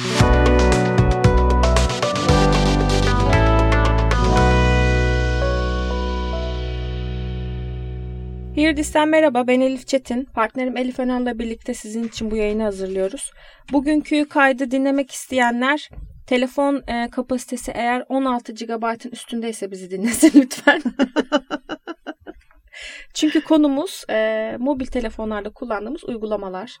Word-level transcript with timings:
Hirdis'ten 0.00 0.28
merhaba 9.08 9.46
ben 9.46 9.60
Elif 9.60 9.86
Çetin. 9.86 10.24
Partnerim 10.24 10.76
Elif 10.76 10.98
Önal'la 10.98 11.38
birlikte 11.38 11.74
sizin 11.74 12.04
için 12.04 12.30
bu 12.30 12.36
yayını 12.36 12.62
hazırlıyoruz. 12.62 13.32
Bugünkü 13.72 14.28
kaydı 14.28 14.70
dinlemek 14.70 15.10
isteyenler 15.10 15.90
telefon 16.26 16.82
e, 16.88 17.10
kapasitesi 17.10 17.72
eğer 17.74 18.04
16 18.08 18.52
GB'ın 18.52 19.10
üstündeyse 19.12 19.70
bizi 19.70 19.90
dinlesin 19.90 20.32
lütfen. 20.40 20.82
Çünkü 23.14 23.44
konumuz 23.44 24.04
e, 24.10 24.56
mobil 24.58 24.86
telefonlarda 24.86 25.50
kullandığımız 25.50 26.04
uygulamalar. 26.04 26.76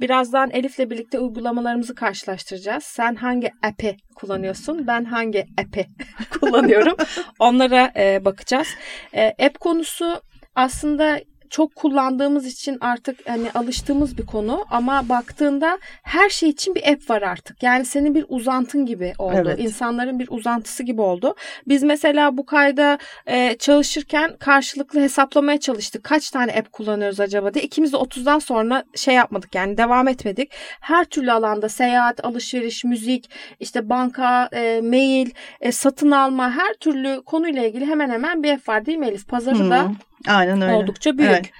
Birazdan 0.00 0.50
Elif'le 0.50 0.90
birlikte 0.90 1.18
uygulamalarımızı 1.18 1.94
karşılaştıracağız. 1.94 2.84
Sen 2.84 3.14
hangi 3.14 3.50
app'i 3.62 3.96
kullanıyorsun? 4.16 4.86
Ben 4.86 5.04
hangi 5.04 5.46
app'i 5.58 5.86
kullanıyorum? 6.40 6.96
Onlara 7.38 7.92
e, 7.96 8.24
bakacağız. 8.24 8.68
E, 9.14 9.26
app 9.46 9.60
konusu 9.60 10.22
aslında 10.54 11.20
çok 11.50 11.74
kullandığımız 11.74 12.46
için 12.46 12.78
artık 12.80 13.28
hani 13.28 13.50
alıştığımız 13.54 14.18
bir 14.18 14.26
konu 14.26 14.64
ama 14.70 15.08
baktığında 15.08 15.78
her 16.02 16.28
şey 16.28 16.48
için 16.48 16.74
bir 16.74 16.92
app 16.92 17.10
var 17.10 17.22
artık. 17.22 17.62
Yani 17.62 17.84
senin 17.84 18.14
bir 18.14 18.24
uzantın 18.28 18.86
gibi 18.86 19.12
oldu. 19.18 19.34
Evet. 19.34 19.58
İnsanların 19.58 20.18
bir 20.18 20.28
uzantısı 20.30 20.82
gibi 20.82 21.00
oldu. 21.00 21.34
Biz 21.68 21.82
mesela 21.82 22.36
bu 22.36 22.46
kayda 22.46 22.98
e, 23.26 23.56
çalışırken 23.58 24.36
karşılıklı 24.38 25.00
hesaplamaya 25.00 25.60
çalıştık. 25.60 26.04
Kaç 26.04 26.30
tane 26.30 26.52
app 26.52 26.72
kullanıyoruz 26.72 27.20
acaba 27.20 27.54
diye. 27.54 27.64
İkimiz 27.64 27.92
de 27.92 27.96
30'dan 27.96 28.38
sonra 28.38 28.84
şey 28.94 29.14
yapmadık 29.14 29.54
yani 29.54 29.76
devam 29.76 30.08
etmedik. 30.08 30.52
Her 30.80 31.04
türlü 31.04 31.32
alanda 31.32 31.68
seyahat, 31.68 32.24
alışveriş, 32.24 32.84
müzik, 32.84 33.30
işte 33.60 33.88
banka, 33.88 34.48
e, 34.52 34.80
mail, 34.80 35.30
e, 35.60 35.72
satın 35.72 36.10
alma 36.10 36.50
her 36.50 36.74
türlü 36.74 37.22
konuyla 37.26 37.66
ilgili 37.66 37.86
hemen 37.86 38.10
hemen 38.10 38.42
bir 38.42 38.52
app 38.52 38.68
var 38.68 38.86
değil 38.86 38.98
mi 38.98 39.06
Elif? 39.06 39.28
Pazarı 39.28 39.58
hmm. 39.58 39.70
da 39.70 39.92
Aynen 40.28 40.62
öyle. 40.62 40.74
Oldukça 40.74 41.18
büyük. 41.18 41.30
Evet. 41.30 41.50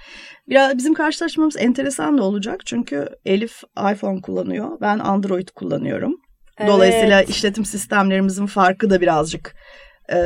Biraz 0.49 0.79
bizim 0.79 0.95
karşılaşmamız 0.95 1.57
enteresan 1.57 2.19
da 2.19 2.23
olacak 2.23 2.67
çünkü 2.67 3.09
Elif 3.25 3.63
iPhone 3.93 4.21
kullanıyor. 4.21 4.81
Ben 4.81 4.99
Android 4.99 5.49
kullanıyorum. 5.49 6.17
Evet. 6.59 6.71
Dolayısıyla 6.71 7.23
işletim 7.23 7.65
sistemlerimizin 7.65 8.47
farkı 8.47 8.91
da 8.91 9.01
birazcık 9.01 9.55
e, 10.13 10.19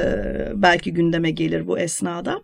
belki 0.54 0.92
gündeme 0.92 1.30
gelir 1.30 1.66
bu 1.66 1.78
esnada. 1.78 2.40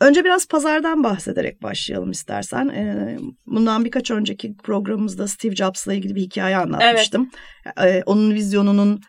Önce 0.00 0.24
biraz 0.24 0.48
pazardan 0.48 1.04
bahsederek 1.04 1.62
başlayalım 1.62 2.10
istersen. 2.10 2.68
E, 2.68 3.16
bundan 3.46 3.84
birkaç 3.84 4.10
önceki 4.10 4.56
programımızda 4.56 5.28
Steve 5.28 5.54
Jobs'la 5.54 5.94
ilgili 5.94 6.14
bir 6.14 6.20
hikaye 6.20 6.56
anlatmıştım. 6.56 7.30
Evet. 7.76 7.96
E, 7.96 8.02
onun 8.06 8.34
vizyonunun 8.34 9.00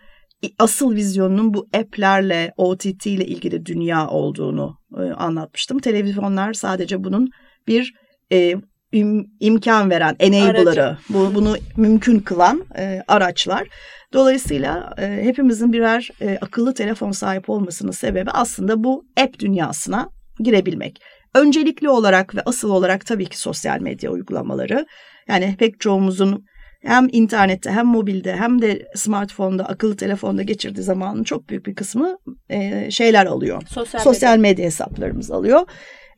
asıl 0.59 0.95
vizyonunun 0.95 1.53
bu 1.53 1.67
app'lerle, 1.73 2.53
OTT 2.57 3.05
ile 3.05 3.25
ilgili 3.25 3.66
dünya 3.66 4.07
olduğunu 4.07 4.77
e, 4.97 5.02
anlatmıştım. 5.02 5.79
Televizyonlar 5.79 6.53
sadece 6.53 7.03
bunun 7.03 7.29
bir 7.67 7.94
e, 8.31 8.55
im, 8.91 9.25
imkan 9.39 9.89
veren, 9.89 10.16
enabler'ı, 10.19 10.97
bu, 11.09 11.35
bunu 11.35 11.55
mümkün 11.77 12.19
kılan 12.19 12.66
e, 12.77 13.02
araçlar. 13.07 13.67
Dolayısıyla 14.13 14.94
e, 14.97 15.19
hepimizin 15.23 15.73
birer 15.73 16.09
e, 16.21 16.38
akıllı 16.41 16.73
telefon 16.73 17.11
sahip 17.11 17.49
olmasının 17.49 17.91
sebebi 17.91 18.31
aslında 18.31 18.83
bu 18.83 19.05
app 19.22 19.39
dünyasına 19.39 20.09
girebilmek. 20.39 21.01
Öncelikli 21.35 21.89
olarak 21.89 22.35
ve 22.35 22.41
asıl 22.45 22.69
olarak 22.69 23.05
tabii 23.05 23.25
ki 23.25 23.39
sosyal 23.39 23.79
medya 23.79 24.11
uygulamaları. 24.11 24.85
Yani 25.27 25.55
pek 25.59 25.79
çoğumuzun 25.79 26.45
hem 26.81 27.08
internette 27.11 27.72
hem 27.72 27.86
mobilde 27.86 28.36
hem 28.36 28.61
de 28.61 28.88
smartphone'da 28.95 29.66
akıllı 29.66 29.95
telefonda 29.95 30.44
geçirdiği 30.44 30.81
zamanın 30.81 31.23
çok 31.23 31.50
büyük 31.50 31.66
bir 31.66 31.75
kısmı 31.75 32.17
e, 32.50 32.92
şeyler 32.92 33.25
alıyor. 33.25 33.61
Sosyal, 33.69 34.02
Sosyal 34.02 34.38
medya. 34.38 34.52
medya 34.52 34.66
hesaplarımız 34.66 35.31
alıyor. 35.31 35.62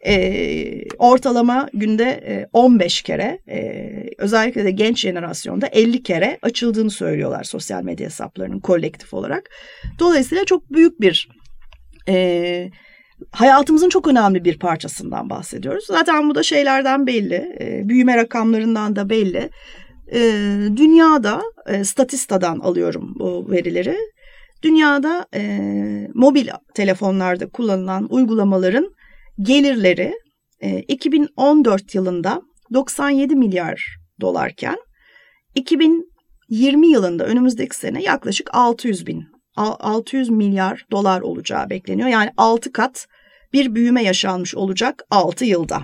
E, 0.06 0.88
ortalama 0.97 1.69
günde 1.73 2.03
e, 2.03 2.50
15 2.53 3.01
kere 3.01 3.39
e, 3.50 3.89
özellikle 4.17 4.63
de 4.63 4.72
genç 4.72 5.00
jenerasyonda 5.00 5.67
50 5.67 6.03
kere 6.03 6.39
açıldığını 6.41 6.91
söylüyorlar 6.91 7.44
sosyal 7.44 7.83
medya 7.83 8.06
hesaplarının 8.06 8.59
kolektif 8.59 9.13
olarak. 9.13 9.50
Dolayısıyla 10.00 10.45
çok 10.45 10.73
büyük 10.73 11.01
bir 11.01 11.29
e, 12.07 12.69
hayatımızın 13.31 13.89
çok 13.89 14.07
önemli 14.07 14.45
bir 14.45 14.59
parçasından 14.59 15.29
bahsediyoruz. 15.29 15.85
Zaten 15.85 16.29
bu 16.29 16.35
da 16.35 16.44
şeylerden 16.44 17.07
belli, 17.07 17.57
e, 17.62 17.89
büyüme 17.89 18.17
rakamlarından 18.17 18.95
da 18.95 19.09
belli. 19.09 19.50
E, 20.13 20.19
dünyada, 20.75 21.41
e, 21.67 21.83
Statista'dan 21.83 22.59
alıyorum 22.59 23.15
bu 23.19 23.51
verileri. 23.51 23.97
Dünyada 24.63 25.25
e, 25.33 25.59
mobil 26.13 26.47
telefonlarda 26.73 27.49
kullanılan 27.49 28.07
uygulamaların 28.13 28.93
gelirleri 29.41 30.13
e, 30.61 30.79
2014 30.79 31.95
yılında 31.95 32.41
97 32.73 33.35
milyar 33.35 33.97
dolarken 34.21 34.77
2020 35.55 36.87
yılında 36.87 37.25
önümüzdeki 37.25 37.75
sene 37.75 38.03
yaklaşık 38.03 38.49
600 38.53 39.07
bin 39.07 39.23
600 39.55 40.29
milyar 40.29 40.85
dolar 40.91 41.21
olacağı 41.21 41.69
bekleniyor. 41.69 42.09
Yani 42.09 42.31
6 42.37 42.71
kat 42.71 43.07
bir 43.53 43.75
büyüme 43.75 44.03
yaşanmış 44.03 44.55
olacak 44.55 45.03
6 45.09 45.45
yılda 45.45 45.83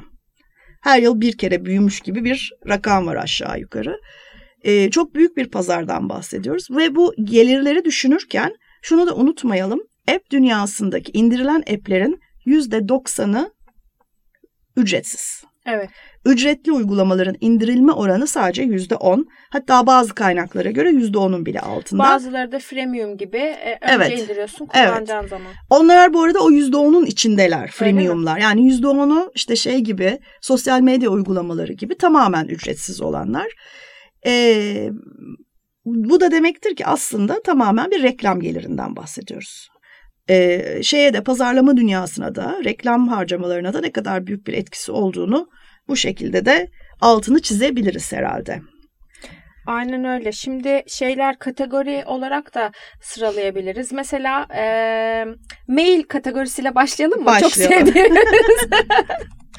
her 0.85 1.01
yıl 1.01 1.21
bir 1.21 1.37
kere 1.37 1.65
büyümüş 1.65 1.99
gibi 1.99 2.23
bir 2.23 2.51
rakam 2.69 3.07
var 3.07 3.15
aşağı 3.15 3.59
yukarı. 3.59 3.99
Ee, 4.63 4.89
çok 4.89 5.15
büyük 5.15 5.37
bir 5.37 5.49
pazardan 5.49 6.09
bahsediyoruz 6.09 6.67
ve 6.71 6.95
bu 6.95 7.13
gelirleri 7.23 7.85
düşünürken 7.85 8.55
şunu 8.81 9.07
da 9.07 9.15
unutmayalım. 9.15 9.81
App 10.07 10.31
dünyasındaki 10.31 11.11
indirilen 11.11 11.59
app'lerin 11.59 12.19
yüzde 12.45 12.87
doksanı 12.87 13.53
ücretsiz. 14.77 15.43
Evet. 15.65 15.89
Ücretli 16.25 16.71
uygulamaların 16.71 17.35
indirilme 17.41 17.91
oranı 17.91 18.27
sadece 18.27 18.63
yüzde 18.63 18.95
on. 18.95 19.27
Hatta 19.49 19.87
bazı 19.87 20.15
kaynaklara 20.15 20.71
göre 20.71 20.89
yüzde 20.89 21.17
onun 21.17 21.45
bile 21.45 21.59
altında. 21.59 22.03
Bazıları 22.03 22.51
da 22.51 22.59
freemium 22.59 23.17
gibi 23.17 23.37
e, 23.37 23.79
önce 23.81 23.95
evet. 23.95 24.19
indiriyorsun 24.19 24.65
kullanacağın 24.65 25.19
evet. 25.19 25.29
zaman. 25.29 25.47
Onlar 25.69 26.13
bu 26.13 26.21
arada 26.21 26.39
o 26.39 26.51
yüzde 26.51 26.77
onun 26.77 27.05
içindeler 27.05 27.71
freemiumlar. 27.71 28.37
Yani 28.37 28.65
yüzde 28.65 28.87
onu 28.87 29.31
işte 29.35 29.55
şey 29.55 29.79
gibi 29.79 30.19
sosyal 30.41 30.81
medya 30.81 31.09
uygulamaları 31.09 31.73
gibi 31.73 31.97
tamamen 31.97 32.45
ücretsiz 32.45 33.01
olanlar. 33.01 33.47
Ee, 34.25 34.89
bu 35.85 36.19
da 36.19 36.31
demektir 36.31 36.75
ki 36.75 36.85
aslında 36.85 37.41
tamamen 37.41 37.91
bir 37.91 38.03
reklam 38.03 38.39
gelirinden 38.39 38.95
bahsediyoruz. 38.95 39.69
Ee, 40.29 40.79
şeye 40.83 41.13
de 41.13 41.23
pazarlama 41.23 41.77
dünyasına 41.77 42.35
da 42.35 42.57
reklam 42.63 43.07
harcamalarına 43.07 43.73
da 43.73 43.79
ne 43.79 43.91
kadar 43.91 44.27
büyük 44.27 44.47
bir 44.47 44.53
etkisi 44.53 44.91
olduğunu 44.91 45.49
bu 45.87 45.95
şekilde 45.95 46.45
de 46.45 46.67
altını 47.01 47.41
çizebiliriz 47.41 48.13
herhalde. 48.13 48.61
Aynen 49.67 50.05
öyle. 50.05 50.31
Şimdi 50.31 50.83
şeyler 50.87 51.39
kategori 51.39 52.03
olarak 52.05 52.55
da 52.55 52.71
sıralayabiliriz. 53.01 53.91
Mesela 53.91 54.47
e, 54.55 55.25
mail 55.67 56.03
kategorisiyle 56.03 56.75
başlayalım 56.75 57.19
mı? 57.19 57.25
Başlayalım. 57.25 57.85
Çok 57.85 57.93
sevdiğimiz. 57.93 58.23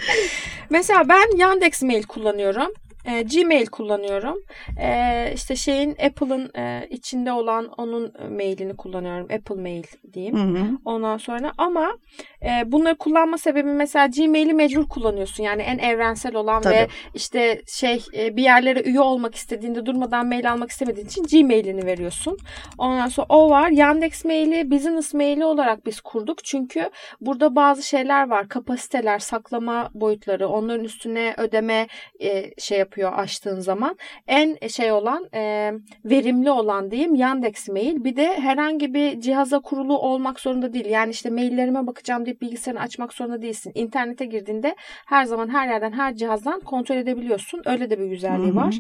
Mesela 0.71 1.09
ben 1.09 1.37
Yandex 1.37 1.83
Mail 1.83 2.03
kullanıyorum. 2.03 2.73
E, 3.07 3.23
Gmail 3.23 3.67
kullanıyorum. 3.67 4.39
E, 4.81 5.31
işte 5.35 5.57
şeyin 5.57 5.91
Apple'ın 5.91 6.51
e, 6.59 6.87
içinde 6.91 7.33
olan 7.33 7.69
onun 7.69 8.13
mailini 8.31 8.77
kullanıyorum. 8.77 9.29
Apple 9.35 9.55
Mail 9.55 9.85
diyeyim. 10.13 10.37
Hı 10.37 10.61
hı. 10.61 10.67
Ondan 10.85 11.19
sonra 11.19 11.53
ama 11.59 11.99
e, 12.43 12.73
bunları 12.73 12.97
kullanma 12.97 13.39
sebebi 13.39 13.69
mesela 13.69 14.07
Gmail'i 14.07 14.55
mecbur 14.55 14.89
kullanıyorsun. 14.89 15.45
Yani 15.45 15.63
en 15.63 15.79
evrensel 15.79 16.35
olan 16.35 16.63
Tabii. 16.63 16.75
ve 16.75 16.89
işte 17.15 17.63
şey 17.67 18.05
e, 18.17 18.37
bir 18.37 18.43
yerlere 18.43 18.83
üye 18.83 19.01
olmak 19.01 19.35
istediğinde 19.35 19.87
durmadan 19.87 20.27
mail 20.27 20.53
almak 20.53 20.71
istemediğin 20.71 21.07
için 21.07 21.23
Gmail'ini 21.23 21.87
veriyorsun. 21.87 22.39
Ondan 22.79 23.09
sonra 23.09 23.27
o 23.29 23.51
var. 23.51 23.71
Yandex 23.71 24.25
Mail'i 24.25 24.71
business 24.71 25.15
maili 25.15 25.45
olarak 25.45 25.87
biz 25.87 26.01
kurduk. 26.01 26.45
Çünkü 26.45 26.91
burada 27.21 27.57
bazı 27.57 27.83
şeyler 27.83 28.29
var. 28.29 28.49
Kapasiteler, 28.49 29.19
saklama 29.19 29.91
boyutları, 29.95 30.49
onların 30.49 30.85
üstüne 30.85 31.35
ödeme 31.39 31.87
e, 32.21 32.61
şey 32.61 32.79
yapıyor 32.79 32.96
yapıyor 32.97 33.13
açtığın 33.19 33.61
zaman. 33.61 33.97
En 34.27 34.69
şey 34.69 34.93
olan 34.93 35.29
e, 35.35 35.73
verimli 36.05 36.51
olan 36.51 36.91
diyeyim 36.91 37.15
Yandex 37.15 37.69
Mail. 37.69 38.05
Bir 38.05 38.17
de 38.17 38.41
herhangi 38.41 38.95
bir 38.95 39.21
cihaza 39.21 39.61
kurulu 39.61 39.99
olmak 39.99 40.41
zorunda 40.41 40.73
değil. 40.73 40.87
Yani 40.87 41.11
işte 41.11 41.31
maillerime 41.31 41.87
bakacağım 41.87 42.27
deyip 42.27 42.41
bilgisayarını 42.41 42.83
açmak 42.83 43.13
zorunda 43.13 43.43
değilsin. 43.43 43.73
İnternete 43.75 44.25
girdiğinde 44.25 44.77
her 45.07 45.25
zaman 45.25 45.49
her 45.49 45.69
yerden 45.69 45.93
her 45.93 46.15
cihazdan 46.15 46.61
kontrol 46.61 46.97
edebiliyorsun. 46.97 47.63
Öyle 47.67 47.91
de 47.91 47.99
bir 47.99 48.07
güzelliği 48.07 48.49
Hı-hı. 48.49 48.57
var. 48.57 48.79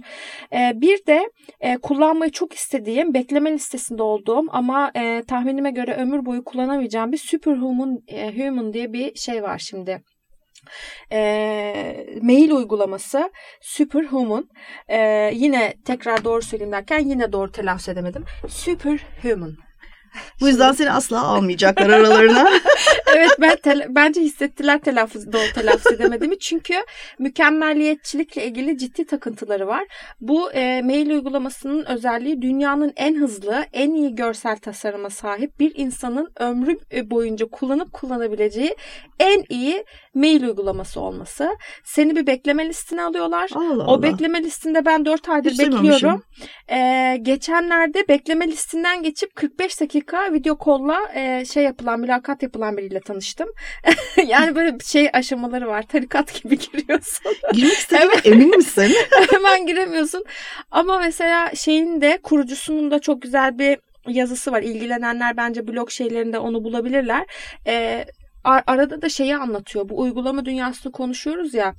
E, 0.53 0.81
bir 0.81 1.07
de 1.07 1.31
e, 1.61 1.77
kullanmayı 1.77 2.31
çok 2.31 2.53
istediğim 2.53 3.15
bekleme 3.15 3.53
listesinde 3.53 4.03
olduğum 4.03 4.45
ama 4.49 4.91
e, 4.97 5.23
tahminime 5.29 5.71
göre 5.71 5.95
ömür 5.95 6.27
boyu 6.27 6.45
kullanamayacağım 6.45 7.13
bir 7.13 7.19
Superhuman 7.19 7.99
e, 8.09 8.37
Human 8.39 8.73
diye 8.73 8.93
bir 8.93 9.15
şey 9.15 9.43
var 9.43 9.59
şimdi 9.59 10.03
e, 11.13 12.07
mail 12.23 12.51
uygulaması 12.51 13.31
Superhuman. 13.61 14.49
E, 14.89 15.31
yine 15.35 15.75
tekrar 15.85 16.25
doğru 16.25 16.43
söyleyeyim 16.43 16.73
derken 16.73 16.99
yine 16.99 17.33
doğru 17.33 17.53
telaffuz 17.53 17.89
edemedim. 17.89 18.25
Superhuman. 18.49 19.57
Bu 20.41 20.49
yüzden 20.49 20.73
seni 20.73 20.91
asla 20.91 21.23
almayacaklar 21.23 21.91
aralarına. 21.91 22.49
evet 23.17 23.31
ben 23.41 23.57
tel- 23.57 23.87
bence 23.89 24.21
hissettiler 24.21 24.81
telaffuz 24.81 25.33
doğru 25.33 25.53
telaffuz 25.55 25.93
edemediğimi. 25.93 26.39
Çünkü 26.39 26.75
mükemmelliyetçilikle 27.19 28.45
ilgili 28.45 28.79
ciddi 28.79 29.07
takıntıları 29.07 29.67
var. 29.67 29.85
Bu 30.21 30.53
e, 30.53 30.83
mail 30.83 31.11
uygulamasının 31.11 31.85
özelliği 31.85 32.43
dünyanın 32.43 32.93
en 32.97 33.15
hızlı, 33.15 33.65
en 33.73 33.91
iyi 33.95 34.15
görsel 34.15 34.57
tasarıma 34.57 35.11
sahip 35.11 35.61
bir 35.61 35.73
insanın 35.75 36.33
ömrü 36.41 36.79
boyunca 37.11 37.47
kullanıp 37.47 37.93
kullanabileceği 37.93 38.77
en 39.21 39.45
iyi 39.49 39.85
mail 40.17 40.43
uygulaması 40.43 41.01
olması. 41.01 41.57
Seni 41.85 42.17
bir 42.17 42.27
bekleme 42.27 42.69
listine 42.69 43.03
alıyorlar. 43.03 43.51
Allah 43.55 43.73
Allah. 43.73 43.87
O 43.87 44.03
bekleme 44.03 44.43
listinde 44.43 44.85
ben 44.85 45.05
4 45.05 45.29
aydır 45.29 45.51
Hiç 45.51 45.61
bekliyorum. 45.61 46.23
Ee, 46.71 47.19
geçenlerde 47.23 48.09
bekleme 48.09 48.49
listinden 48.49 49.03
geçip 49.03 49.37
45 49.37 49.81
dakika 49.81 50.33
video 50.33 50.59
kolla 50.59 51.01
e, 51.15 51.45
şey 51.45 51.65
yapılan, 51.65 52.01
mülakat 52.01 52.43
yapılan 52.43 52.77
biriyle 52.77 53.01
tanıştım. 53.01 53.49
yani 54.27 54.55
böyle 54.55 54.79
şey 54.85 55.11
aşamaları 55.13 55.69
var. 55.69 55.83
Tarikat 55.83 56.43
gibi 56.43 56.59
giriyorsun. 56.73 57.33
Girmek 57.53 57.73
istediğine 57.73 58.13
emin 58.25 58.57
misin? 58.57 58.93
Hemen 59.31 59.67
giremiyorsun. 59.67 60.25
Ama 60.71 60.99
mesela 60.99 61.55
şeyin 61.55 62.01
de 62.01 62.19
kurucusunun 62.23 62.91
da 62.91 62.99
çok 62.99 63.23
güzel 63.23 63.59
bir 63.59 63.79
yazısı 64.09 64.53
var. 64.53 64.63
İlgilenenler 64.63 65.37
bence 65.37 65.69
blog 65.69 65.91
şeylerinde 65.91 66.39
onu 66.39 66.65
bulabilirler. 66.65 67.27
Ee, 67.67 68.05
arada 68.47 69.03
da 69.03 69.09
şeyi 69.09 69.37
anlatıyor. 69.37 69.89
Bu 69.89 70.01
uygulama 70.01 70.45
dünyasını 70.45 70.93
konuşuyoruz 70.93 71.55
ya. 71.55 71.75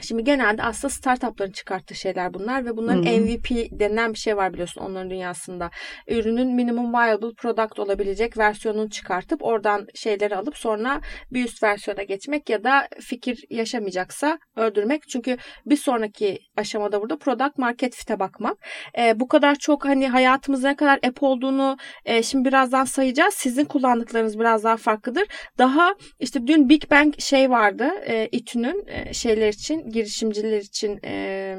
Şimdi 0.00 0.24
genelde 0.24 0.62
aslında 0.62 0.94
startupların 0.94 1.52
çıkarttığı 1.52 1.94
şeyler 1.94 2.34
bunlar 2.34 2.66
ve 2.66 2.76
bunların 2.76 3.02
Hı-hı. 3.02 3.20
MVP 3.20 3.50
denilen 3.80 4.12
bir 4.12 4.18
şey 4.18 4.36
var 4.36 4.52
biliyorsun 4.52 4.80
onların 4.80 5.10
dünyasında. 5.10 5.70
Ürünün 6.08 6.54
minimum 6.54 6.94
viable 6.94 7.34
product 7.34 7.78
olabilecek 7.78 8.38
versiyonunu 8.38 8.90
çıkartıp 8.90 9.44
oradan 9.44 9.86
şeyleri 9.94 10.36
alıp 10.36 10.56
sonra 10.56 11.00
bir 11.30 11.44
üst 11.44 11.62
versiyona 11.62 12.02
geçmek 12.02 12.50
ya 12.50 12.64
da 12.64 12.88
fikir 13.00 13.44
yaşamayacaksa 13.50 14.38
öldürmek. 14.56 15.08
Çünkü 15.08 15.36
bir 15.66 15.76
sonraki 15.76 16.38
aşamada 16.56 17.02
burada 17.02 17.18
product 17.18 17.58
market 17.58 17.94
fit'e 17.94 18.18
bakmak. 18.18 18.58
E, 18.98 19.20
bu 19.20 19.28
kadar 19.28 19.54
çok 19.54 19.84
hani 19.84 20.08
hayatımızda 20.08 20.68
ne 20.68 20.76
kadar 20.76 20.98
app 21.06 21.22
olduğunu 21.22 21.76
e, 22.04 22.22
şimdi 22.22 22.48
birazdan 22.48 22.84
sayacağız. 22.84 23.34
Sizin 23.34 23.64
kullandıklarınız 23.64 24.38
biraz 24.38 24.64
daha 24.64 24.76
farklıdır. 24.76 25.24
Daha 25.58 25.94
işte 26.20 26.46
dün 26.46 26.68
Big 26.68 26.90
Bang 26.90 27.20
şey 27.20 27.50
vardı 27.50 27.90
e, 28.06 28.28
İTÜ'nün 28.32 28.84
e, 28.86 29.14
şeyler 29.14 29.48
için 29.48 29.81
girişimciler 29.90 30.58
için 30.58 31.00
e, 31.04 31.56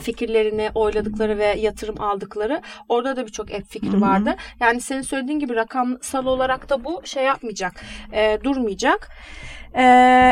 fikirlerini 0.00 0.70
oyladıkları 0.74 1.38
ve 1.38 1.44
yatırım 1.44 2.00
aldıkları 2.00 2.62
orada 2.88 3.16
da 3.16 3.26
birçok 3.26 3.54
app 3.54 3.70
fikri 3.70 4.00
vardı. 4.00 4.36
Yani 4.60 4.80
senin 4.80 5.02
söylediğin 5.02 5.38
gibi 5.38 5.54
rakamsal 5.54 6.26
olarak 6.26 6.70
da 6.70 6.84
bu 6.84 7.02
şey 7.04 7.24
yapmayacak, 7.24 7.84
e, 8.12 8.38
durmayacak. 8.44 9.10
E, 9.74 9.82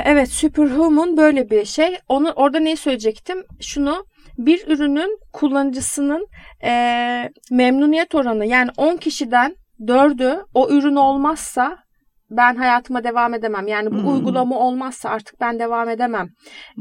evet 0.05 0.29
Superhuman 0.29 1.17
böyle 1.17 1.51
bir 1.51 1.65
şey. 1.65 1.99
Onu 2.09 2.31
orada 2.31 2.59
neyi 2.59 2.77
söyleyecektim? 2.77 3.45
Şunu 3.61 4.07
bir 4.39 4.67
ürünün 4.67 5.19
kullanıcısının 5.33 6.27
e, 6.65 6.73
memnuniyet 7.51 8.15
oranı 8.15 8.47
yani 8.47 8.71
10 8.77 8.97
kişiden 8.97 9.57
4'ü 9.81 10.47
o 10.55 10.71
ürün 10.71 10.97
olmazsa 10.97 11.79
ben 12.37 12.57
hayatıma 12.57 13.05
devam 13.05 13.35
edemem. 13.35 13.67
Yani 13.67 13.91
bu 13.91 13.97
hmm. 13.97 14.13
uygulama 14.13 14.59
olmazsa 14.59 15.11
artık 15.11 15.41
ben 15.41 15.59
devam 15.59 15.89
edemem 15.89 16.29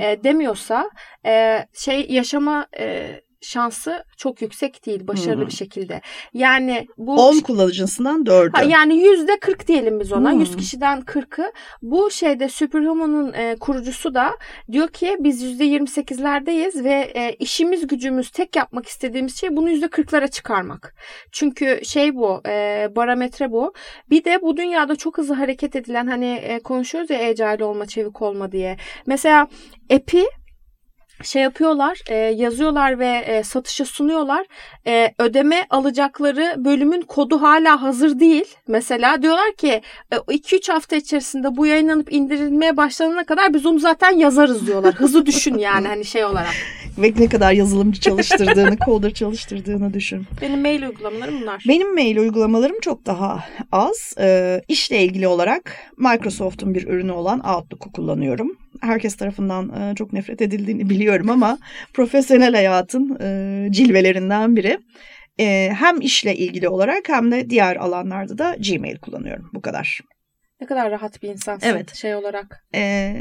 e, 0.01 0.23
demiyorsa 0.23 0.89
e, 1.25 1.65
şey 1.73 2.05
yaşama 2.09 2.67
e, 2.79 3.15
şansı 3.41 4.03
çok 4.17 4.41
yüksek 4.41 4.85
değil 4.85 5.07
başarılı 5.07 5.41
hmm. 5.41 5.47
bir 5.47 5.53
şekilde. 5.53 6.01
Yani 6.33 6.87
bu 6.97 7.15
10 7.15 7.39
kullanıcısından 7.39 8.23
4'ü. 8.23 8.69
Yani 8.69 9.03
yüzde 9.03 9.39
40 9.39 9.67
diyelim 9.67 9.99
biz 9.99 10.11
ona. 10.11 10.31
Hmm. 10.31 10.39
100 10.39 10.55
kişiden 10.55 10.99
40'ı. 10.99 11.51
Bu 11.81 12.11
şeyde 12.11 12.49
Superhuman'ın 12.49 13.33
e, 13.33 13.55
kurucusu 13.59 14.13
da 14.13 14.37
diyor 14.71 14.87
ki 14.87 15.17
biz 15.19 15.41
yüzde 15.41 15.65
28'lerdeyiz 15.65 16.83
ve 16.83 17.11
e, 17.15 17.33
işimiz 17.33 17.87
gücümüz 17.87 18.31
tek 18.31 18.55
yapmak 18.55 18.87
istediğimiz 18.87 19.39
şey 19.39 19.55
bunu 19.55 19.69
yüzde 19.69 19.85
40'lara 19.85 20.31
çıkarmak. 20.31 20.95
Çünkü 21.31 21.79
şey 21.83 22.15
bu 22.15 22.41
e, 22.47 22.87
barometre 22.95 23.51
bu. 23.51 23.73
Bir 24.09 24.23
de 24.23 24.41
bu 24.41 24.57
dünyada 24.57 24.95
çok 24.95 25.17
hızlı 25.17 25.33
hareket 25.33 25.75
edilen 25.75 26.07
hani 26.07 26.25
e, 26.25 26.59
konuşuyoruz 26.59 27.09
ya 27.09 27.19
agile 27.19 27.63
olma 27.63 27.85
çevik 27.85 28.21
olma 28.21 28.51
diye. 28.51 28.77
Mesela 29.05 29.47
app'i 29.93 30.25
şey 31.23 31.41
yapıyorlar, 31.41 32.01
e, 32.09 32.15
yazıyorlar 32.15 32.99
ve 32.99 33.07
e, 33.07 33.43
satışa 33.43 33.85
sunuyorlar. 33.85 34.45
E, 34.87 35.13
ödeme 35.19 35.65
alacakları 35.69 36.55
bölümün 36.57 37.01
kodu 37.01 37.41
hala 37.41 37.81
hazır 37.81 38.19
değil. 38.19 38.45
Mesela 38.67 39.21
diyorlar 39.21 39.51
ki 39.57 39.81
2-3 40.11 40.71
e, 40.71 40.73
hafta 40.73 40.95
içerisinde 40.95 41.57
bu 41.57 41.65
yayınlanıp 41.65 42.13
indirilmeye 42.13 42.77
başlanana 42.77 43.23
kadar 43.23 43.53
biz 43.53 43.65
onu 43.65 43.79
zaten 43.79 44.11
yazarız 44.17 44.67
diyorlar. 44.67 44.93
Hızı 44.93 45.25
düşün 45.25 45.57
yani 45.57 45.87
hani 45.87 46.05
şey 46.05 46.25
olarak. 46.25 46.53
Ve 46.97 47.13
ne 47.19 47.29
kadar 47.29 47.51
yazılımcı 47.51 48.01
çalıştırdığını, 48.01 48.77
coder 48.85 49.13
çalıştırdığını 49.13 49.93
düşün. 49.93 50.25
Benim 50.41 50.61
mail 50.61 50.83
uygulamalarım 50.83 51.41
bunlar. 51.41 51.63
Benim 51.67 51.93
mail 51.93 52.17
uygulamalarım 52.17 52.79
çok 52.79 53.05
daha 53.05 53.43
az. 53.71 54.13
E, 54.19 54.61
işle 54.67 55.03
ilgili 55.03 55.27
olarak 55.27 55.75
Microsoft'un 55.97 56.73
bir 56.73 56.87
ürünü 56.87 57.11
olan 57.11 57.39
Outlook'u 57.39 57.91
kullanıyorum 57.91 58.57
herkes 58.81 59.15
tarafından 59.15 59.81
e, 59.81 59.95
çok 59.95 60.13
nefret 60.13 60.41
edildiğini 60.41 60.89
biliyorum 60.89 61.29
ama 61.29 61.57
profesyonel 61.93 62.53
hayatın 62.53 63.17
e, 63.21 63.67
cilvelerinden 63.71 64.55
biri. 64.55 64.79
E, 65.39 65.69
hem 65.73 66.01
işle 66.01 66.35
ilgili 66.35 66.69
olarak 66.69 67.09
hem 67.09 67.31
de 67.31 67.49
diğer 67.49 67.75
alanlarda 67.75 68.37
da 68.37 68.55
Gmail 68.69 68.97
kullanıyorum. 68.97 69.49
Bu 69.53 69.61
kadar. 69.61 69.99
Ne 70.61 70.67
kadar 70.67 70.91
rahat 70.91 71.23
bir 71.23 71.29
insansın 71.29 71.67
evet. 71.67 71.95
şey 71.95 72.15
olarak. 72.15 72.65
E, 72.75 73.13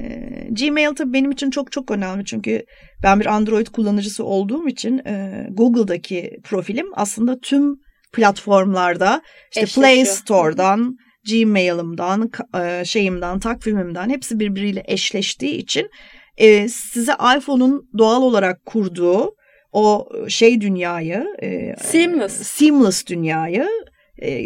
Gmail 0.50 0.94
tabii 0.94 1.12
benim 1.12 1.30
için 1.30 1.50
çok 1.50 1.72
çok 1.72 1.90
önemli 1.90 2.24
çünkü 2.24 2.64
ben 3.02 3.20
bir 3.20 3.26
Android 3.26 3.66
kullanıcısı 3.66 4.24
olduğum 4.24 4.68
için 4.68 4.98
e, 5.06 5.46
Google'daki 5.50 6.36
profilim 6.44 6.86
aslında 6.94 7.38
tüm 7.38 7.76
platformlarda 8.12 9.22
işte 9.56 9.80
Play 9.80 10.04
Store'dan 10.04 10.96
Gmail'ımdan, 11.28 12.30
e, 12.60 12.84
şeyimden, 12.84 13.38
takvimimden 13.40 14.10
hepsi 14.10 14.40
birbiriyle 14.40 14.82
eşleştiği 14.86 15.56
için 15.56 15.90
e, 16.36 16.68
size 16.68 17.12
iPhone'un 17.36 17.90
doğal 17.98 18.22
olarak 18.22 18.66
kurduğu 18.66 19.34
o 19.72 20.08
şey 20.28 20.60
dünyayı, 20.60 21.26
e, 21.42 21.74
seamless, 21.80 22.32
seamless 22.32 23.06
dünyayı, 23.06 23.68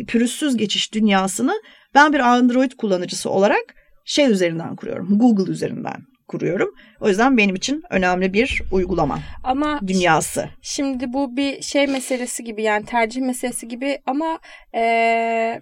pürüzsüz 0.09 0.57
geçiş 0.57 0.93
dünyasını 0.93 1.53
ben 1.95 2.13
bir 2.13 2.21
Android 2.21 2.73
kullanıcısı 2.73 3.31
olarak 3.31 3.75
şey 4.05 4.31
üzerinden 4.31 4.77
kuruyorum, 4.77 5.19
Google 5.19 5.53
üzerinden 5.53 6.07
kuruyorum. 6.29 6.75
O 7.01 7.09
yüzden 7.09 7.37
benim 7.37 7.55
için 7.55 7.83
önemli 7.91 8.33
bir 8.33 8.63
uygulama. 8.73 9.19
Ama 9.45 9.81
dünyası. 9.87 10.49
Şimdi 10.63 11.13
bu 11.13 11.37
bir 11.37 11.63
şey 11.63 11.87
meselesi 11.87 12.45
gibi 12.45 12.63
yani 12.63 12.87
tercih 12.87 13.23
meselesi 13.23 13.69
gibi 13.69 13.99
ama 14.07 14.39
ee, 14.75 15.61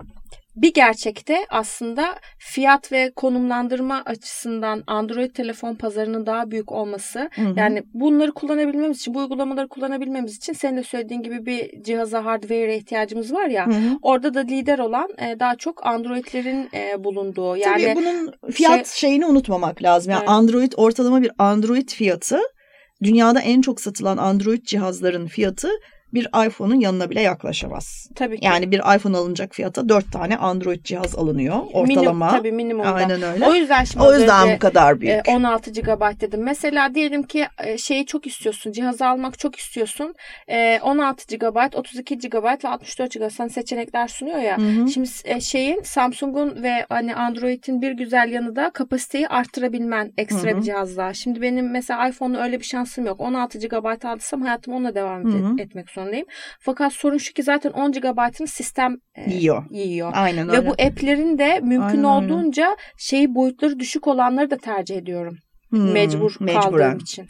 bir 0.56 0.74
gerçekte 0.74 1.46
aslında 1.50 2.18
fiyat 2.38 2.92
ve 2.92 3.12
konumlandırma 3.16 4.02
açısından 4.06 4.84
Android 4.86 5.30
telefon 5.30 5.74
pazarının 5.74 6.26
daha 6.26 6.50
büyük 6.50 6.72
olması. 6.72 7.30
Hı 7.34 7.42
hı. 7.42 7.54
Yani 7.56 7.82
bunları 7.94 8.32
kullanabilmemiz 8.32 8.98
için, 8.98 9.14
bu 9.14 9.18
uygulamaları 9.18 9.68
kullanabilmemiz 9.68 10.36
için 10.36 10.52
senin 10.52 10.76
de 10.76 10.82
söylediğin 10.82 11.22
gibi 11.22 11.46
bir 11.46 11.82
cihaza, 11.82 12.24
hardware'e 12.24 12.76
ihtiyacımız 12.76 13.32
var 13.32 13.46
ya. 13.46 13.66
Hı 13.66 13.70
hı. 13.70 13.98
Orada 14.02 14.34
da 14.34 14.40
lider 14.40 14.78
olan 14.78 15.08
e, 15.18 15.40
daha 15.40 15.56
çok 15.56 15.86
Android'lerin 15.86 16.68
e, 16.74 17.04
bulunduğu. 17.04 17.56
Yani 17.56 17.84
Tabii 17.84 17.96
bunun 17.96 18.32
fiyat 18.50 18.86
şey, 18.86 19.10
şeyini 19.10 19.26
unutmamak 19.26 19.82
lazım. 19.82 20.12
Yani 20.12 20.20
evet. 20.20 20.30
Android 20.30 20.72
ortalama 20.76 21.22
bir 21.22 21.30
Android 21.38 21.88
fiyatı 21.88 22.40
dünyada 23.02 23.40
en 23.40 23.60
çok 23.60 23.80
satılan 23.80 24.16
Android 24.16 24.62
cihazların 24.62 25.26
fiyatı 25.26 25.68
bir 26.14 26.46
iPhone'un 26.46 26.80
yanına 26.80 27.10
bile 27.10 27.20
yaklaşamaz. 27.20 28.08
Tabii 28.14 28.40
ki. 28.40 28.46
Yani 28.46 28.70
bir 28.70 28.78
iPhone 28.96 29.16
alınacak 29.16 29.54
fiyata 29.54 29.88
dört 29.88 30.12
tane 30.12 30.36
Android 30.36 30.84
cihaz 30.84 31.16
alınıyor 31.16 31.56
ortalama. 31.72 32.26
Minim, 32.26 32.38
tabii 32.38 32.52
minimumda. 32.52 32.92
Aynen 32.92 33.22
öyle. 33.22 33.46
O 33.46 33.54
yüzden 33.54 33.84
şimdi 33.84 34.04
o 34.04 34.14
yüzden 34.14 34.54
bu 34.54 34.58
kadar 34.58 35.00
büyük. 35.00 35.28
16 35.28 35.70
e, 35.70 35.72
GB 35.72 36.20
dedim. 36.20 36.42
Mesela 36.42 36.94
diyelim 36.94 37.22
ki 37.22 37.46
e, 37.64 37.78
şeyi 37.78 38.06
çok 38.06 38.26
istiyorsun. 38.26 38.72
Cihazı 38.72 39.06
almak 39.06 39.38
çok 39.38 39.56
istiyorsun. 39.56 40.14
16 40.82 41.36
GB, 41.36 41.76
32 41.76 42.18
GB 42.18 42.44
ve 42.64 42.68
64 42.68 43.14
GB 43.14 43.30
sana 43.30 43.48
seçenekler 43.48 44.08
sunuyor 44.08 44.38
ya. 44.38 44.58
Hı 44.58 44.62
hı. 44.62 44.88
Şimdi 44.88 45.08
e, 45.24 45.40
şeyin 45.40 45.82
Samsung'un 45.82 46.62
ve 46.62 46.86
hani 46.88 47.14
Android'in 47.14 47.82
bir 47.82 47.92
güzel 47.92 48.32
yanı 48.32 48.56
da 48.56 48.70
kapasiteyi 48.70 49.28
arttırabilmen 49.28 50.12
ekstra 50.18 50.50
hı 50.50 50.54
hı. 50.54 50.56
bir 50.56 50.62
cihazla. 50.62 51.14
Şimdi 51.14 51.42
benim 51.42 51.70
mesela 51.70 52.08
iPhone'un 52.08 52.42
öyle 52.42 52.60
bir 52.60 52.64
şansım 52.64 53.06
yok. 53.06 53.20
16 53.20 53.58
GB 53.58 54.04
aldıysam 54.04 54.42
hayatım 54.42 54.74
onunla 54.74 54.94
devam 54.94 55.24
hı 55.24 55.28
hı. 55.28 55.62
etmek 55.62 55.90
zorundayım 55.90 56.01
zorundayım. 56.02 56.26
Fakat 56.60 56.92
sorun 56.92 57.18
şu 57.18 57.32
ki 57.32 57.42
zaten 57.42 57.70
10 57.70 57.92
GB'ını 57.92 58.46
sistem 58.46 58.96
e, 59.14 59.30
yiyor. 59.30 59.64
yiyor. 59.70 60.12
Aynen 60.14 60.48
Ve 60.48 60.52
öyle. 60.56 60.66
bu 60.66 60.72
app'lerin 60.72 61.38
de 61.38 61.60
mümkün 61.62 61.82
Aynen 61.82 62.02
olduğunca 62.04 62.64
öyle. 62.64 62.76
şeyi 62.98 63.34
boyutları 63.34 63.78
düşük 63.78 64.06
olanları 64.08 64.50
da 64.50 64.56
tercih 64.56 64.96
ediyorum. 64.96 65.38
Hmm, 65.70 65.92
mecbur 65.92 66.36
mecburen. 66.40 66.60
kaldığım 66.70 66.98
için. 66.98 67.26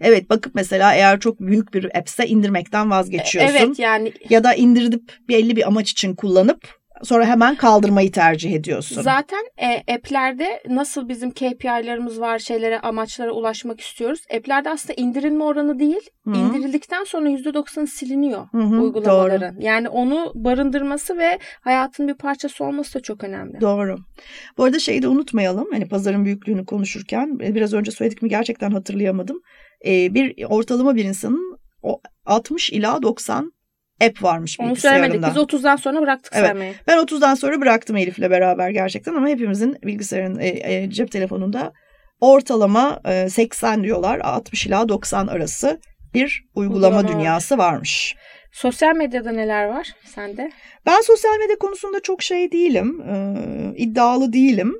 Evet 0.00 0.30
bakıp 0.30 0.54
mesela 0.54 0.94
eğer 0.94 1.20
çok 1.20 1.40
büyük 1.40 1.74
bir 1.74 1.98
app'se 1.98 2.26
indirmekten 2.26 2.90
vazgeçiyorsun. 2.90 3.56
Evet 3.56 3.78
yani. 3.78 4.12
Ya 4.30 4.44
da 4.44 4.54
indirip 4.54 5.12
belli 5.28 5.56
bir 5.56 5.66
amaç 5.68 5.90
için 5.90 6.14
kullanıp 6.14 6.68
sonra 7.02 7.26
hemen 7.26 7.54
kaldırmayı 7.54 8.12
tercih 8.12 8.52
ediyorsun. 8.52 9.02
Zaten 9.02 9.44
e, 9.62 9.94
app'lerde 9.94 10.62
nasıl 10.68 11.08
bizim 11.08 11.30
KPI'larımız 11.30 12.20
var, 12.20 12.38
şeylere, 12.38 12.80
amaçlara 12.80 13.30
ulaşmak 13.30 13.80
istiyoruz. 13.80 14.20
App'lerde 14.36 14.70
aslında 14.70 14.94
indirilme 14.94 15.44
oranı 15.44 15.78
değil, 15.78 16.10
Hı-hı. 16.24 16.36
indirildikten 16.36 17.04
sonra 17.04 17.28
%90 17.28 17.86
siliniyor 17.86 18.46
Hı-hı, 18.52 18.80
uygulamaların. 18.80 19.54
Doğru. 19.56 19.64
Yani 19.64 19.88
onu 19.88 20.32
barındırması 20.34 21.18
ve 21.18 21.38
hayatın 21.60 22.08
bir 22.08 22.14
parçası 22.14 22.64
olması 22.64 22.94
da 22.94 23.00
çok 23.00 23.24
önemli. 23.24 23.60
Doğru. 23.60 23.96
Bu 24.58 24.64
arada 24.64 24.78
şeyi 24.78 25.02
de 25.02 25.08
unutmayalım. 25.08 25.68
Hani 25.72 25.88
pazarın 25.88 26.24
büyüklüğünü 26.24 26.64
konuşurken 26.64 27.38
e, 27.42 27.54
biraz 27.54 27.74
önce 27.74 27.90
söyledik 27.90 28.22
mi 28.22 28.28
gerçekten 28.28 28.70
hatırlayamadım. 28.70 29.40
Ee, 29.86 30.14
bir 30.14 30.44
ortalama 30.44 30.94
bir 30.96 31.04
insanın 31.04 31.58
60 32.26 32.70
ila 32.70 33.02
90 33.02 33.52
app 34.04 34.22
varmış 34.22 34.60
Onu 34.60 34.76
söylemedik. 34.76 35.22
Biz 35.22 35.36
30'dan 35.36 35.76
sonra 35.76 36.02
bıraktık 36.02 36.32
evet. 36.36 36.46
saymayı. 36.46 36.74
Ben 36.86 36.98
30'dan 36.98 37.34
sonra 37.34 37.60
bıraktım 37.60 37.96
Elif'le 37.96 38.30
beraber 38.30 38.70
gerçekten 38.70 39.14
ama 39.14 39.28
hepimizin 39.28 39.76
bilgisayarın 39.82 40.38
e, 40.38 40.48
e, 40.48 40.90
cep 40.90 41.10
telefonunda 41.12 41.72
ortalama 42.20 43.00
e, 43.04 43.28
80 43.28 43.84
diyorlar 43.84 44.20
60 44.20 44.66
ila 44.66 44.88
90 44.88 45.26
arası 45.26 45.80
bir 46.14 46.44
uygulama, 46.54 46.96
uygulama 46.96 47.08
dünyası 47.08 47.58
varmış. 47.58 48.16
Sosyal 48.52 48.96
medyada 48.96 49.32
neler 49.32 49.64
var 49.64 49.88
sende? 50.04 50.50
Ben 50.86 51.00
sosyal 51.00 51.38
medya 51.38 51.58
konusunda 51.58 52.00
çok 52.00 52.22
şey 52.22 52.52
değilim. 52.52 53.00
E, 53.00 53.36
iddialı 53.76 54.32
değilim. 54.32 54.74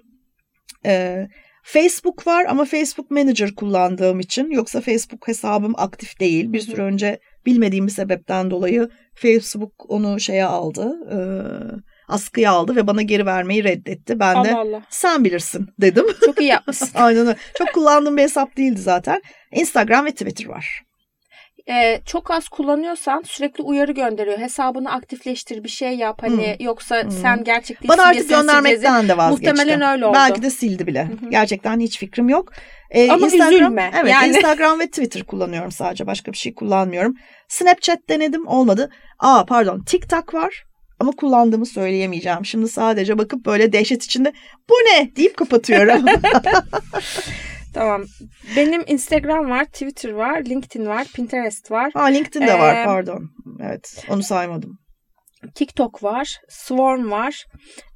E, 0.87 1.27
Facebook 1.69 2.27
var 2.27 2.45
ama 2.49 2.65
Facebook 2.65 3.11
Manager 3.11 3.55
kullandığım 3.55 4.21
için 4.21 4.51
yoksa 4.51 4.81
Facebook 4.81 5.29
hesabım 5.29 5.73
aktif 5.77 6.21
değil. 6.21 6.53
Bir 6.53 6.61
süre 6.61 6.83
önce 6.83 7.19
bilmediğim 7.47 7.87
bir 7.87 7.93
sebepten 7.93 8.51
dolayı 8.51 8.89
Facebook 9.15 9.91
onu 9.91 10.21
şeye 10.21 10.45
aldı. 10.45 10.93
E, 11.13 11.19
askıya 12.09 12.53
aldı 12.53 12.77
ve 12.77 12.87
bana 12.87 13.03
geri 13.03 13.27
vermeyi 13.27 13.65
reddetti. 13.65 14.21
Ben 14.21 14.35
Allah 14.35 14.45
de 14.45 14.55
Allah. 14.55 14.83
sen 14.91 15.25
bilirsin 15.25 15.69
dedim. 15.81 16.07
Çok 16.25 16.41
iyi 16.41 16.49
yapmışsın. 16.49 16.89
Aynen 16.95 17.27
öyle. 17.27 17.37
Çok 17.59 17.73
kullandığım 17.73 18.17
bir 18.17 18.23
hesap 18.23 18.57
değildi 18.57 18.81
zaten. 18.81 19.23
Instagram 19.53 20.05
ve 20.05 20.11
Twitter 20.11 20.47
var 20.47 20.83
e, 21.69 22.01
çok 22.07 22.31
az 22.31 22.49
kullanıyorsan 22.49 23.23
sürekli 23.27 23.63
uyarı 23.63 23.93
gönderiyor. 23.93 24.39
Hesabını 24.39 24.93
aktifleştir 24.93 25.65
bir 25.65 25.69
şey 25.69 25.97
yap 25.97 26.23
hani 26.23 26.57
hmm. 26.59 26.67
yoksa 26.67 27.03
hmm. 27.03 27.11
sen 27.11 27.45
gerçek 27.45 27.83
değilsin 27.83 27.99
Bana 27.99 28.09
artık 28.09 28.29
göndermekten 28.29 29.09
de 29.09 29.17
vazgeçti. 29.17 29.53
Muhtemelen 29.53 29.93
öyle 29.93 30.07
oldu. 30.07 30.15
Belki 30.15 30.43
de 30.43 30.51
sildi 30.51 30.87
bile. 30.87 31.05
Hı-hı. 31.05 31.31
Gerçekten 31.31 31.81
hiç 31.81 31.99
fikrim 31.99 32.29
yok. 32.29 32.53
Ee, 32.91 33.11
Ama 33.11 33.27
Instagram, 33.27 33.53
üzülme. 33.53 33.91
Evet 34.01 34.13
yani... 34.13 34.29
Instagram 34.37 34.81
ve 34.81 34.87
Twitter 34.87 35.23
kullanıyorum 35.23 35.73
sadece. 35.73 36.07
Başka 36.07 36.33
bir 36.33 36.39
şey 36.39 36.55
kullanmıyorum. 36.55 37.15
Snapchat 37.49 37.99
denedim 38.09 38.47
olmadı. 38.47 38.91
Aa 39.19 39.45
pardon 39.45 39.83
TikTok 39.83 40.35
var. 40.35 40.65
Ama 41.01 41.13
kullandığımı 41.13 41.67
söyleyemeyeceğim. 41.67 42.45
Şimdi 42.45 42.69
sadece 42.69 43.19
bakıp 43.19 43.47
böyle 43.47 43.73
dehşet 43.73 44.05
içinde 44.05 44.33
bu 44.71 44.75
ne 44.75 45.17
deyip 45.17 45.37
kapatıyorum. 45.37 46.05
Tamam. 47.77 48.05
Benim 48.57 48.85
Instagram 48.87 49.51
var, 49.51 49.65
Twitter 49.65 50.13
var, 50.13 50.45
LinkedIn 50.45 50.87
var, 50.87 51.05
Pinterest 51.05 51.71
var. 51.71 51.91
Ha 51.95 52.05
LinkedIn 52.05 52.47
de 52.47 52.51
ee, 52.51 52.59
var 52.59 52.85
pardon. 52.85 53.31
Evet 53.61 54.05
onu 54.11 54.23
saymadım. 54.23 54.79
TikTok 55.55 56.03
var, 56.03 56.41
Swarm 56.49 57.11
var, 57.11 57.45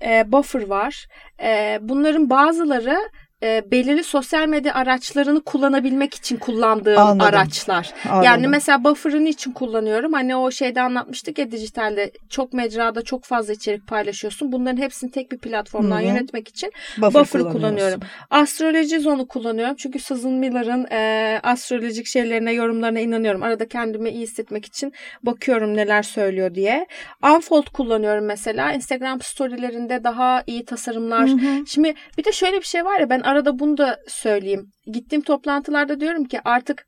e, 0.03 0.33
Buffer 0.33 0.67
var. 0.67 1.07
E, 1.43 1.79
bunların 1.83 2.31
bazıları 2.31 2.99
e, 3.42 3.70
belirli 3.70 4.04
sosyal 4.04 4.49
medya 4.49 4.75
araçlarını 4.75 5.40
kullanabilmek 5.40 6.14
için 6.14 6.37
kullandığım 6.37 6.99
Anladım. 6.99 7.20
araçlar. 7.20 7.90
Anladım. 8.04 8.25
Yani 8.25 8.49
mesela 8.49 8.85
Buffer'ın 8.85 9.26
için 9.26 9.52
kullanıyorum. 9.52 10.12
Hani 10.12 10.37
o 10.37 10.50
şeyde 10.50 10.82
anlatmıştık 10.82 11.38
ya 11.38 11.50
dijitalde 11.50 12.11
çok 12.28 12.52
mecrada 12.52 13.02
çok 13.02 13.25
fazla 13.25 13.52
içerik 13.52 13.87
paylaşıyorsun. 13.87 14.52
Bunların 14.52 14.82
hepsini 14.82 15.11
tek 15.11 15.32
bir 15.32 15.38
platformdan 15.38 15.97
Hı-hı. 15.97 16.06
yönetmek 16.06 16.49
için 16.49 16.73
Buffer 16.99 17.20
Buffer'ı 17.20 17.52
kullanıyorum. 17.52 18.00
Astroloji 18.30 19.00
Zone'u 19.00 19.28
kullanıyorum. 19.28 19.75
Çünkü 19.78 19.99
Susan 19.99 20.32
Miller'ın 20.32 20.87
e, 20.90 21.40
astrolojik 21.42 22.06
şeylerine, 22.06 22.52
yorumlarına 22.52 23.00
inanıyorum. 23.00 23.42
Arada 23.42 23.68
kendimi 23.68 24.11
iyi 24.11 24.23
hissetmek 24.23 24.66
için 24.66 24.92
bakıyorum 25.23 25.76
neler 25.76 26.02
söylüyor 26.02 26.54
diye. 26.54 26.87
Unfold 27.35 27.66
kullanıyorum 27.73 28.25
mesela. 28.25 28.73
Instagram 28.73 29.20
storylerinde 29.20 30.04
daha 30.04 30.42
iyi 30.47 30.64
tasarımlar. 30.64 31.28
Hı-hı. 31.28 31.66
Şimdi 31.66 31.94
bir 32.18 32.25
de 32.25 32.32
şöyle 32.32 32.56
bir 32.56 32.66
şey 32.66 32.85
var 32.85 33.00
ya 33.00 33.11
ben 33.11 33.20
arada 33.31 33.59
bunu 33.59 33.77
da 33.79 34.01
söyleyeyim. 34.09 34.73
Gittiğim 34.87 35.23
toplantılarda 35.23 36.01
diyorum 36.01 36.25
ki 36.25 36.41
artık 36.45 36.87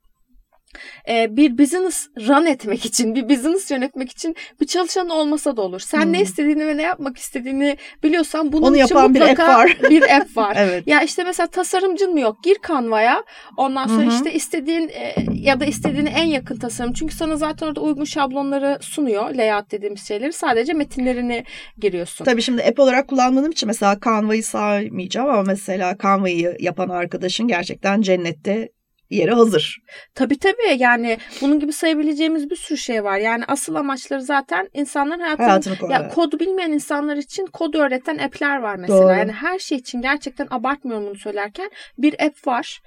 bir 1.09 1.59
business 1.59 2.09
run 2.19 2.47
etmek 2.47 2.85
için, 2.85 3.15
bir 3.15 3.29
business 3.29 3.71
yönetmek 3.71 4.11
için 4.11 4.37
bir 4.61 4.67
çalışan 4.67 5.09
olmasa 5.09 5.57
da 5.57 5.63
olur. 5.63 5.81
Sen 5.81 6.05
hmm. 6.05 6.13
ne 6.13 6.21
istediğini 6.21 6.67
ve 6.67 6.77
ne 6.77 6.83
yapmak 6.83 7.19
istediğini 7.19 7.77
biliyorsan 8.03 8.53
bunun 8.53 8.67
Onu 8.67 8.77
için 8.77 8.95
yapan 8.95 9.11
mutlaka 9.11 9.65
bir 9.67 9.71
app 9.73 9.83
var. 9.83 9.91
bir 9.91 10.17
app 10.17 10.37
var. 10.37 10.57
evet. 10.59 10.87
Ya 10.87 11.03
işte 11.03 11.25
mesela 11.25 11.47
tasarımcın 11.47 12.13
mı 12.13 12.21
yok? 12.21 12.43
Gir 12.43 12.57
Canva'ya. 12.69 13.25
Ondan 13.57 13.87
sonra 13.87 14.07
Hı-hı. 14.07 14.15
işte 14.15 14.33
istediğin 14.33 14.89
e, 14.89 15.15
ya 15.33 15.61
da 15.61 15.65
istediğine 15.65 16.11
en 16.11 16.27
yakın 16.27 16.57
tasarım. 16.57 16.93
Çünkü 16.93 17.15
sana 17.15 17.37
zaten 17.37 17.67
orada 17.67 17.81
uygun 17.81 18.05
şablonları 18.05 18.79
sunuyor. 18.81 19.35
Layout 19.35 19.71
dediğimiz 19.71 20.09
şeyleri. 20.09 20.33
Sadece 20.33 20.73
metinlerini 20.73 21.45
giriyorsun. 21.79 22.25
Tabii 22.25 22.43
şimdi 22.43 22.63
app 22.63 22.81
olarak 22.81 23.09
kullandığım 23.09 23.51
için 23.51 23.67
mesela 23.67 23.99
Canva'yı 24.05 24.45
saymayacağım 24.45 25.31
ama 25.31 25.43
mesela 25.43 25.97
Canva'yı 26.03 26.57
yapan 26.61 26.89
arkadaşın 26.89 27.49
gerçekten 27.49 28.01
cennette 28.01 28.69
yere 29.17 29.33
hazır. 29.33 29.79
Tabii 30.15 30.39
tabii 30.39 30.77
yani 30.79 31.19
bunun 31.41 31.61
gibi 31.61 31.73
sayabileceğimiz 31.73 32.51
bir 32.51 32.57
sürü 32.57 32.79
şey 32.79 33.05
var. 33.05 33.19
Yani 33.19 33.45
asıl 33.49 33.75
amaçları 33.75 34.23
zaten 34.23 34.69
insanların 34.75 35.21
hayatını, 35.21 35.47
hayatını 35.47 35.93
ya 35.93 36.09
kodu 36.09 36.39
bilmeyen 36.41 36.73
insanlar 36.73 37.17
için 37.17 37.47
kod 37.47 37.75
öğreten 37.75 38.19
app'ler 38.19 38.59
var 38.59 38.77
mesela. 38.77 39.03
Doğru. 39.03 39.13
Yani 39.13 39.33
her 39.33 39.59
şey 39.59 39.79
için 39.79 40.03
gerçekten 40.03 40.47
abartmıyorum 40.51 41.07
bunu 41.07 41.17
söylerken 41.17 41.71
bir 41.99 42.27
app 42.27 42.47
var. 42.47 42.83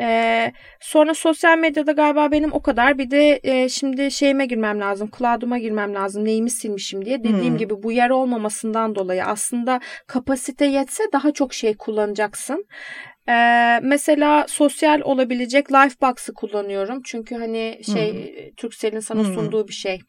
Ee, 0.00 0.52
sonra 0.80 1.14
sosyal 1.14 1.58
medyada 1.58 1.92
galiba 1.92 2.30
benim 2.30 2.52
o 2.52 2.62
kadar. 2.62 2.98
Bir 2.98 3.10
de 3.10 3.40
e, 3.42 3.68
şimdi 3.68 4.10
şeyime 4.10 4.46
girmem 4.46 4.80
lazım. 4.80 5.10
Cloud'uma 5.18 5.58
girmem 5.58 5.94
lazım. 5.94 6.24
Neyimi 6.24 6.50
silmişim 6.50 7.04
diye. 7.04 7.18
Dediğim 7.18 7.50
hmm. 7.50 7.58
gibi 7.58 7.82
bu 7.82 7.92
yer 7.92 8.10
olmamasından 8.10 8.94
dolayı 8.94 9.24
aslında 9.24 9.80
kapasite 10.06 10.64
yetse 10.64 11.04
daha 11.12 11.32
çok 11.32 11.54
şey 11.54 11.76
kullanacaksın. 11.76 12.66
Ee, 13.30 13.80
mesela 13.82 14.46
sosyal 14.48 15.00
olabilecek 15.00 15.72
Lifebox'ı 15.72 16.34
kullanıyorum. 16.34 17.02
Çünkü 17.04 17.34
hani 17.34 17.80
şey 17.92 18.12
hmm. 18.12 18.54
Turkcell'in 18.56 19.00
sana 19.00 19.24
hmm. 19.24 19.34
sunduğu 19.34 19.68
bir 19.68 19.72
şey. 19.72 20.00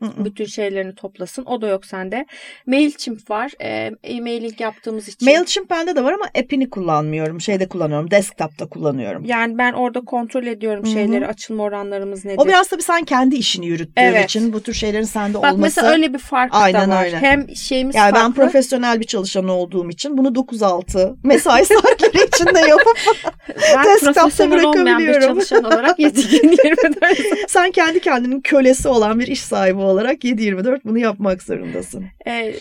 Bütün 0.00 0.44
şeylerini 0.44 0.94
toplasın. 0.94 1.44
O 1.44 1.60
da 1.60 1.68
yok 1.68 1.86
sende. 1.86 2.26
Mailchimp 2.66 3.30
var. 3.30 3.52
E, 3.60 3.90
e-mailing 4.02 4.60
yaptığımız 4.60 5.08
için. 5.08 5.28
Mailchimp 5.28 5.70
bende 5.70 5.96
de 5.96 6.04
var 6.04 6.12
ama 6.12 6.24
app'ini 6.24 6.70
kullanmıyorum. 6.70 7.40
Şeyde 7.40 7.68
kullanıyorum. 7.68 8.10
Desktop'ta 8.10 8.68
kullanıyorum. 8.68 9.24
Yani 9.24 9.58
ben 9.58 9.72
orada 9.72 10.00
kontrol 10.00 10.46
ediyorum 10.46 10.84
Hı-hı. 10.84 10.92
şeyleri. 10.92 11.26
Açılma 11.26 11.62
oranlarımız 11.62 12.24
nedir? 12.24 12.38
O 12.38 12.46
biraz 12.46 12.68
tabii 12.68 12.82
sen 12.82 13.04
kendi 13.04 13.36
işini 13.36 13.66
yürüttüğün 13.66 14.02
evet. 14.02 14.24
için 14.24 14.52
bu 14.52 14.60
tür 14.60 14.74
şeylerin 14.74 15.04
sende 15.04 15.34
Bak, 15.34 15.44
olması. 15.44 15.56
Bak 15.56 15.62
mesela 15.62 15.92
öyle 15.92 16.14
bir 16.14 16.18
fark 16.18 16.54
Aynen 16.54 16.90
da 16.90 16.94
var. 16.94 17.04
Öyle. 17.04 17.18
Hem 17.18 17.56
şeyimiz 17.56 17.96
yani 17.96 18.10
farklı. 18.10 18.26
ben 18.26 18.32
profesyonel 18.32 19.00
bir 19.00 19.06
çalışan 19.06 19.48
olduğum 19.48 19.90
için 19.90 20.18
bunu 20.18 20.28
9-6 20.28 21.16
mesai 21.24 21.64
saatleri 21.66 22.26
içinde 22.26 22.60
yapıp 22.60 22.98
ben 23.76 23.84
desktop'ta 23.84 24.50
bırakabiliyorum. 24.50 24.86
Ben 24.86 25.08
bir 25.08 25.20
çalışan 25.20 25.64
olarak 25.64 25.98
yetkin 25.98 26.56
24 26.64 27.00
Sen 27.48 27.70
kendi 27.70 28.00
kendinin 28.00 28.40
kölesi 28.40 28.88
olan 28.88 29.20
bir 29.20 29.26
iş 29.26 29.40
sahibi 29.40 29.80
olarak 29.90 30.24
7-24 30.24 30.80
bunu 30.84 30.98
yapmak 30.98 31.42
zorundasın. 31.42 32.04
E, 32.26 32.54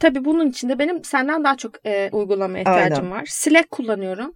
tabii 0.00 0.24
bunun 0.24 0.50
için 0.50 0.68
de 0.68 0.78
benim 0.78 1.04
senden 1.04 1.44
daha 1.44 1.56
çok 1.56 1.86
e, 1.86 2.10
uygulamaya 2.12 2.60
ihtiyacım 2.60 3.04
Aynen. 3.04 3.10
var. 3.10 3.24
Slack 3.26 3.70
kullanıyorum. 3.70 4.34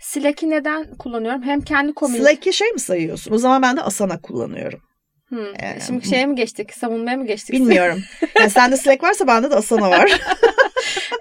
Slack'i 0.00 0.50
neden 0.50 0.94
kullanıyorum? 0.94 1.42
Hem 1.42 1.60
kendi 1.60 1.92
komünite... 1.92 2.24
Slack'i 2.24 2.52
şey 2.52 2.70
mi 2.72 2.80
sayıyorsun? 2.80 3.32
O 3.32 3.38
zaman 3.38 3.62
ben 3.62 3.76
de 3.76 3.82
Asana 3.82 4.20
kullanıyorum. 4.20 4.80
Hmm. 5.28 5.54
Ee, 5.54 5.78
Şimdi 5.86 6.08
şeye 6.08 6.26
mi 6.26 6.34
geçtik? 6.34 6.74
Savunmaya 6.74 7.16
mı 7.16 7.26
geçtik? 7.26 7.52
Bilmiyorum. 7.54 7.98
yani 8.38 8.50
sende 8.50 8.76
Slack 8.76 9.02
varsa 9.02 9.26
bende 9.26 9.50
de 9.50 9.54
Asana 9.54 9.90
var. 9.90 10.20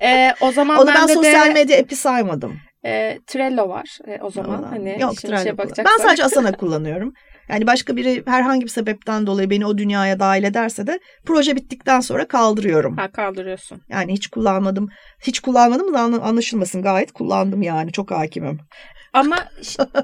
ee, 0.01 0.33
o 0.41 0.51
zaman 0.51 0.79
Onu 0.79 0.87
ben 0.87 1.05
sosyal 1.05 1.45
de... 1.45 1.53
medya 1.53 1.79
app'i 1.79 1.95
saymadım. 1.95 2.59
E, 2.85 3.19
Trello 3.27 3.69
var 3.69 3.97
e, 4.07 4.21
o 4.21 4.29
zaman. 4.29 4.63
Aa, 4.63 4.71
hani 4.71 5.01
yok 5.01 5.17
Trello. 5.17 5.57
Ben 5.57 5.97
sadece 6.03 6.23
Asana 6.23 6.51
kullanıyorum. 6.51 7.13
Yani 7.49 7.67
başka 7.67 7.95
biri 7.97 8.23
herhangi 8.25 8.61
bir 8.61 8.69
sebepten 8.69 9.27
dolayı 9.27 9.49
beni 9.49 9.65
o 9.65 9.77
dünyaya 9.77 10.19
dahil 10.19 10.43
ederse 10.43 10.87
de 10.87 10.99
proje 11.25 11.55
bittikten 11.55 11.99
sonra 11.99 12.27
kaldırıyorum. 12.27 12.97
Ha 12.97 13.11
kaldırıyorsun. 13.11 13.81
Yani 13.89 14.13
hiç 14.13 14.27
kullanmadım. 14.27 14.89
Hiç 15.19 15.39
kullanmadım 15.39 15.93
da 15.93 15.99
anlaşılmasın 15.99 16.81
gayet 16.81 17.11
kullandım 17.11 17.61
yani 17.61 17.91
çok 17.91 18.11
hakimim. 18.11 18.59
Ama 19.13 19.35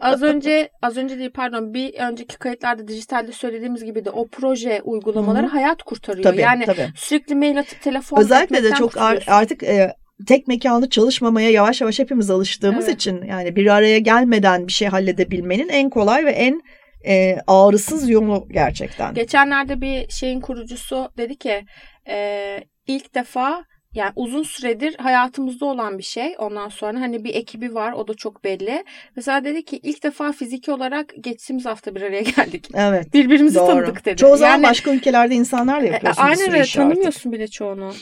az 0.02 0.22
önce 0.22 0.70
az 0.82 0.98
önce 0.98 1.20
değil 1.20 1.32
pardon 1.32 1.74
bir 1.74 1.94
önceki 1.94 2.38
kayıtlarda 2.38 2.88
dijitalde 2.88 3.32
söylediğimiz 3.32 3.84
gibi 3.84 4.06
de 4.06 4.10
o 4.10 4.28
proje 4.28 4.82
uygulamaları 4.84 5.46
Hı-hı. 5.46 5.52
hayat 5.52 5.84
kurtarıyor. 5.84 6.24
Tabii, 6.24 6.42
yani 6.42 6.66
tabii. 6.66 6.88
sürekli 6.96 7.36
mail 7.36 7.60
atıp 7.60 7.82
telefon 7.82 8.18
Özellikle 8.18 8.64
de 8.64 8.72
çok 8.72 8.98
artık 9.28 9.64
e, 9.64 9.94
tek 10.28 10.48
mekanlı 10.48 10.90
çalışmamaya 10.90 11.50
yavaş 11.50 11.82
yavaş 11.82 12.00
hepimiz 12.00 12.30
alıştığımız 12.30 12.86
Evet. 12.86 12.96
için 12.96 13.24
yani 13.24 13.56
bir 13.56 13.68
araya 13.68 14.00
gelmeden 14.00 14.68
bir 14.68 14.72
şey 14.72 14.88
halledebilmenin 14.88 15.70
en 15.70 15.90
kolay 15.90 16.26
ve 16.26 16.32
en 16.32 16.62
e, 17.08 17.38
ağrısız 17.48 18.10
yolu 18.10 18.48
gerçekten. 18.52 19.14
Geçenlerde 19.14 19.82
bir 19.82 20.10
şeyin 20.10 20.42
kurucusu 20.42 21.12
dedi 21.18 21.36
ki 21.38 21.66
e, 22.10 22.58
ilk 22.88 23.16
defa 23.16 23.64
yani 23.94 24.12
uzun 24.16 24.44
süredir 24.44 24.96
hayatımızda 25.00 25.66
olan 25.66 25.98
bir 25.98 26.04
şey. 26.04 26.36
Ondan 26.40 26.70
sonra 26.70 27.00
hani 27.00 27.24
bir 27.24 27.36
ekibi 27.36 27.76
var 27.76 27.92
o 27.94 28.08
da 28.08 28.14
çok 28.14 28.44
belli. 28.44 28.84
Mesela 29.16 29.44
dedi 29.44 29.66
ki 29.66 29.80
ilk 29.84 30.04
defa 30.04 30.32
fiziki 30.32 30.72
olarak 30.72 31.14
geçtiğimiz 31.22 31.66
hafta 31.66 31.96
bir 31.96 32.02
araya 32.02 32.22
geldik. 32.36 32.68
Evet. 32.74 33.14
Birbirimizi 33.14 33.56
Doğru. 33.60 33.68
tanıdık 33.68 34.06
dedi. 34.06 34.18
Çoğu 34.18 34.38
zaman 34.38 34.52
Yani- 34.52 34.64
başka 34.64 34.92
ülkelerde 34.92 35.36
insanlar 35.36 35.82
da 35.82 35.86
E, 35.86 35.90
yapıyorsun 35.90 36.24
bir 36.26 36.30
Aynen 36.30 36.42
öyle 36.52 36.64
işi 36.64 36.80
artık. 36.80 36.92
tanımıyorsun 36.92 37.32
bile 37.32 37.48
çoğunu. 37.48 37.94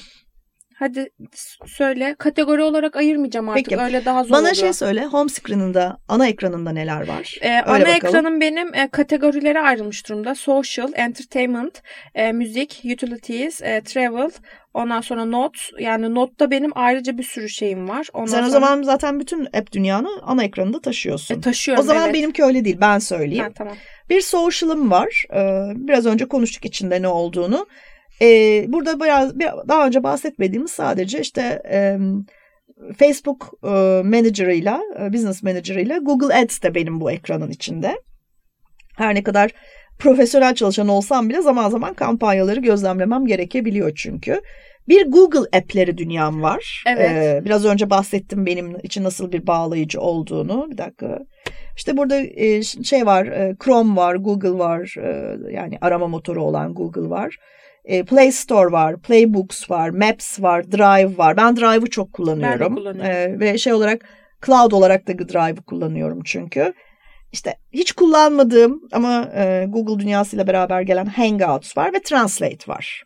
Hadi 0.80 1.10
söyle. 1.66 2.16
Kategori 2.20 2.62
olarak 2.64 2.96
ayırmayacağım 2.96 3.50
artık. 3.50 3.66
Peki. 3.70 3.82
Öyle 3.82 4.06
daha 4.06 4.24
zor 4.24 4.32
Bana 4.32 4.40
oluyor. 4.42 4.56
şey 4.56 4.74
söyle 4.74 5.06
home 5.06 5.30
screen'ında 5.30 5.98
ana 6.08 6.28
ekranında 6.28 6.72
neler 6.72 7.08
var? 7.08 7.36
Ee, 7.42 7.48
Öyle 7.50 7.62
ana 7.64 7.80
bakalım. 7.80 7.96
ekranım 7.96 8.42
benim 8.42 8.74
e, 8.74 8.88
kategorilere 8.92 9.60
ayrılmış 9.62 10.10
durumda. 10.10 10.36
Social, 10.36 10.92
entertainment, 10.96 11.82
e, 12.16 12.32
müzik, 12.32 12.82
utilities, 12.94 13.62
e, 13.62 13.82
travel, 13.86 14.30
ondan 14.74 15.02
sonra 15.02 15.26
notes. 15.26 15.62
Yani 15.80 16.16
notta 16.16 16.52
benim 16.52 16.72
ayrıca 16.76 17.18
bir 17.18 17.24
sürü 17.24 17.50
şeyim 17.50 17.90
var. 17.90 18.08
Ondan 18.14 18.32
Sen 18.32 18.40
o 18.40 18.42
sonra- 18.42 18.52
zaman 18.52 18.84
zaten 18.84 19.20
bütün 19.20 19.46
app 19.46 19.72
dünyanı 19.72 20.10
ana 20.24 20.44
ekranında 20.44 20.82
taşıyorsun. 20.82 21.36
e, 21.36 21.42
taşıyorum. 21.42 21.84
o 21.84 21.88
zaman 21.88 22.04
evet. 22.04 22.14
benimki 22.14 22.44
öyle 22.44 22.66
değil 22.66 22.78
ben 22.82 23.00
söyleyeyim. 23.00 23.44
Ha, 23.44 23.52
tamam. 23.56 23.76
Bir 24.10 24.22
social'ım 24.22 24.92
var. 24.92 25.24
Ee, 25.34 25.70
biraz 25.76 26.06
önce 26.06 26.26
konuştuk 26.28 26.66
içinde 26.66 27.02
ne 27.02 27.08
olduğunu. 27.08 27.68
Ee, 28.22 28.66
burada 28.68 29.00
biraz 29.00 29.40
bir- 29.40 29.68
daha 29.68 29.88
önce 29.88 30.04
bahsetmediğimiz 30.04 30.72
sadece 30.72 31.20
işte 31.20 31.62
e, 31.72 31.98
Facebook 33.00 33.54
e, 33.64 33.68
Manager'ıyla, 34.04 34.82
e, 35.02 35.14
Business 35.14 35.44
Manager'ıyla 35.44 35.98
Google 35.98 36.36
Ads 36.36 36.62
de 36.62 36.76
benim 36.76 37.02
bu 37.02 37.12
ekranın 37.12 37.52
içinde. 37.52 37.96
Her 38.98 39.16
ne 39.16 39.24
kadar 39.24 39.52
profesyonel 40.00 40.56
çalışan 40.56 40.88
olsam 40.88 41.30
bile 41.30 41.42
zaman 41.42 41.70
zaman 41.70 41.94
kampanyaları 41.94 42.60
gözlemlemem 42.60 43.26
gerekebiliyor 43.26 43.92
çünkü. 43.96 44.42
Bir 44.88 45.12
Google 45.12 45.58
app'leri 45.58 45.98
dünyam 45.98 46.42
var. 46.42 46.84
Evet. 46.88 47.12
Ee, 47.12 47.42
biraz 47.46 47.66
önce 47.66 47.90
bahsettim 47.90 48.46
benim 48.46 48.76
için 48.84 49.04
nasıl 49.04 49.32
bir 49.32 49.48
bağlayıcı 49.48 50.02
olduğunu. 50.02 50.68
Bir 50.72 50.78
dakika. 50.78 51.20
İşte 51.78 51.98
burada 51.98 52.16
e, 52.18 52.64
şey 52.64 53.06
var, 53.06 53.26
e, 53.26 53.56
Chrome 53.64 53.96
var, 53.96 54.16
Google 54.16 54.58
var, 54.60 54.96
e, 55.04 55.36
yani 55.54 55.78
arama 55.82 56.08
motoru 56.08 56.44
olan 56.44 56.74
Google 56.74 57.10
var. 57.10 57.36
E, 57.88 58.04
Play 58.04 58.32
Store 58.32 58.72
var, 58.72 59.02
Playbooks 59.02 59.70
var, 59.70 59.90
Maps 59.90 60.42
var, 60.42 60.72
Drive 60.72 61.18
var. 61.18 61.38
Ben 61.38 61.56
Drive'ı 61.56 61.90
çok 61.90 62.14
kullanıyorum. 62.14 62.76
kullanıyorum. 62.76 63.12
E, 63.12 63.40
ve 63.40 63.58
şey 63.58 63.74
olarak 63.74 64.06
Cloud 64.46 64.72
olarak 64.72 65.08
da 65.08 65.18
Drive'ı 65.18 65.64
kullanıyorum 65.64 66.22
çünkü. 66.26 66.74
İşte 67.32 67.56
hiç 67.74 67.92
kullanmadığım 67.92 68.82
ama 68.92 69.32
e, 69.36 69.66
Google 69.68 70.00
dünyasıyla 70.00 70.48
beraber 70.48 70.82
gelen 70.82 71.06
Hangouts 71.06 71.78
var 71.78 71.94
ve 71.94 72.02
Translate 72.02 72.68
var. 72.68 73.04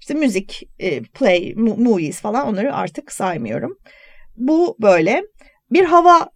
İşte 0.00 0.14
müzik, 0.14 0.62
e, 0.78 1.02
play, 1.02 1.54
movies 1.56 2.20
falan 2.20 2.48
onları 2.48 2.74
artık 2.74 3.12
saymıyorum. 3.12 3.78
Bu 4.36 4.76
böyle. 4.80 5.22
Bir 5.70 5.84
hava 5.84 6.28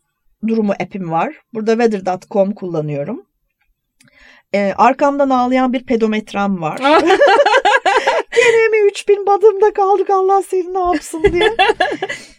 durumu 0.47 0.73
app'im 0.73 1.11
var. 1.11 1.35
Burada 1.55 1.73
weather.com 1.73 2.55
kullanıyorum. 2.55 3.27
E, 4.55 4.73
arkamdan 4.77 5.31
ağlayan 5.31 5.73
bir 5.73 5.87
pedometrem 5.87 6.63
var. 6.63 6.81
Gene 8.97 9.19
mi 9.19 9.23
3000 9.23 9.27
badımda 9.27 9.73
kaldık 9.73 10.11
Allah 10.11 10.43
seni 10.43 10.75
ne 10.75 10.79
yapsın 10.79 11.23
diye. 11.33 11.53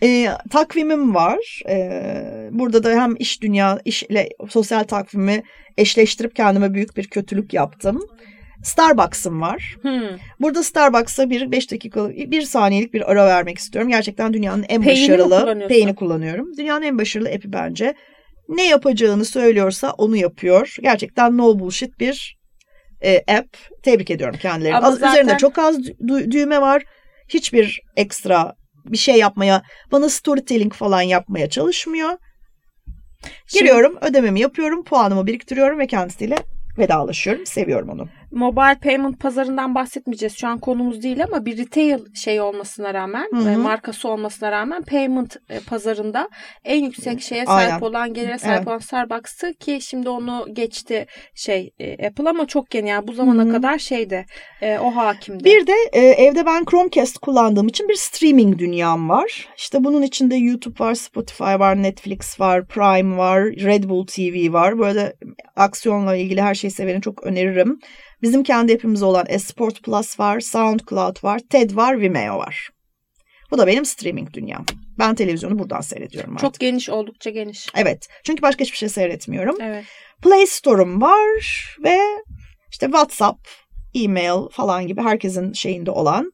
E, 0.03 0.29
takvimim 0.51 1.15
var. 1.15 1.61
E, 1.69 2.49
burada 2.51 2.83
da 2.83 2.89
hem 2.89 3.15
iş 3.19 3.41
dünya, 3.41 3.79
işle 3.85 4.29
sosyal 4.49 4.83
takvimi 4.83 5.43
eşleştirip 5.77 6.35
kendime 6.35 6.73
büyük 6.73 6.97
bir 6.97 7.07
kötülük 7.07 7.53
yaptım. 7.53 8.01
Starbucks'ım 8.63 9.41
var. 9.41 9.75
Hmm. 9.81 10.17
Burada 10.39 10.63
Starbucks'a 10.63 11.29
bir 11.29 11.51
5 11.51 11.71
dakikalık, 11.71 12.31
bir 12.31 12.41
saniyelik 12.41 12.93
bir 12.93 13.11
ara 13.11 13.25
vermek 13.25 13.57
istiyorum. 13.57 13.91
Gerçekten 13.91 14.33
dünyanın 14.33 14.65
en 14.69 14.83
Pay'ini 14.83 15.11
mi 15.11 15.19
başarılı, 15.19 15.67
pay'ini 15.67 15.95
kullanıyorum. 15.95 16.57
Dünyanın 16.57 16.81
en 16.81 16.97
başarılı 16.97 17.29
app'i 17.29 17.53
bence. 17.53 17.93
Ne 18.49 18.67
yapacağını 18.67 19.25
söylüyorsa 19.25 19.91
onu 19.91 20.17
yapıyor. 20.17 20.75
Gerçekten 20.81 21.37
no 21.37 21.59
bullshit 21.59 21.99
bir 21.99 22.36
e, 23.03 23.17
app. 23.37 23.57
Tebrik 23.83 24.11
ediyorum 24.11 24.35
kendilerini. 24.41 24.77
Ama 24.77 24.91
zaten- 24.91 25.11
Üzerinde 25.11 25.37
çok 25.37 25.57
az 25.57 25.79
dü- 25.79 26.31
düğme 26.31 26.61
var. 26.61 26.83
Hiçbir 27.29 27.81
ekstra 27.95 28.53
bir 28.85 28.97
şey 28.97 29.15
yapmaya, 29.15 29.61
bana 29.91 30.09
storytelling 30.09 30.73
falan 30.73 31.01
yapmaya 31.01 31.49
çalışmıyor. 31.49 32.09
Şimdi- 32.09 33.63
Giriyorum, 33.63 33.97
ödememi 34.01 34.39
yapıyorum, 34.39 34.83
puanımı 34.83 35.27
biriktiriyorum 35.27 35.79
ve 35.79 35.87
kendisiyle 35.87 36.35
vedalaşıyorum. 36.77 37.45
Seviyorum 37.45 37.89
onu. 37.89 38.09
Mobile 38.31 38.79
payment 38.83 39.19
pazarından 39.19 39.75
bahsetmeyeceğiz. 39.75 40.37
Şu 40.37 40.47
an 40.47 40.59
konumuz 40.59 41.03
değil 41.03 41.23
ama 41.23 41.45
bir 41.45 41.57
retail 41.57 41.99
şey 42.15 42.41
olmasına 42.41 42.93
rağmen, 42.93 43.27
Hı 43.33 43.37
hı. 43.37 43.59
markası 43.59 44.09
olmasına 44.09 44.51
rağmen 44.51 44.81
payment 44.83 45.35
e, 45.49 45.59
pazarında 45.59 46.29
en 46.65 46.83
yüksek 46.83 47.21
şeye 47.21 47.45
sahip 47.45 47.73
Aynen. 47.73 47.81
olan, 47.81 48.13
gelire 48.13 48.37
sahip 48.37 48.57
Evet. 48.57 48.67
olan 48.67 48.77
Starbucks'tı 48.77 49.53
ki 49.53 49.79
şimdi 49.81 50.09
onu 50.09 50.45
geçti 50.53 51.05
şey 51.35 51.71
e, 51.79 52.07
Apple 52.07 52.29
ama 52.29 52.47
çok 52.47 52.75
yeni 52.75 52.89
yani 52.89 53.07
bu 53.07 53.13
zamana 53.13 53.43
Hı 53.43 53.47
hı. 53.47 53.51
kadar 53.51 53.77
şeydi. 53.79 54.25
e, 54.61 54.77
o 54.79 54.95
hakimdi. 54.95 55.43
Bir 55.43 55.67
de 55.67 55.73
evde 55.93 56.45
ben 56.45 56.65
Chromecast 56.65 57.17
kullandığım 57.17 57.67
için 57.67 57.89
bir 57.89 57.95
streaming 57.95 58.59
dünyam 58.59 59.09
var. 59.09 59.47
İşte 59.57 59.83
bunun 59.83 60.01
içinde 60.01 60.35
YouTube 60.35 60.83
var, 60.83 60.93
Spotify 60.95 61.43
var, 61.43 61.83
Netflix 61.83 62.39
var, 62.39 62.67
Prime 62.67 63.17
var, 63.17 63.43
Red 63.43 63.83
Bull 63.83 64.05
TV 64.07 64.53
var. 64.53 64.79
Böyle 64.79 65.13
aksiyonla 65.55 66.15
ilgili 66.15 66.41
her 66.41 66.55
şeyi 66.55 66.71
seveni 66.71 67.01
çok 67.01 67.23
öneririm. 67.23 67.79
Bizim 68.21 68.43
kendi 68.43 68.73
app'imiz 68.73 69.03
olan 69.03 69.25
Esport 69.29 69.83
Plus 69.83 70.19
var, 70.19 70.39
SoundCloud 70.39 71.23
var, 71.23 71.39
TED 71.49 71.75
var, 71.75 72.01
Vimeo 72.01 72.37
var. 72.37 72.69
Bu 73.51 73.57
da 73.57 73.67
benim 73.67 73.85
streaming 73.85 74.33
dünyam. 74.33 74.65
Ben 74.99 75.15
televizyonu 75.15 75.59
buradan 75.59 75.81
seyrediyorum 75.81 76.33
artık. 76.33 76.41
çok 76.47 76.59
geniş 76.59 76.89
oldukça 76.89 77.29
geniş. 77.29 77.67
Evet. 77.75 78.07
Çünkü 78.23 78.41
başka 78.41 78.63
hiçbir 78.63 78.77
şey 78.77 78.89
seyretmiyorum. 78.89 79.55
Evet. 79.61 79.85
Play 80.21 80.47
Store'um 80.47 81.01
var 81.01 81.75
ve 81.83 81.97
işte 82.71 82.85
WhatsApp, 82.85 83.47
e-mail 83.95 84.49
falan 84.51 84.87
gibi 84.87 85.01
herkesin 85.01 85.53
şeyinde 85.53 85.91
olan. 85.91 86.31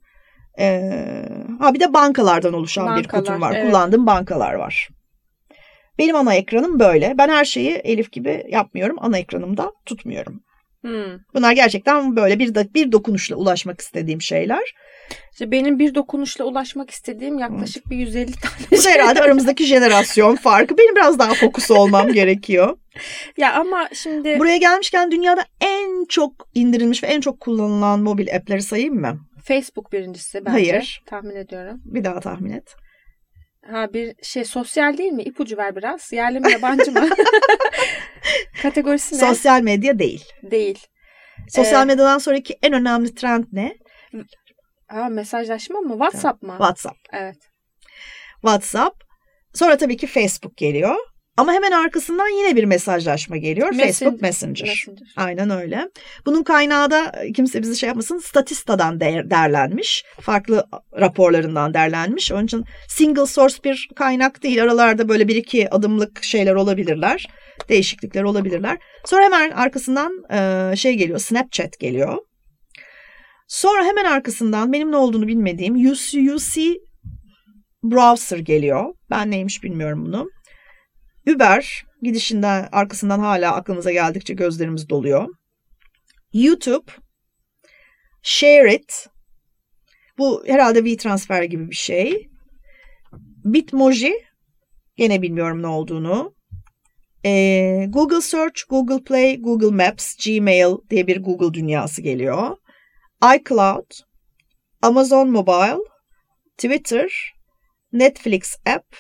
Ee, 0.60 1.26
ha 1.60 1.74
bir 1.74 1.80
de 1.80 1.94
bankalardan 1.94 2.54
oluşan 2.54 2.86
bir 2.86 3.04
Bankalar, 3.04 3.24
kutum 3.26 3.42
var. 3.42 3.54
evet. 3.56 3.66
Kullandığım 3.66 4.06
bankalar 4.06 4.54
var. 4.54 4.90
Benim 5.98 6.16
ana 6.16 6.34
ekranım 6.36 6.80
böyle. 6.80 7.16
Ben 7.18 7.30
her 7.30 7.46
şeyi 7.46 7.72
Elif 7.72 8.12
gibi 8.12 8.46
yapmıyorum. 8.50 8.98
Ana 9.00 9.18
ekranımda 9.18 9.72
tutmuyorum. 9.86 10.44
Hmm. 10.84 11.20
Bunlar 11.34 11.52
gerçekten 11.52 12.16
böyle 12.16 12.40
bir, 12.40 12.56
bir 12.56 12.92
dokunuşla 12.92 13.36
ulaşmak 13.36 13.82
istediğim 13.82 14.22
şeyler. 14.22 14.74
İşte 15.32 15.52
benim 15.52 15.80
bir 15.80 15.96
dokunuşla 15.96 16.46
ulaşmak 16.46 16.90
istediğim 16.90 17.40
yaklaşık 17.40 17.90
bir 17.90 17.98
150 17.98 18.32
tane 18.32 18.54
Bu 18.72 18.84
da 18.84 18.90
herhalde 18.90 19.22
aramızdaki 19.22 19.66
jenerasyon 19.66 20.36
farkı. 20.36 20.78
Benim 20.78 20.96
biraz 20.96 21.20
daha 21.20 21.34
fokus 21.34 21.72
olmam 21.72 22.08
gerekiyor. 22.14 22.78
Ya 23.38 23.54
ama 23.54 23.90
şimdi 23.94 24.40
Buraya 24.40 24.58
gelmişken 24.58 25.12
dünyada 25.12 25.46
en 25.62 26.06
çok 26.06 26.50
indirilmiş 26.54 27.04
ve 27.04 27.08
en 27.08 27.22
çok 27.22 27.40
kullanılan 27.40 28.00
mobil 28.00 28.36
app'leri 28.36 28.62
sayayım 28.62 28.96
mı? 28.96 29.20
Facebook 29.44 29.94
birincisi 29.94 30.46
bence. 30.46 30.52
Hayır. 30.52 31.04
Tahmin 31.06 31.36
ediyorum. 31.36 31.82
Bir 31.86 32.04
daha 32.04 32.20
tahmin 32.20 32.52
et. 32.52 32.76
Ha 33.72 33.94
bir 33.94 34.16
şey 34.24 34.46
sosyal 34.46 34.98
değil 34.98 35.12
mi? 35.12 35.24
İpucu 35.24 35.58
ver 35.58 35.76
biraz. 35.76 36.14
Yerli 36.14 36.40
mi 36.40 36.52
yabancı 36.52 36.92
mı? 36.92 37.10
Kategorisi 38.62 39.16
ne? 39.16 39.20
Sosyal 39.20 39.62
medya 39.62 40.00
değil. 40.00 40.26
değil. 40.44 40.88
Sosyal 41.50 41.82
Ee, 41.82 41.86
medyadan 41.86 42.18
sonraki 42.18 42.58
en 42.62 42.74
önemli 42.74 43.16
trend 43.16 43.44
ne? 43.52 43.78
Ha 44.88 45.10
mesajlaşma 45.10 45.80
mı? 45.80 45.92
WhatsApp 45.92 46.44
mı? 46.44 46.52
WhatsApp. 46.52 46.98
Evet. 47.14 47.38
WhatsApp. 48.42 49.04
Sonra 49.54 49.78
tabii 49.78 49.98
ki 49.98 50.08
Facebook 50.08 50.58
geliyor. 50.58 50.96
Ama 51.38 51.54
hemen 51.54 51.72
arkasından 51.72 52.28
yine 52.28 52.56
bir 52.56 52.64
mesajlaşma 52.64 53.38
geliyor. 53.38 53.68
Messenger. 53.68 53.94
Facebook 53.94 54.22
Messenger. 54.22 54.68
Messenger. 54.68 55.14
Aynen 55.16 55.50
öyle. 55.50 55.90
Bunun 56.26 56.44
kaynağı 56.44 56.92
da 56.92 57.12
kimse 57.36 57.62
bizi 57.62 57.78
şey 57.78 57.88
yapmasın 57.88 58.18
Statista'dan 58.18 59.00
değer, 59.00 59.30
derlenmiş. 59.30 60.06
Farklı 60.20 60.66
raporlarından 61.00 61.74
derlenmiş. 61.74 62.32
Onun 62.32 62.46
için 62.46 62.64
single 62.88 63.26
source 63.26 63.56
bir 63.64 63.90
kaynak 63.96 64.44
değil. 64.44 64.64
Aralarda 64.64 65.10
böyle 65.10 65.28
bir 65.28 65.36
iki 65.36 65.70
adımlık 65.70 66.24
şeyler 66.24 66.56
olabilirler. 66.56 67.28
Değişiklikler 67.70 68.24
olabilirler. 68.24 68.78
Sonra 69.06 69.24
hemen 69.24 69.52
arkasından 69.52 70.24
e, 70.32 70.76
şey 70.76 70.94
geliyor. 70.96 71.20
Snapchat 71.20 71.80
geliyor. 71.80 72.18
Sonra 73.48 73.86
hemen 73.86 74.06
arkasından 74.06 74.74
benim 74.74 74.92
ne 74.92 74.98
olduğunu 74.98 75.28
bilmediğim 75.28 75.92
UC 75.92 76.80
Browser 77.84 78.38
geliyor. 78.38 78.94
Ben 79.10 79.32
neymiş 79.32 79.64
bilmiyorum 79.64 80.06
bunu. 80.06 80.30
Uber 81.28 81.86
gidişinden 82.02 82.70
arkasından 82.72 83.20
hala 83.20 83.56
aklımıza 83.56 83.92
geldikçe 83.92 84.34
gözlerimiz 84.34 84.90
doluyor. 84.90 85.28
YouTube, 86.34 86.92
Share 88.22 88.76
It, 88.76 89.08
bu 90.18 90.44
herhalde 90.48 90.80
WeTransfer 90.80 91.44
gibi 91.44 91.70
bir 91.70 91.76
şey. 91.76 92.30
Bitmoji 93.46 94.14
gene 94.96 95.22
bilmiyorum 95.22 95.62
ne 95.62 95.68
olduğunu. 95.68 96.36
Ee, 97.26 97.86
Google 97.90 98.22
Search, 98.22 98.62
Google 98.70 99.04
Play, 99.04 99.42
Google 99.42 99.86
Maps, 99.86 100.16
Gmail 100.26 100.76
diye 100.90 101.08
bir 101.08 101.24
Google 101.24 101.54
dünyası 101.54 102.02
geliyor. 102.02 102.58
iCloud, 103.36 103.92
Amazon 104.82 105.30
Mobile, 105.30 105.84
Twitter, 106.58 107.34
Netflix 107.94 108.56
App, 108.66 108.96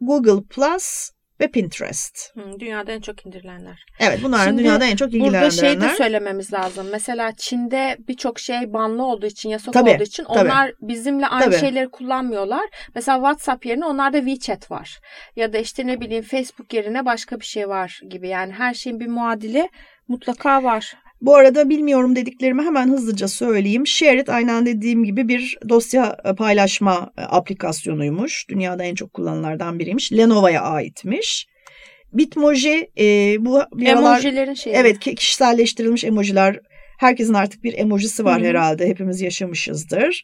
Google 0.00 0.46
Plus 0.50 1.10
ve 1.40 1.48
Pinterest. 1.48 2.36
Hı, 2.36 2.60
dünyada 2.60 2.92
en 2.92 3.00
çok 3.00 3.26
indirilenler. 3.26 3.84
Evet 4.00 4.20
bunlar 4.22 4.44
Şimdi 4.44 4.62
dünyada 4.62 4.84
en 4.84 4.96
çok 4.96 5.08
ilgilenenler. 5.08 5.40
Burada 5.40 5.50
şey 5.50 5.80
de 5.80 5.88
söylememiz 5.88 6.52
lazım. 6.52 6.86
Mesela 6.92 7.32
Çin'de 7.36 7.96
birçok 8.08 8.38
şey 8.38 8.72
banlı 8.72 9.04
olduğu 9.04 9.26
için, 9.26 9.48
yasak 9.48 9.74
Tabii, 9.74 9.90
olduğu 9.90 10.02
için 10.02 10.24
tabii. 10.24 10.38
onlar 10.38 10.72
bizimle 10.80 11.26
aynı 11.26 11.44
Tabii. 11.44 11.60
şeyleri 11.60 11.88
kullanmıyorlar. 11.88 12.64
Mesela 12.94 13.18
WhatsApp 13.18 13.66
yerine 13.66 13.84
onlarda 13.84 14.18
WeChat 14.18 14.70
var. 14.70 15.00
Ya 15.36 15.52
da 15.52 15.58
işte 15.58 15.86
ne 15.86 16.00
bileyim 16.00 16.24
Facebook 16.24 16.72
yerine 16.74 17.04
başka 17.04 17.40
bir 17.40 17.44
şey 17.44 17.68
var 17.68 18.00
gibi. 18.10 18.28
Yani 18.28 18.52
her 18.52 18.74
şeyin 18.74 19.00
bir 19.00 19.06
muadili 19.06 19.68
mutlaka 20.08 20.62
var. 20.62 20.94
Bu 21.20 21.36
arada 21.36 21.68
bilmiyorum 21.68 22.16
dediklerimi 22.16 22.62
hemen 22.62 22.88
hızlıca 22.88 23.28
söyleyeyim. 23.28 23.86
Shared 23.86 24.28
aynen 24.28 24.66
dediğim 24.66 25.04
gibi 25.04 25.28
bir 25.28 25.58
dosya 25.68 26.16
e, 26.24 26.34
paylaşma 26.34 27.12
e, 27.18 27.22
aplikasyonuymuş. 27.22 28.48
Dünyada 28.48 28.84
en 28.84 28.94
çok 28.94 29.12
kullanılardan 29.12 29.78
biriymiş. 29.78 30.12
Lenovo'ya 30.12 30.62
aitmiş. 30.62 31.46
Bitmoji 32.12 32.90
e, 32.98 33.36
bu 33.40 33.62
Emojilerin 33.84 34.54
şeyi. 34.54 34.76
Evet 34.76 34.98
ki- 34.98 35.14
kişiselleştirilmiş 35.14 36.04
emojiler. 36.04 36.60
Herkesin 36.98 37.34
artık 37.34 37.64
bir 37.64 37.78
emojisi 37.78 38.24
var 38.24 38.40
Hı 38.40 38.44
hı. 38.44 38.48
herhalde. 38.48 38.88
Hepimiz 38.88 39.20
yaşamışızdır. 39.20 40.22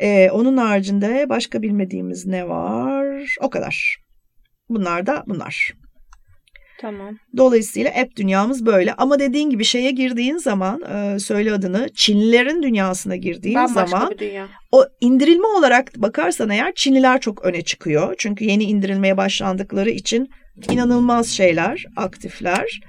E, 0.00 0.30
onun 0.30 0.56
haricinde 0.56 1.28
başka 1.28 1.62
bilmediğimiz 1.62 2.26
ne 2.26 2.48
var? 2.48 3.34
O 3.40 3.50
kadar. 3.50 3.96
Bunlar 4.68 5.06
da 5.06 5.24
bunlar. 5.26 5.72
Tamam. 6.80 7.16
Dolayısıyla 7.36 7.90
app 7.90 8.16
dünyamız 8.16 8.66
böyle. 8.66 8.94
Ama 8.94 9.18
dediğin 9.18 9.50
gibi 9.50 9.64
şeye 9.64 9.90
girdiğin 9.90 10.36
zaman 10.36 10.82
e, 10.82 11.18
söyle 11.18 11.52
adını 11.52 11.88
Çinlilerin 11.94 12.62
dünyasına 12.62 13.16
girdiğin 13.16 13.54
Bambaşka 13.56 13.86
zaman 13.86 14.10
bir 14.10 14.18
dünya. 14.18 14.48
o 14.72 14.84
indirilme 15.00 15.46
olarak 15.46 15.92
bakarsan 15.96 16.50
eğer 16.50 16.72
Çinliler 16.74 17.20
çok 17.20 17.44
öne 17.44 17.62
çıkıyor. 17.62 18.14
Çünkü 18.18 18.44
yeni 18.44 18.64
indirilmeye 18.64 19.16
başlandıkları 19.16 19.90
için 19.90 20.28
inanılmaz 20.70 21.28
şeyler, 21.28 21.84
aktifler. 21.96 22.80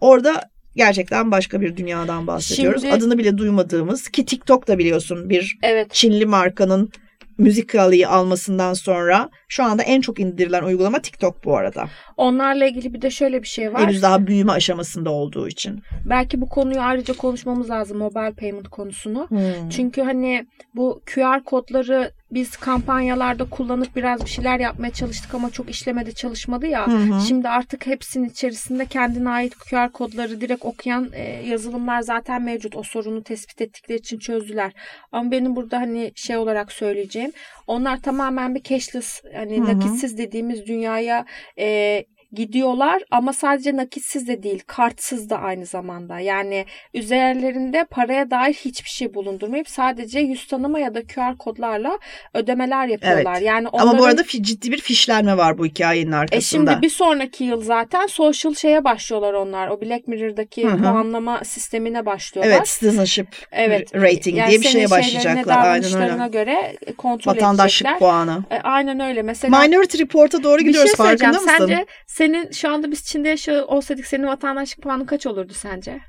Orada 0.00 0.42
gerçekten 0.76 1.30
başka 1.30 1.60
bir 1.60 1.76
dünyadan 1.76 2.26
bahsediyoruz. 2.26 2.82
Şimdi- 2.82 2.94
Adını 2.94 3.18
bile 3.18 3.38
duymadığımız 3.38 4.08
ki 4.08 4.24
TikTok 4.24 4.68
da 4.68 4.78
biliyorsun 4.78 5.30
bir 5.30 5.58
Evet. 5.62 5.92
Çinli 5.92 6.26
markanın 6.26 6.90
müzikalıyı 7.38 8.08
almasından 8.08 8.74
sonra 8.74 9.30
şu 9.48 9.64
anda 9.64 9.82
en 9.82 10.00
çok 10.00 10.20
indirilen 10.20 10.62
uygulama 10.62 10.98
TikTok 11.02 11.44
bu 11.44 11.56
arada. 11.56 11.88
Onlarla 12.16 12.66
ilgili 12.66 12.94
bir 12.94 13.02
de 13.02 13.10
şöyle 13.10 13.42
bir 13.42 13.48
şey 13.48 13.72
var. 13.72 13.82
Henüz 13.82 14.02
daha 14.02 14.26
büyüme 14.26 14.52
aşamasında 14.52 15.10
olduğu 15.10 15.48
için. 15.48 15.82
Belki 16.04 16.40
bu 16.40 16.48
konuyu 16.48 16.80
ayrıca 16.80 17.14
konuşmamız 17.14 17.70
lazım. 17.70 17.98
Mobile 17.98 18.32
payment 18.32 18.68
konusunu. 18.68 19.26
Hmm. 19.28 19.68
Çünkü 19.70 20.02
hani 20.02 20.46
bu 20.74 21.02
QR 21.14 21.44
kodları 21.44 22.12
biz 22.32 22.56
kampanyalarda 22.56 23.44
kullanıp 23.44 23.96
biraz 23.96 24.24
bir 24.24 24.30
şeyler 24.30 24.60
yapmaya 24.60 24.90
çalıştık 24.90 25.34
ama 25.34 25.50
çok 25.50 25.70
işlemedi 25.70 26.14
çalışmadı 26.14 26.66
ya. 26.66 26.86
Hı 26.86 26.90
hı. 26.90 27.20
Şimdi 27.20 27.48
artık 27.48 27.86
hepsinin 27.86 28.28
içerisinde 28.28 28.86
kendine 28.86 29.30
ait 29.30 29.54
QR 29.54 29.92
kodları 29.92 30.40
direkt 30.40 30.64
okuyan 30.64 31.10
e, 31.12 31.22
yazılımlar 31.46 32.00
zaten 32.00 32.42
mevcut. 32.42 32.76
O 32.76 32.82
sorunu 32.82 33.22
tespit 33.22 33.60
ettikleri 33.60 33.98
için 33.98 34.18
çözdüler. 34.18 34.72
Ama 35.12 35.30
benim 35.30 35.56
burada 35.56 35.80
hani 35.80 36.12
şey 36.14 36.36
olarak 36.36 36.72
söyleyeceğim. 36.72 37.32
Onlar 37.66 38.02
tamamen 38.02 38.54
bir 38.54 38.62
cashless 38.62 39.22
hani 39.34 39.58
Hı 39.58 39.62
hı. 39.62 39.66
nakitsiz 39.66 40.18
dediğimiz 40.18 40.66
dünyaya 40.66 41.24
e, 41.58 42.04
gidiyorlar 42.32 43.02
ama 43.10 43.32
sadece 43.32 43.76
nakitsiz 43.76 44.28
de 44.28 44.42
değil 44.42 44.62
kartsız 44.66 45.30
da 45.30 45.38
aynı 45.38 45.66
zamanda 45.66 46.20
yani 46.20 46.66
üzerlerinde 46.94 47.84
paraya 47.90 48.30
dair 48.30 48.54
hiçbir 48.54 48.88
şey 48.90 49.14
bulundurmayıp 49.14 49.68
sadece 49.68 50.20
yüz 50.20 50.46
tanıma 50.46 50.78
ya 50.78 50.94
da 50.94 51.02
QR 51.06 51.38
kodlarla 51.38 51.98
ödemeler 52.34 52.86
yapıyorlar. 52.86 53.32
Evet. 53.36 53.42
Yani 53.46 53.68
Ama 53.72 53.82
bu 53.82 53.86
onların- 53.86 54.04
arada 54.08 54.24
ciddi 54.24 54.72
bir 54.72 54.80
fişlenme 54.80 55.36
var 55.36 55.58
bu 55.58 55.66
hikayenin 55.66 56.12
e 56.12 56.16
arkasında. 56.16 56.40
şimdi 56.70 56.82
bir 56.82 56.90
sonraki 56.90 57.44
yıl 57.44 57.62
zaten 57.62 58.06
social 58.06 58.54
şeye 58.54 58.84
başlıyorlar 58.84 59.32
onlar. 59.32 59.68
O 59.68 59.80
Black 59.80 60.08
Mirror'daki 60.08 60.64
Hı 60.68 60.72
hı. 60.72 60.78
puanlama 60.82 61.44
sistemine 61.44 62.06
başlıyorlar. 62.06 62.56
Evet, 62.56 62.66
citizenship 62.66 63.26
Evet. 63.52 63.94
rating 63.94 64.38
Yani 64.38 64.50
diye 64.50 64.60
bir 64.60 64.66
şeye 64.66 64.90
başlayacaklar. 64.90 65.66
Aynen 65.66 66.02
öyle. 66.20 66.28
göre 66.28 66.76
kontrol 66.98 67.32
Vatandaşlık 67.32 67.86
edecekler. 67.86 67.98
puanı. 67.98 68.44
E, 68.50 68.58
aynen 68.60 69.00
öyle. 69.00 69.22
Mesela 69.22 69.60
Minority 69.62 69.98
Report'a 69.98 70.42
doğru 70.42 70.58
bir 70.58 70.64
gidiyoruz 70.64 70.90
şey 70.90 70.96
farkında 70.96 71.28
mısın? 71.32 71.50
Sence 71.58 71.86
senin 72.22 72.50
şu 72.50 72.70
anda 72.70 72.90
biz 72.90 73.04
Çin'de 73.04 73.28
yaşıyor 73.28 73.62
olsaydık 73.66 74.06
senin 74.06 74.26
vatandaşlık 74.26 74.82
puanın 74.82 75.04
kaç 75.04 75.26
olurdu 75.26 75.52
sence? 75.54 76.00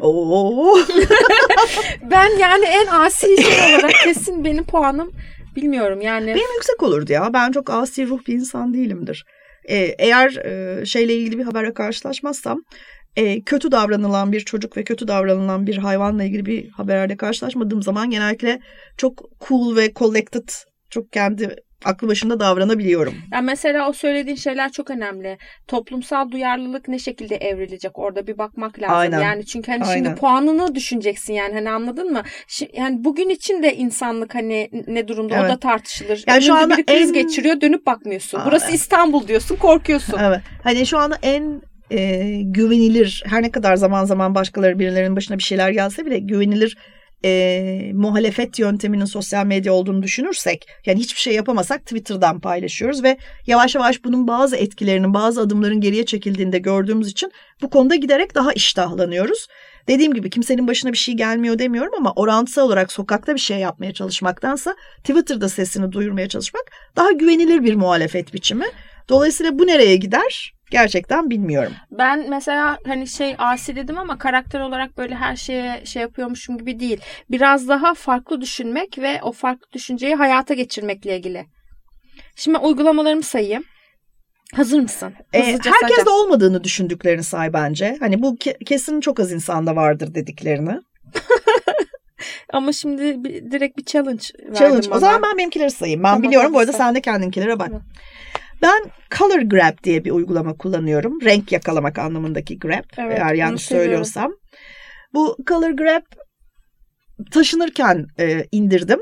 Oo. 0.00 0.78
Ben 2.10 2.38
yani 2.38 2.64
en 2.64 2.86
asi 2.86 3.42
şey 3.42 3.74
olarak 3.74 3.94
kesin 4.04 4.44
benim 4.44 4.64
puanım 4.64 5.12
bilmiyorum 5.56 6.00
yani. 6.00 6.26
Benim 6.26 6.54
yüksek 6.54 6.82
olurdu 6.82 7.12
ya. 7.12 7.30
Ben 7.32 7.52
çok 7.52 7.70
asi 7.70 8.06
ruh 8.06 8.26
bir 8.26 8.34
insan 8.34 8.74
değilimdir. 8.74 9.24
Ee, 9.68 9.76
eğer 9.98 10.36
e, 10.36 10.86
şeyle 10.86 11.14
ilgili 11.14 11.38
bir 11.38 11.44
haberle 11.44 11.74
karşılaşmazsam 11.74 12.62
e, 13.16 13.42
kötü 13.42 13.72
davranılan 13.72 14.32
bir 14.32 14.40
çocuk 14.40 14.76
ve 14.76 14.84
kötü 14.84 15.08
davranılan 15.08 15.66
bir 15.66 15.76
hayvanla 15.76 16.24
ilgili 16.24 16.46
bir 16.46 16.68
haberle 16.68 17.16
karşılaşmadığım 17.16 17.82
zaman 17.82 18.10
genellikle 18.10 18.60
çok 18.96 19.24
cool 19.48 19.76
ve 19.76 19.92
collected, 19.94 20.48
çok 20.90 21.12
kendi 21.12 21.56
aklı 21.84 22.08
başında 22.08 22.40
davranabiliyorum. 22.40 23.14
Yani 23.32 23.44
mesela 23.46 23.88
o 23.88 23.92
söylediğin 23.92 24.36
şeyler 24.36 24.72
çok 24.72 24.90
önemli. 24.90 25.38
Toplumsal 25.68 26.30
duyarlılık 26.30 26.88
ne 26.88 26.98
şekilde 26.98 27.36
evrilecek 27.36 27.98
orada 27.98 28.26
bir 28.26 28.38
bakmak 28.38 28.82
lazım. 28.82 28.96
Aynen. 28.96 29.20
Yani 29.20 29.46
çünkü 29.46 29.72
hani 29.72 29.84
Aynen. 29.84 30.04
şimdi 30.04 30.20
puanını 30.20 30.74
düşüneceksin 30.74 31.34
yani 31.34 31.54
hani 31.54 31.70
anladın 31.70 32.12
mı? 32.12 32.22
Şi- 32.48 32.80
yani 32.80 33.04
bugün 33.04 33.28
için 33.28 33.62
de 33.62 33.76
insanlık 33.76 34.34
hani 34.34 34.70
ne 34.86 35.08
durumda 35.08 35.34
o 35.34 35.38
Evet. 35.38 35.50
da 35.50 35.58
tartışılır. 35.58 36.24
Yani 36.26 36.42
şu 36.42 36.54
anda 36.54 36.76
biri 36.76 36.86
kriz 36.86 37.08
en- 37.08 37.12
geçiriyor 37.14 37.60
dönüp 37.60 37.86
bakmıyorsun. 37.86 38.38
Aa, 38.40 38.46
Burası 38.46 38.64
evet. 38.64 38.74
İstanbul 38.74 39.28
diyorsun 39.28 39.56
korkuyorsun. 39.56 40.18
Evet. 40.20 40.40
Hani 40.62 40.86
şu 40.86 40.98
anda 40.98 41.18
en 41.22 41.62
e, 41.90 42.22
güvenilir 42.44 43.22
her 43.26 43.42
ne 43.42 43.50
kadar 43.50 43.76
zaman 43.76 44.04
zaman 44.04 44.34
başkaları 44.34 44.78
birilerinin 44.78 45.16
başına 45.16 45.38
bir 45.38 45.42
şeyler 45.42 45.70
gelse 45.70 46.06
bile 46.06 46.18
güvenilir 46.18 46.76
e, 47.24 47.92
muhalefet 47.94 48.58
yönteminin 48.58 49.04
sosyal 49.04 49.46
medya 49.46 49.72
olduğunu 49.72 50.02
düşünürsek 50.02 50.66
yani 50.86 51.00
hiçbir 51.00 51.20
şey 51.20 51.34
yapamasak 51.34 51.80
Twitter'dan 51.80 52.40
paylaşıyoruz 52.40 53.02
ve 53.02 53.18
yavaş 53.46 53.74
yavaş 53.74 54.04
bunun 54.04 54.28
bazı 54.28 54.56
etkilerinin 54.56 55.14
bazı 55.14 55.40
adımların 55.40 55.80
geriye 55.80 56.06
çekildiğinde 56.06 56.58
gördüğümüz 56.58 57.08
için 57.08 57.32
bu 57.62 57.70
konuda 57.70 57.94
giderek 57.94 58.34
daha 58.34 58.52
iştahlanıyoruz. 58.52 59.46
Dediğim 59.88 60.14
gibi 60.14 60.30
kimsenin 60.30 60.68
başına 60.68 60.92
bir 60.92 60.98
şey 60.98 61.14
gelmiyor 61.14 61.58
demiyorum 61.58 61.92
ama 61.96 62.12
orantısal 62.16 62.66
olarak 62.66 62.92
sokakta 62.92 63.34
bir 63.34 63.40
şey 63.40 63.58
yapmaya 63.58 63.92
çalışmaktansa 63.92 64.76
Twitter'da 64.98 65.48
sesini 65.48 65.92
duyurmaya 65.92 66.28
çalışmak 66.28 66.64
daha 66.96 67.12
güvenilir 67.12 67.64
bir 67.64 67.74
muhalefet 67.74 68.34
biçimi. 68.34 68.66
Dolayısıyla 69.08 69.58
bu 69.58 69.66
nereye 69.66 69.96
gider? 69.96 70.52
Gerçekten 70.70 71.30
bilmiyorum. 71.30 71.72
Ben 71.90 72.30
mesela 72.30 72.78
hani 72.86 73.06
şey 73.06 73.34
asi 73.38 73.76
dedim 73.76 73.98
ama 73.98 74.18
karakter 74.18 74.60
olarak 74.60 74.98
böyle 74.98 75.14
her 75.14 75.36
şeye 75.36 75.86
şey 75.86 76.02
yapıyormuşum 76.02 76.58
gibi 76.58 76.80
değil. 76.80 77.00
Biraz 77.30 77.68
daha 77.68 77.94
farklı 77.94 78.40
düşünmek 78.40 78.98
ve 78.98 79.20
o 79.22 79.32
farklı 79.32 79.66
düşünceyi 79.72 80.14
hayata 80.14 80.54
geçirmekle 80.54 81.16
ilgili. 81.16 81.46
Şimdi 82.36 82.58
uygulamalarımı 82.58 83.22
sayayım. 83.22 83.64
Hazır 84.54 84.80
mısın? 84.80 85.14
Ee, 85.32 85.38
Hızlıca 85.38 85.70
herkes 85.70 85.80
sayacağım. 85.80 86.06
de 86.06 86.10
olmadığını 86.10 86.64
düşündüklerini 86.64 87.22
say 87.22 87.52
bence. 87.52 87.96
Hani 88.00 88.22
bu 88.22 88.36
ke- 88.36 88.64
kesin 88.64 89.00
çok 89.00 89.20
az 89.20 89.32
insanda 89.32 89.76
vardır 89.76 90.14
dediklerini. 90.14 90.80
Ama 92.52 92.72
şimdi 92.72 93.24
bir, 93.24 93.50
direkt 93.50 93.78
bir 93.78 93.84
challenge 93.84 94.24
verdim 94.38 94.54
Challenge. 94.54 94.88
O 94.90 94.98
zaman 94.98 95.22
ben 95.22 95.38
benimkileri 95.38 95.70
sayayım. 95.70 96.02
Ben 96.02 96.08
Tamam, 96.08 96.22
biliyorum. 96.22 96.54
Bu 96.54 96.58
arada 96.58 96.72
sen 96.72 96.94
de 96.94 97.00
kendinkilere 97.00 97.58
bak. 97.58 97.66
Tamam. 97.66 97.82
Ben 98.62 98.90
Color 99.18 99.40
Grab 99.40 99.84
diye 99.84 100.04
bir 100.04 100.10
uygulama 100.10 100.56
kullanıyorum. 100.56 101.20
Renk 101.20 101.52
yakalamak 101.52 101.98
anlamındaki 101.98 102.58
grab. 102.58 102.84
Evet, 102.98 103.18
eğer 103.18 103.34
yanlış 103.34 103.62
söylüyorsam. 103.62 104.32
Bu 105.14 105.36
Color 105.46 105.70
Grab 105.70 106.02
taşınırken 107.30 108.06
e, 108.18 108.46
indirdim. 108.52 109.00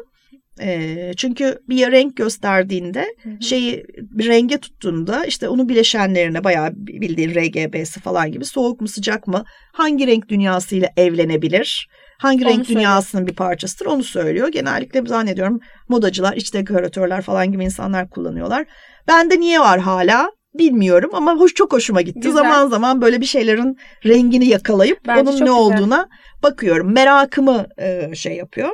E, 0.61 1.13
çünkü 1.17 1.59
bir 1.69 1.93
renk 1.93 2.17
gösterdiğinde 2.17 3.07
Hı 3.23 3.31
hı. 3.31 3.43
şeyi 3.43 3.85
bir 3.99 4.29
renge 4.29 4.59
tuttuğunda 4.59 5.25
işte 5.25 5.49
onu 5.49 5.69
bileşenlerine 5.69 6.45
bayağı 6.45 6.73
bildiğin 6.77 7.31
RGB'si 7.31 8.01
falan 8.01 8.33
gibi 8.33 8.45
soğuk 8.45 8.81
mu 8.81 8.89
sıcak 8.89 9.27
mı 9.27 9.45
hangi 9.73 10.07
renk 10.07 10.29
dünyasıyla 10.29 10.89
evlenebilir? 10.97 11.89
Hangi 12.19 12.45
Onu 12.45 12.51
renk 12.51 12.67
söylüyor. 12.67 12.81
dünyasının 12.81 13.27
bir 13.27 13.35
parçasıdır 13.35 13.87
onu 13.87 14.03
söylüyor. 14.05 14.49
Genellikle 14.49 15.07
zannediyorum 15.07 15.61
modacılar, 15.89 16.37
iç 16.37 16.55
dekoratörler 16.55 17.23
falan 17.23 17.53
gibi 17.53 17.65
insanlar 17.65 18.11
kullanıyorlar. 18.11 18.67
Bende 19.09 19.41
niye 19.41 19.61
var 19.61 19.81
hala? 19.81 20.31
Bilmiyorum 20.55 21.11
ama 21.13 21.35
hoş 21.37 21.55
çok 21.55 21.73
hoşuma 21.73 22.01
gitti. 22.01 22.21
Güzel. 22.21 22.33
Zaman 22.43 22.69
zaman 22.69 23.01
böyle 23.01 23.21
bir 23.21 23.27
şeylerin 23.27 23.77
rengini 24.07 24.47
yakalayıp 24.47 24.99
Bence 25.07 25.21
onun 25.21 25.33
ne 25.33 25.39
güzel. 25.39 25.49
olduğuna 25.55 26.09
bakıyorum. 26.43 26.93
Merakımı 26.93 27.67
e, 27.79 28.15
şey 28.15 28.37
yapıyor. 28.37 28.71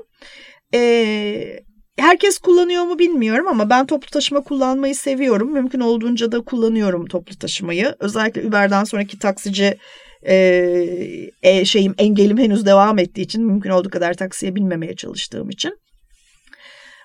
E, 0.75 1.61
herkes 1.99 2.39
kullanıyor 2.39 2.85
mu 2.85 2.99
bilmiyorum 2.99 3.49
ama 3.49 3.71
ben 3.71 3.87
toplu 3.87 4.11
taşıma 4.11 4.41
kullanmayı 4.41 4.95
seviyorum. 4.95 5.53
Mümkün 5.53 5.81
olduğunca 5.81 6.33
da 6.33 6.41
kullanıyorum 6.41 7.07
toplu 7.07 7.39
taşımayı. 7.39 7.95
Özellikle 8.01 8.47
Uber'den 8.49 8.85
sonraki 8.85 9.19
taksici 9.19 9.79
e, 10.27 11.31
e, 11.43 11.65
şeyim 11.65 11.95
engelim 11.99 12.39
henüz 12.39 12.67
devam 12.67 12.99
ettiği 12.99 13.21
için 13.21 13.45
mümkün 13.45 13.71
olduğu 13.71 13.91
kadar 13.91 14.15
taksiye 14.15 14.55
binmemeye 14.55 14.97
çalıştığım 14.97 15.51
için. 15.51 15.79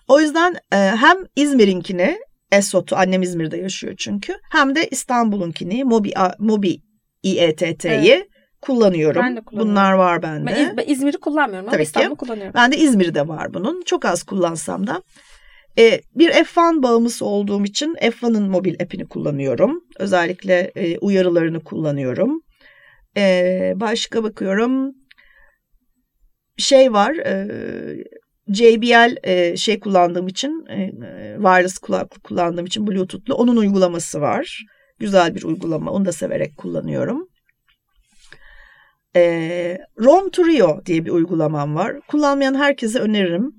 O 0.07 0.19
yüzden 0.19 0.55
e, 0.73 0.77
hem 0.77 1.17
İzmir'inkini 1.35 2.19
Esot'u 2.51 2.95
annem 2.95 3.21
İzmir'de 3.21 3.57
yaşıyor 3.57 3.93
çünkü 3.97 4.35
hem 4.51 4.75
de 4.75 4.87
İstanbul'unkini 4.87 5.83
Mobi, 5.83 6.13
Mobi 6.39 6.79
İETT'yi 7.23 8.11
evet. 8.11 8.27
kullanıyorum. 8.61 9.23
Ben 9.23 9.35
de 9.35 9.41
kullanıyorum. 9.41 9.71
Bunlar 9.71 9.93
var 9.93 10.21
bende. 10.21 10.73
Ben 10.77 10.83
İzmir'i 10.87 11.17
kullanmıyorum 11.17 11.65
ama 11.65 11.71
Tabii 11.71 11.83
İstanbul'u 11.83 12.15
kullanıyorum. 12.15 12.53
Ben 12.55 12.71
de 12.71 12.77
İzmir'de 12.77 13.27
var 13.27 13.53
bunun. 13.53 13.81
Çok 13.85 14.05
az 14.05 14.23
kullansam 14.23 14.87
da. 14.87 15.03
E, 15.77 16.01
bir 16.15 16.29
F1 16.29 16.83
bağımlısı 16.83 17.25
olduğum 17.25 17.63
için 17.65 17.95
F1'ın 17.95 18.49
mobil 18.49 18.73
app'ini 18.81 19.07
kullanıyorum. 19.07 19.83
Özellikle 19.99 20.71
e, 20.75 20.97
uyarılarını 20.97 21.63
kullanıyorum. 21.63 22.41
E, 23.19 23.73
başka 23.75 24.23
bakıyorum. 24.23 24.95
Şey 26.57 26.93
var. 26.93 27.15
E, 27.15 27.47
JBL 28.47 29.15
e, 29.23 29.57
şey 29.57 29.79
kullandığım 29.79 30.27
için 30.27 30.65
e, 30.69 30.91
wireless 31.35 31.77
kulaklık 31.77 32.23
kullandığım 32.23 32.65
için 32.65 32.87
Bluetooth'lu 32.87 33.35
onun 33.35 33.57
uygulaması 33.57 34.21
var. 34.21 34.65
Güzel 34.99 35.35
bir 35.35 35.43
uygulama. 35.43 35.91
Onu 35.91 36.05
da 36.05 36.11
severek 36.11 36.57
kullanıyorum. 36.57 37.27
E, 39.15 39.21
Rom 39.99 40.29
to 40.29 40.45
Rio 40.45 40.85
diye 40.85 41.05
bir 41.05 41.11
uygulamam 41.11 41.75
var. 41.75 41.99
Kullanmayan 42.07 42.55
herkese 42.55 42.99
öneririm. 42.99 43.51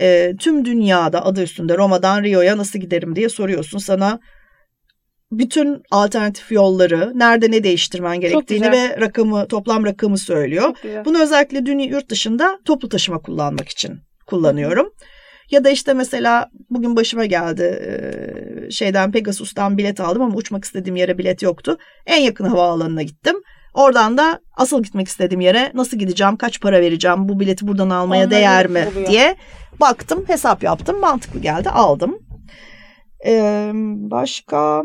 E, 0.00 0.32
tüm 0.40 0.64
dünyada 0.64 1.24
adı 1.24 1.42
üstünde 1.42 1.76
Roma'dan 1.76 2.22
Rio'ya 2.22 2.58
nasıl 2.58 2.78
giderim 2.78 3.16
diye 3.16 3.28
soruyorsun. 3.28 3.78
Sana 3.78 4.20
bütün 5.38 5.82
alternatif 5.90 6.52
yolları, 6.52 7.12
nerede 7.14 7.50
ne 7.50 7.64
değiştirmen 7.64 8.20
gerektiğini 8.20 8.72
ve 8.72 9.00
rakamı, 9.00 9.48
toplam 9.48 9.86
rakamı 9.86 10.18
söylüyor. 10.18 10.76
Bunu 11.04 11.22
özellikle 11.22 11.66
dünya 11.66 11.86
yurt 11.86 12.08
dışında 12.08 12.58
toplu 12.64 12.88
taşıma 12.88 13.18
kullanmak 13.18 13.68
için 13.68 13.98
kullanıyorum. 14.26 14.92
Ya 15.50 15.64
da 15.64 15.70
işte 15.70 15.94
mesela 15.94 16.50
bugün 16.70 16.96
başıma 16.96 17.26
geldi 17.26 17.80
şeyden 18.70 19.12
Pegasus'tan 19.12 19.78
bilet 19.78 20.00
aldım 20.00 20.22
ama 20.22 20.34
uçmak 20.34 20.64
istediğim 20.64 20.96
yere 20.96 21.18
bilet 21.18 21.42
yoktu. 21.42 21.78
En 22.06 22.20
yakın 22.20 22.44
havaalanına 22.44 23.02
gittim. 23.02 23.36
Oradan 23.74 24.18
da 24.18 24.40
asıl 24.56 24.82
gitmek 24.82 25.08
istediğim 25.08 25.40
yere 25.40 25.70
nasıl 25.74 25.96
gideceğim, 25.96 26.36
kaç 26.36 26.60
para 26.60 26.80
vereceğim, 26.80 27.28
bu 27.28 27.40
bileti 27.40 27.68
buradan 27.68 27.90
almaya 27.90 28.18
Onları 28.18 28.30
değer 28.30 28.66
mi 28.66 28.88
oluyor. 28.92 29.10
diye 29.10 29.36
baktım, 29.80 30.24
hesap 30.26 30.62
yaptım, 30.62 31.00
mantıklı 31.00 31.40
geldi, 31.40 31.70
aldım. 31.70 32.18
Ee, 33.26 33.70
başka 34.10 34.82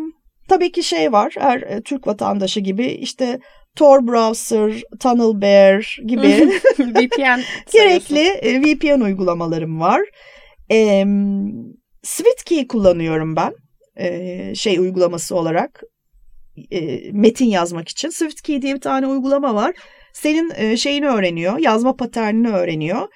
tabii 0.49 0.71
ki 0.71 0.83
şey 0.83 1.11
var, 1.11 1.33
her 1.39 1.81
Türk 1.81 2.07
vatandaşı 2.07 2.59
gibi 2.59 2.85
işte 2.85 3.39
Tor 3.75 4.07
Browser, 4.07 4.81
Tunnel 4.99 5.41
Bear 5.41 5.97
gibi 6.05 6.27
VPN 6.79 7.41
gerekli 7.73 8.27
e, 8.27 8.61
VPN 8.61 9.01
uygulamalarım 9.01 9.79
var. 9.79 10.01
E, 10.71 11.05
SwiftKey 12.03 12.67
kullanıyorum 12.67 13.35
ben 13.35 13.53
e, 13.97 14.55
şey 14.55 14.79
uygulaması 14.79 15.35
olarak 15.35 15.83
e, 16.71 17.11
metin 17.11 17.45
yazmak 17.45 17.89
için. 17.89 18.09
SwiftKey 18.09 18.61
diye 18.61 18.75
bir 18.75 18.81
tane 18.81 19.07
uygulama 19.07 19.55
var. 19.55 19.75
Senin 20.13 20.51
e, 20.55 20.77
şeyini 20.77 21.07
öğreniyor, 21.07 21.57
yazma 21.57 21.95
paternini 21.95 22.49
öğreniyor. 22.49 23.07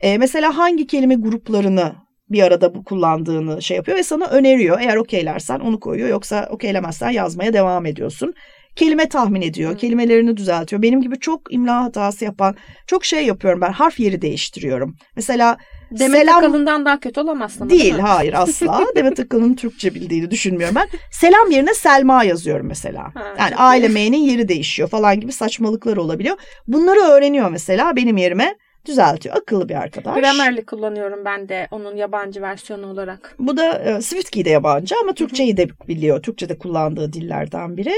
E, 0.00 0.18
mesela 0.18 0.56
hangi 0.56 0.86
kelime 0.86 1.14
gruplarını 1.14 1.94
bir 2.30 2.42
arada 2.42 2.74
bu 2.74 2.84
kullandığını 2.84 3.62
şey 3.62 3.76
yapıyor 3.76 3.98
ve 3.98 4.02
sana 4.02 4.26
öneriyor. 4.26 4.80
Eğer 4.80 4.96
okeylersen 4.96 5.60
onu 5.60 5.80
koyuyor 5.80 6.08
yoksa 6.08 6.48
okeylemezsen 6.50 7.10
yazmaya 7.10 7.52
devam 7.52 7.86
ediyorsun 7.86 8.34
kelime 8.76 9.08
tahmin 9.08 9.42
ediyor. 9.42 9.78
Kelimelerini 9.78 10.36
düzeltiyor. 10.36 10.82
Benim 10.82 11.02
gibi 11.02 11.18
çok 11.18 11.52
imla 11.52 11.84
hatası 11.84 12.24
yapan 12.24 12.56
çok 12.86 13.04
şey 13.04 13.26
yapıyorum 13.26 13.60
ben. 13.60 13.72
Harf 13.72 14.00
yeri 14.00 14.22
değiştiriyorum. 14.22 14.96
Mesela 15.16 15.56
Demet 15.90 16.20
selam... 16.20 16.36
Akalın'dan 16.36 16.84
daha 16.84 17.00
kötü 17.00 17.20
olamazsın. 17.20 17.70
Değil, 17.70 17.80
değil 17.80 17.94
hayır 17.94 18.34
asla. 18.36 18.84
Demet 18.96 19.20
Akalın'ın 19.20 19.54
Türkçe 19.54 19.94
bildiğini 19.94 20.30
düşünmüyorum 20.30 20.76
ben. 20.76 20.88
Selam 21.10 21.50
yerine 21.50 21.74
Selma 21.74 22.24
yazıyorum 22.24 22.66
mesela. 22.66 23.02
Ha, 23.14 23.34
yani 23.38 23.56
aile 23.56 23.88
M'nin 23.88 24.18
yeri 24.18 24.48
değişiyor 24.48 24.88
falan 24.88 25.20
gibi 25.20 25.32
saçmalıklar 25.32 25.96
olabiliyor. 25.96 26.36
Bunları 26.66 27.00
öğreniyor 27.00 27.50
mesela 27.50 27.96
benim 27.96 28.16
yerime 28.16 28.54
düzeltiyor. 28.90 29.36
Akıllı 29.36 29.68
bir 29.68 29.74
arkadaş. 29.74 30.20
Grammarly 30.20 30.64
kullanıyorum 30.64 31.24
ben 31.24 31.48
de 31.48 31.68
onun 31.70 31.96
yabancı 31.96 32.42
versiyonu 32.42 32.86
olarak. 32.86 33.36
Bu 33.38 33.56
da 33.56 33.78
e, 33.78 34.00
SwiftKey 34.00 34.44
de 34.44 34.50
yabancı 34.50 34.94
ama 35.02 35.14
Türkçeyi 35.14 35.56
de 35.56 35.68
biliyor. 35.88 36.22
Türkçe'de 36.22 36.58
kullandığı 36.58 37.12
dillerden 37.12 37.76
biri. 37.76 37.94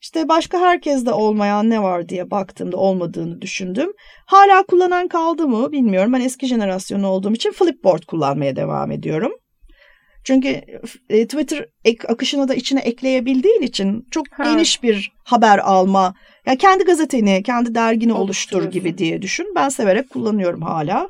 İşte 0.00 0.28
başka 0.28 0.60
herkeste 0.60 1.12
olmayan 1.12 1.70
ne 1.70 1.82
var 1.82 2.08
diye 2.08 2.30
baktığımda 2.30 2.76
olmadığını 2.76 3.42
düşündüm. 3.42 3.92
Hala 4.26 4.62
kullanan 4.62 5.08
kaldı 5.08 5.48
mı 5.48 5.72
bilmiyorum. 5.72 6.12
Ben 6.12 6.20
eski 6.20 6.46
jenerasyon 6.46 7.02
olduğum 7.02 7.32
için 7.32 7.52
Flipboard 7.52 8.02
kullanmaya 8.02 8.56
devam 8.56 8.90
ediyorum. 8.90 9.32
Çünkü 10.24 10.48
e, 11.08 11.26
Twitter 11.26 11.66
ek, 11.84 12.08
akışını 12.08 12.48
da 12.48 12.54
içine 12.54 12.80
ekleyebildiğin 12.80 13.62
için 13.62 14.06
çok 14.10 14.26
ha. 14.30 14.44
geniş 14.44 14.82
bir 14.82 15.12
haber 15.24 15.58
alma. 15.58 16.14
Ya 16.46 16.56
kendi 16.56 16.84
gazeteni, 16.84 17.42
kendi 17.42 17.74
dergini 17.74 18.12
oluştur 18.12 18.64
gibi 18.70 18.98
diye 18.98 19.22
düşün. 19.22 19.52
Ben 19.56 19.68
severek 19.68 20.10
kullanıyorum 20.10 20.62
hala. 20.62 21.08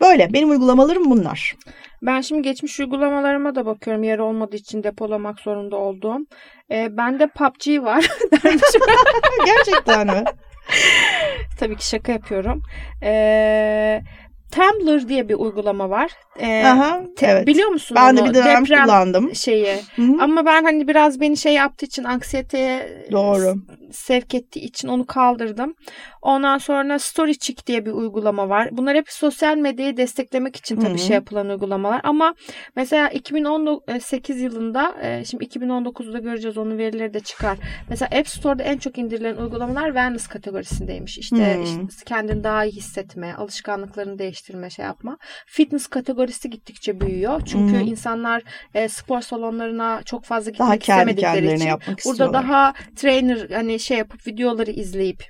Böyle 0.00 0.32
benim 0.32 0.50
uygulamalarım 0.50 1.10
bunlar. 1.10 1.56
Ben 2.02 2.20
şimdi 2.20 2.42
geçmiş 2.42 2.80
uygulamalarıma 2.80 3.54
da 3.54 3.66
bakıyorum 3.66 4.02
yer 4.02 4.18
olmadığı 4.18 4.56
için 4.56 4.82
depolamak 4.82 5.40
zorunda 5.40 5.76
olduğum. 5.76 6.26
Ee, 6.70 6.96
bende 6.96 7.26
PUBG 7.26 7.84
var. 7.84 8.08
Gerçekten 9.46 10.06
mi? 10.06 10.24
Tabii 11.60 11.76
ki 11.76 11.88
şaka 11.88 12.12
yapıyorum. 12.12 12.62
Ee, 13.02 14.02
Tumblr 14.52 15.08
diye 15.08 15.28
bir 15.28 15.34
uygulama 15.34 15.90
var. 15.90 16.10
Ee, 16.40 16.64
Aha, 16.66 17.00
te- 17.16 17.26
evet. 17.26 17.46
Biliyor 17.46 17.68
musun 17.68 17.94
Ben 18.00 18.16
onu? 18.16 18.24
de 18.24 18.28
bir 18.30 18.34
dönem 18.34 18.64
Deprem 18.64 18.82
kullandım. 18.84 19.34
Şeyi. 19.34 19.76
Hı-hı. 19.96 20.16
Ama 20.20 20.46
ben 20.46 20.64
hani 20.64 20.88
biraz 20.88 21.20
beni 21.20 21.36
şey 21.36 21.52
yaptığı 21.54 21.86
için 21.86 22.04
anksiyeteye 22.04 23.06
Doğru. 23.12 23.54
sevk 23.92 24.34
ettiği 24.34 24.60
için 24.60 24.88
onu 24.88 25.06
kaldırdım. 25.06 25.74
Ondan 26.22 26.58
sonra 26.58 26.98
StoryChick 26.98 27.66
diye 27.66 27.86
bir 27.86 27.90
uygulama 27.92 28.48
var. 28.48 28.68
Bunlar 28.72 28.96
hep 28.96 29.10
sosyal 29.12 29.56
medyayı 29.56 29.96
desteklemek 29.96 30.56
için 30.56 30.76
tabii 30.76 30.88
Hı-hı. 30.90 30.98
şey 30.98 31.14
yapılan 31.14 31.48
uygulamalar. 31.48 32.00
Ama 32.04 32.34
mesela 32.76 33.08
2018 33.08 34.40
yılında 34.40 34.94
e, 35.02 35.24
şimdi 35.24 35.44
2019'da 35.44 36.18
göreceğiz 36.18 36.58
onun 36.58 36.78
verileri 36.78 37.14
de 37.14 37.20
çıkar. 37.20 37.58
Mesela 37.90 38.18
App 38.18 38.28
Store'da 38.28 38.62
en 38.62 38.78
çok 38.78 38.98
indirilen 38.98 39.36
uygulamalar 39.36 39.86
wellness 39.86 40.26
kategorisindeymiş. 40.26 41.18
İşte, 41.18 41.60
işte 41.88 42.04
kendini 42.06 42.44
daha 42.44 42.64
iyi 42.64 42.72
hissetme, 42.72 43.34
alışkanlıklarını 43.34 44.18
değiştirme, 44.18 44.37
şey 44.70 44.84
yapma. 44.84 45.18
Fitness 45.46 45.86
kategorisi 45.86 46.50
gittikçe 46.50 47.00
büyüyor. 47.00 47.42
Çünkü 47.44 47.74
Hı-hı. 47.74 47.82
insanlar 47.82 48.42
e, 48.74 48.88
spor 48.88 49.20
salonlarına 49.20 50.02
çok 50.02 50.24
fazla 50.24 50.50
gitmek 50.50 50.66
daha 50.66 50.76
istemedikleri 50.76 51.54
için 51.54 51.70
burada 52.04 52.32
daha 52.32 52.74
trainer 52.96 53.50
hani 53.50 53.80
şey 53.80 53.98
yapıp 53.98 54.26
videoları 54.26 54.70
izleyip 54.70 55.24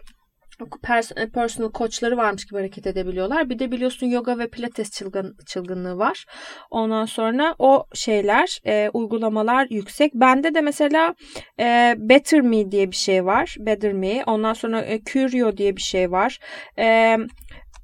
personal 1.34 1.70
koçları 1.70 2.16
varmış 2.16 2.44
gibi 2.46 2.58
hareket 2.58 2.86
edebiliyorlar. 2.86 3.50
Bir 3.50 3.58
de 3.58 3.72
biliyorsun 3.72 4.06
yoga 4.06 4.38
ve 4.38 4.48
pilates 4.48 4.90
çılgın, 4.90 5.36
çılgınlığı 5.46 5.98
var. 5.98 6.24
Ondan 6.70 7.04
sonra 7.04 7.54
o 7.58 7.86
şeyler, 7.94 8.60
e, 8.66 8.90
uygulamalar 8.92 9.66
yüksek. 9.70 10.14
Bende 10.14 10.54
de 10.54 10.60
mesela 10.60 11.14
e, 11.60 11.94
Better 11.98 12.40
Me 12.40 12.70
diye 12.70 12.90
bir 12.90 12.96
şey 12.96 13.24
var. 13.24 13.56
Better 13.58 13.92
Me. 13.92 14.24
Ondan 14.26 14.52
sonra 14.52 14.80
e, 14.80 15.00
Curio 15.04 15.56
diye 15.56 15.76
bir 15.76 15.82
şey 15.82 16.10
var. 16.10 16.38
E, 16.78 17.16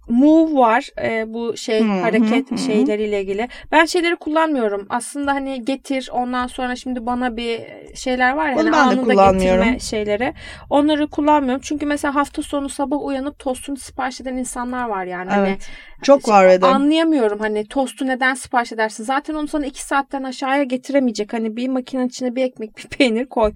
Move 0.09 0.55
var 0.55 0.89
e, 1.03 1.35
bu 1.35 1.57
şey 1.57 1.81
hmm, 1.81 2.01
hareket 2.03 2.51
hmm, 2.51 2.59
şeyleriyle 2.59 3.21
ilgili. 3.23 3.49
Ben 3.73 3.85
şeyleri 3.85 4.17
kullanmıyorum. 4.17 4.87
Aslında 4.89 5.35
hani 5.35 5.65
getir 5.65 6.11
ondan 6.13 6.47
sonra 6.47 6.77
şimdi 6.77 7.07
bana 7.07 7.37
bir 7.37 7.61
şeyler 7.95 8.33
var 8.33 8.49
ya 8.49 8.57
hani 8.57 8.77
anında 8.77 9.33
getirme 9.33 9.79
şeyleri. 9.79 10.35
Onları 10.71 11.07
kullanmıyorum. 11.07 11.63
Çünkü 11.65 11.87
mesela 11.87 12.15
hafta 12.15 12.43
sonu 12.43 12.69
sabah 12.69 13.05
uyanıp 13.05 13.39
tostunu 13.39 13.77
sipariş 13.77 14.21
eden 14.21 14.37
insanlar 14.37 14.89
var 14.89 15.05
yani. 15.05 15.31
Hani 15.31 15.49
evet. 15.49 15.69
Hani, 15.94 15.94
Çok 16.05 16.29
var 16.29 16.47
eden. 16.47 16.73
Anlayamıyorum 16.73 17.39
hani 17.39 17.67
tostu 17.67 18.07
neden 18.07 18.35
sipariş 18.35 18.73
edersin. 18.73 19.05
Zaten 19.05 19.35
onu 19.35 19.49
sana 19.49 19.67
iki 19.67 19.83
saatten 19.83 20.23
aşağıya 20.23 20.63
getiremeyecek. 20.63 21.33
Hani 21.33 21.57
bir 21.57 21.69
makinenin 21.69 22.09
içine 22.09 22.37
bir 22.37 22.45
ekmek 22.45 22.77
bir 22.77 22.85
peynir 22.85 23.27
koy. 23.27 23.53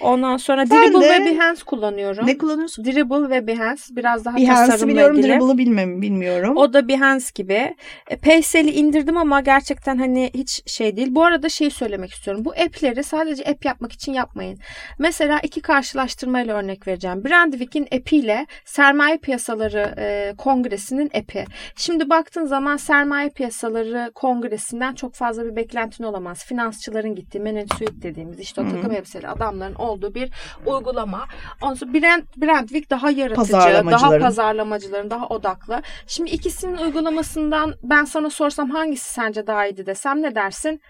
Ondan 0.00 0.36
sonra 0.36 0.64
ben 0.70 0.92
Dribble 0.92 1.00
de, 1.00 1.20
ve 1.20 1.24
Behance 1.26 1.62
kullanıyorum. 1.66 2.26
Ne 2.26 2.38
kullanıyorsun? 2.38 2.84
Dribble 2.84 3.30
ve 3.30 3.46
Behance 3.46 3.82
biraz 3.90 4.24
daha 4.24 4.36
Behance'ı 4.36 4.66
tasarımla 4.66 4.92
biliyorum, 4.92 5.18
ilgili. 5.18 5.32
Dribble'ı 5.32 5.58
bilmem, 5.58 6.02
bilmiyorum. 6.02 6.56
O 6.56 6.72
da 6.72 6.88
Behance 6.88 7.26
gibi. 7.34 7.76
E, 8.08 8.16
Paysel'i 8.16 8.70
indirdim 8.70 9.16
ama 9.16 9.40
gerçekten 9.40 9.98
hani 9.98 10.30
hiç 10.34 10.70
şey 10.70 10.96
değil. 10.96 11.08
Bu 11.10 11.24
arada 11.24 11.48
şey 11.48 11.70
söylemek 11.70 12.10
istiyorum. 12.10 12.44
Bu 12.44 12.50
app'leri 12.50 13.04
sadece 13.04 13.44
app 13.44 13.64
yapmak 13.64 13.92
için 13.92 14.12
yapmayın. 14.12 14.58
Mesela 14.98 15.40
iki 15.42 15.60
karşılaştırmayla 15.60 16.56
örnek 16.56 16.86
vereceğim. 16.86 17.24
Brandwick'in 17.24 17.84
app'iyle 17.84 18.46
Sermaye 18.64 19.18
Piyasaları 19.18 19.94
e, 19.98 20.34
Kongresi'nin 20.38 21.06
app'i. 21.06 21.44
Şimdi 21.82 22.10
baktığın 22.10 22.44
zaman 22.44 22.76
sermaye 22.76 23.28
piyasaları 23.28 24.10
kongresinden 24.14 24.94
çok 24.94 25.14
fazla 25.14 25.44
bir 25.44 25.56
beklentin 25.56 26.04
olamaz. 26.04 26.44
Finansçıların 26.44 27.14
gittiği 27.14 27.40
Menin 27.40 27.66
Suite 27.66 28.02
dediğimiz 28.02 28.40
işte 28.40 28.60
o 28.60 28.64
takım 28.68 28.92
elbiseli 28.92 29.28
adamların 29.28 29.74
olduğu 29.74 30.14
bir 30.14 30.30
uygulama. 30.66 31.26
Ondan 31.62 31.74
sonra 31.74 31.92
Brand, 31.92 32.22
Brandwick 32.36 32.90
daha 32.90 33.10
yaratıcı, 33.10 33.52
daha 33.90 34.18
pazarlamacıların 34.18 35.10
daha 35.10 35.26
odaklı. 35.26 35.82
Şimdi 36.06 36.30
ikisinin 36.30 36.76
uygulamasından 36.76 37.74
ben 37.82 38.04
sana 38.04 38.30
sorsam 38.30 38.70
hangisi 38.70 39.12
sence 39.12 39.46
daha 39.46 39.66
iyiydi 39.66 39.86
desem 39.86 40.22
ne 40.22 40.34
dersin? 40.34 40.80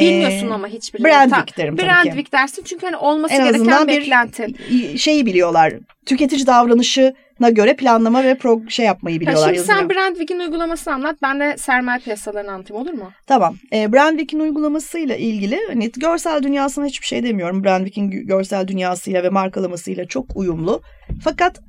Bilmiyorsun 0.00 0.50
ama 0.50 0.68
hiçbirini. 0.68 1.06
Brandwick 1.06 1.56
derim 1.56 1.76
tabii 1.76 1.86
Brandwick 1.88 2.32
dersin 2.32 2.62
çünkü 2.62 2.86
hani 2.86 2.96
olması 2.96 3.34
en 3.34 3.44
gereken 3.44 3.88
beklentin. 3.88 4.56
şeyi 4.96 5.26
biliyorlar. 5.26 5.72
Tüketici 6.06 6.46
davranışına 6.46 7.50
göre 7.50 7.76
planlama 7.76 8.24
ve 8.24 8.34
pro 8.34 8.60
şey 8.68 8.86
yapmayı 8.86 9.20
biliyorlar. 9.20 9.44
şimdi 9.46 9.56
yazılıyor. 9.56 9.78
sen 9.78 9.90
Brandwick'in 9.90 10.40
uygulamasını 10.40 10.94
anlat. 10.94 11.16
Ben 11.22 11.40
de 11.40 11.56
sermaye 11.56 11.98
piyasalarını 11.98 12.52
anlatayım 12.52 12.82
olur 12.82 12.92
mu? 12.92 13.10
Tamam. 13.26 13.56
E, 13.72 13.92
Brandwick'in 13.92 14.40
uygulamasıyla 14.40 15.16
ilgili 15.16 15.60
hani 15.68 15.90
görsel 15.96 16.42
dünyasına 16.42 16.84
hiçbir 16.86 17.06
şey 17.06 17.22
demiyorum. 17.22 17.64
Brandwick'in 17.64 18.10
görsel 18.10 18.68
dünyasıyla 18.68 19.22
ve 19.22 19.28
markalamasıyla 19.28 20.06
çok 20.06 20.36
uyumlu. 20.36 20.82
Fakat 21.24 21.60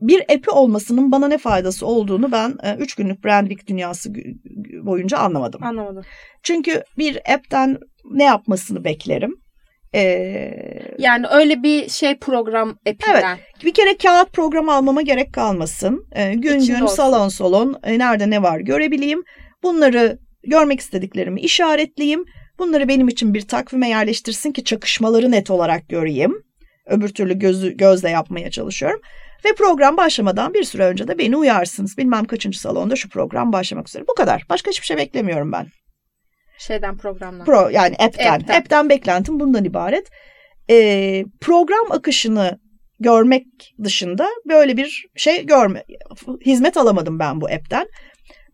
bir 0.00 0.20
app'i 0.20 0.50
olmasının 0.50 1.12
bana 1.12 1.28
ne 1.28 1.38
faydası 1.38 1.86
olduğunu 1.86 2.32
ben 2.32 2.56
3 2.78 2.98
e, 2.98 3.02
günlük 3.02 3.24
Brandwick 3.24 3.66
dünyası 3.66 4.14
boyunca 4.82 5.18
anlamadım. 5.18 5.62
Anlamadım. 5.62 6.04
Çünkü 6.42 6.82
bir 6.98 7.16
app'ten 7.34 7.78
ne 8.10 8.24
yapmasını 8.24 8.84
beklerim. 8.84 9.34
Ee, 9.94 10.52
yani 10.98 11.26
öyle 11.30 11.62
bir 11.62 11.88
şey 11.88 12.18
program 12.18 12.68
app'inden. 12.70 13.12
Evet. 13.12 13.64
Bir 13.64 13.74
kere 13.74 13.96
kağıt 13.96 14.32
program 14.32 14.68
almama 14.68 15.02
gerek 15.02 15.32
kalmasın. 15.32 16.06
Ee, 16.12 16.34
gün 16.34 16.58
İçinde 16.58 16.76
gün 16.78 16.84
olsun. 16.84 16.96
salon 16.96 17.28
salon 17.28 17.80
e, 17.82 17.98
nerede 17.98 18.30
ne 18.30 18.42
var 18.42 18.60
görebileyim. 18.60 19.22
Bunları 19.62 20.18
görmek 20.42 20.80
istediklerimi 20.80 21.40
işaretleyeyim. 21.40 22.24
Bunları 22.58 22.88
benim 22.88 23.08
için 23.08 23.34
bir 23.34 23.40
takvime 23.40 23.88
yerleştirsin 23.88 24.52
ki 24.52 24.64
çakışmaları 24.64 25.30
net 25.30 25.50
olarak 25.50 25.88
göreyim. 25.88 26.42
Öbür 26.86 27.08
türlü 27.08 27.38
gözü, 27.38 27.76
gözle 27.76 28.10
yapmaya 28.10 28.50
çalışıyorum. 28.50 29.00
Ve 29.44 29.54
program 29.54 29.96
başlamadan 29.96 30.54
bir 30.54 30.64
süre 30.64 30.84
önce 30.84 31.08
de 31.08 31.18
beni 31.18 31.36
uyarsınız. 31.36 31.98
Bilmem 31.98 32.24
kaçıncı 32.24 32.60
salonda 32.60 32.96
şu 32.96 33.08
program 33.08 33.52
başlamak 33.52 33.88
üzere. 33.88 34.04
Bu 34.08 34.14
kadar. 34.14 34.42
Başka 34.50 34.70
hiçbir 34.70 34.86
şey 34.86 34.96
beklemiyorum 34.96 35.52
ben. 35.52 35.66
Şeyden 36.58 36.96
programdan. 36.96 37.44
Pro 37.44 37.68
yani 37.68 37.96
app'ten. 37.98 38.34
App'ten, 38.34 38.60
app'ten 38.60 38.88
beklentim 38.88 39.40
bundan 39.40 39.64
ibaret. 39.64 40.08
Ee, 40.70 41.24
program 41.40 41.92
akışını 41.92 42.58
görmek 43.00 43.46
dışında 43.84 44.28
böyle 44.48 44.76
bir 44.76 45.06
şey 45.16 45.46
görme 45.46 45.84
hizmet 46.46 46.76
alamadım 46.76 47.18
ben 47.18 47.40
bu 47.40 47.46
app'ten. 47.46 47.86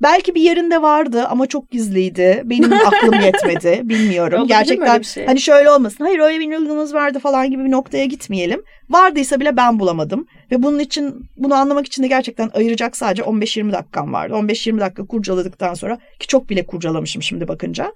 Belki 0.03 0.35
bir 0.35 0.41
yerinde 0.41 0.83
vardı 0.83 1.25
ama 1.27 1.47
çok 1.47 1.71
gizliydi. 1.71 2.43
Benim 2.45 2.73
aklım 2.87 3.21
yetmedi. 3.21 3.81
Bilmiyorum. 3.85 4.47
Gerçekten 4.47 5.03
şey? 5.03 5.27
hani 5.27 5.41
şöyle 5.41 5.71
olmasın. 5.71 6.05
Hayır 6.05 6.19
öyle 6.19 6.41
bir 6.41 6.59
uygulamanız 6.59 6.95
vardı 6.95 7.19
falan 7.19 7.51
gibi 7.51 7.65
bir 7.65 7.71
noktaya 7.71 8.05
gitmeyelim. 8.05 8.63
Vardıysa 8.91 9.41
bile 9.41 9.57
ben 9.57 9.79
bulamadım. 9.79 10.27
Ve 10.51 10.63
bunun 10.63 10.79
için 10.79 11.27
bunu 11.37 11.55
anlamak 11.55 11.87
için 11.87 12.03
de 12.03 12.07
gerçekten 12.07 12.51
ayıracak 12.55 12.97
sadece 12.97 13.23
15-20 13.23 13.73
dakikam 13.73 14.13
vardı. 14.13 14.35
15-20 14.35 14.81
dakika 14.81 15.07
kurcaladıktan 15.07 15.75
sonra 15.75 15.99
ki 16.21 16.27
çok 16.27 16.51
bile 16.51 16.67
kurcalamışım 16.67 17.23
şimdi 17.23 17.49
bakınca. 17.49 17.93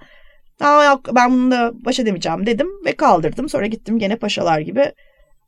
Aa 0.61 0.85
yok 0.85 1.01
ben 1.15 1.33
bununla 1.33 1.73
baş 1.75 2.01
edemeyeceğim 2.01 2.47
dedim 2.47 2.69
ve 2.85 2.93
kaldırdım. 2.93 3.49
Sonra 3.49 3.67
gittim 3.67 3.99
gene 3.99 4.17
paşalar 4.17 4.61
gibi 4.61 4.93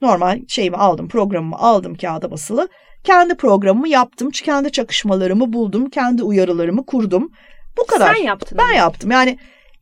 normal 0.02 0.40
şeyimi 0.48 0.76
aldım 0.76 1.08
programımı 1.08 1.56
aldım 1.56 1.94
kağıda 1.94 2.30
basılı 2.30 2.68
kendi 3.04 3.34
programımı 3.34 3.88
yaptım. 3.88 4.30
Kendi 4.30 4.72
çakışmalarımı 4.72 5.52
buldum. 5.52 5.90
Kendi 5.90 6.22
uyarılarımı 6.22 6.86
kurdum. 6.86 7.32
Bu 7.78 7.86
kadar. 7.86 8.14
Sen 8.14 8.22
yaptın. 8.22 8.58
Ben 8.58 8.64
ama. 8.64 8.72
yaptım. 8.72 9.10
Yani 9.10 9.38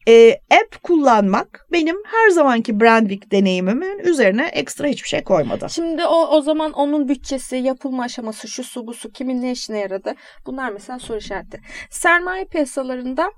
e, 0.08 0.32
app 0.32 0.82
kullanmak 0.82 1.66
benim 1.72 1.96
her 2.04 2.30
zamanki 2.30 2.80
Brandwick 2.80 3.30
deneyimimin 3.30 3.98
üzerine 3.98 4.46
ekstra 4.46 4.88
hiçbir 4.88 5.08
şey 5.08 5.24
koymadı. 5.24 5.66
Şimdi 5.70 6.06
o 6.06 6.26
o 6.26 6.40
zaman 6.40 6.72
onun 6.72 7.08
bütçesi, 7.08 7.56
yapılma 7.56 8.02
aşaması, 8.02 8.48
şu 8.48 8.64
su 8.64 8.86
bu 8.86 8.94
su 8.94 9.12
kimin 9.12 9.42
ne 9.42 9.52
işine 9.52 9.78
yaradı? 9.78 10.14
Bunlar 10.46 10.70
mesela 10.70 10.98
soru 10.98 11.18
işareti. 11.18 11.60
Sermaye 11.90 12.44
piyasalarında 12.44 13.30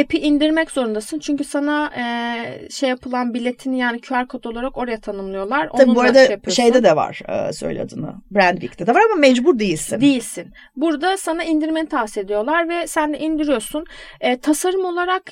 app'i 0.00 0.18
indirmek 0.18 0.70
zorundasın. 0.70 1.18
Çünkü 1.18 1.44
sana 1.44 1.90
e, 1.96 2.68
şey 2.70 2.88
yapılan 2.88 3.34
biletini 3.34 3.78
yani 3.78 4.00
QR 4.00 4.26
kod 4.28 4.44
olarak 4.44 4.78
oraya 4.78 5.00
tanımlıyorlar. 5.00 5.68
Tabii 5.68 5.82
Onunla 5.82 5.94
bu 5.94 6.00
arada 6.00 6.26
şey 6.26 6.54
şeyde 6.54 6.82
de 6.82 6.96
var 6.96 7.20
e, 7.28 7.52
söyle 7.52 7.82
adını. 7.82 8.14
Brandwick'te 8.30 8.86
de 8.86 8.94
var 8.94 9.02
ama 9.10 9.14
mecbur 9.14 9.58
değilsin. 9.58 10.00
Değilsin. 10.00 10.52
Burada 10.76 11.16
sana 11.16 11.44
indirmeni 11.44 11.88
tavsiye 11.88 12.24
ediyorlar 12.24 12.68
ve 12.68 12.86
sen 12.86 13.12
de 13.12 13.18
indiriyorsun. 13.18 13.84
E, 14.20 14.38
tasarım 14.38 14.84
olarak 14.84 15.22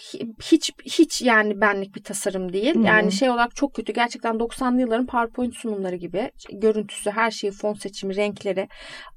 hiç 0.42 0.72
hiç 0.84 1.22
yani 1.22 1.60
benlik 1.60 1.96
bir 1.96 2.02
tasarım 2.02 2.52
değil. 2.52 2.74
Hmm. 2.74 2.84
Yani 2.84 3.12
şey 3.12 3.30
olarak 3.30 3.56
çok 3.56 3.74
kötü. 3.74 3.92
Gerçekten 3.92 4.34
90'lı 4.34 4.80
yılların 4.80 5.06
PowerPoint 5.06 5.54
sunumları 5.54 5.96
gibi. 5.96 6.30
Görüntüsü, 6.52 7.10
her 7.10 7.30
şeyi, 7.30 7.52
fon 7.52 7.74
seçimi, 7.74 8.16
renkleri. 8.16 8.68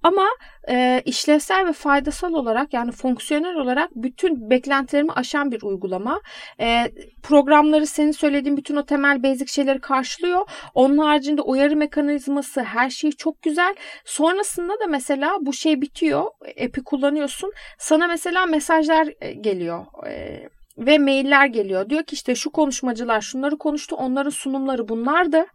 Ama 0.04 0.26
e, 0.70 1.02
işlevsel 1.06 1.68
ve 1.68 1.74
faydasal 1.74 2.34
olarak 2.34 2.74
yani 2.74 2.92
fonksiyonel 2.92 3.56
olarak 3.56 3.90
bütün 3.96 4.50
beklentilerimi 4.50 5.12
aşan 5.34 5.52
bir 5.52 5.62
uygulama. 5.62 6.22
E, 6.60 6.92
programları 7.24 7.88
senin 7.88 8.12
söylediğin 8.12 8.58
bütün 8.58 8.76
o 8.76 8.86
temel 8.86 9.24
basic 9.24 9.48
şeyleri 9.48 9.80
karşılıyor. 9.80 10.50
Onun 10.74 10.98
haricinde 10.98 11.42
uyarı 11.42 11.76
mekanizması 11.76 12.64
her 12.64 12.90
şey 12.90 13.12
çok 13.12 13.42
güzel. 13.42 13.76
Sonrasında 14.06 14.74
da 14.74 14.88
mesela 14.90 15.38
bu 15.42 15.54
şey 15.54 15.82
bitiyor. 15.82 16.24
App'i 16.66 16.84
kullanıyorsun. 16.84 17.52
Sana 17.80 18.08
mesela 18.08 18.46
mesajlar 18.46 19.08
e, 19.22 19.34
geliyor. 19.34 19.86
E, 20.08 20.44
ve 20.78 20.98
mailler 20.98 21.46
geliyor. 21.46 21.90
Diyor 21.90 22.04
ki 22.04 22.14
işte 22.14 22.36
şu 22.36 22.50
konuşmacılar 22.50 23.22
şunları 23.22 23.58
konuştu. 23.58 23.96
Onların 23.96 24.30
sunumları 24.30 24.88
bunlardı. 24.90 25.46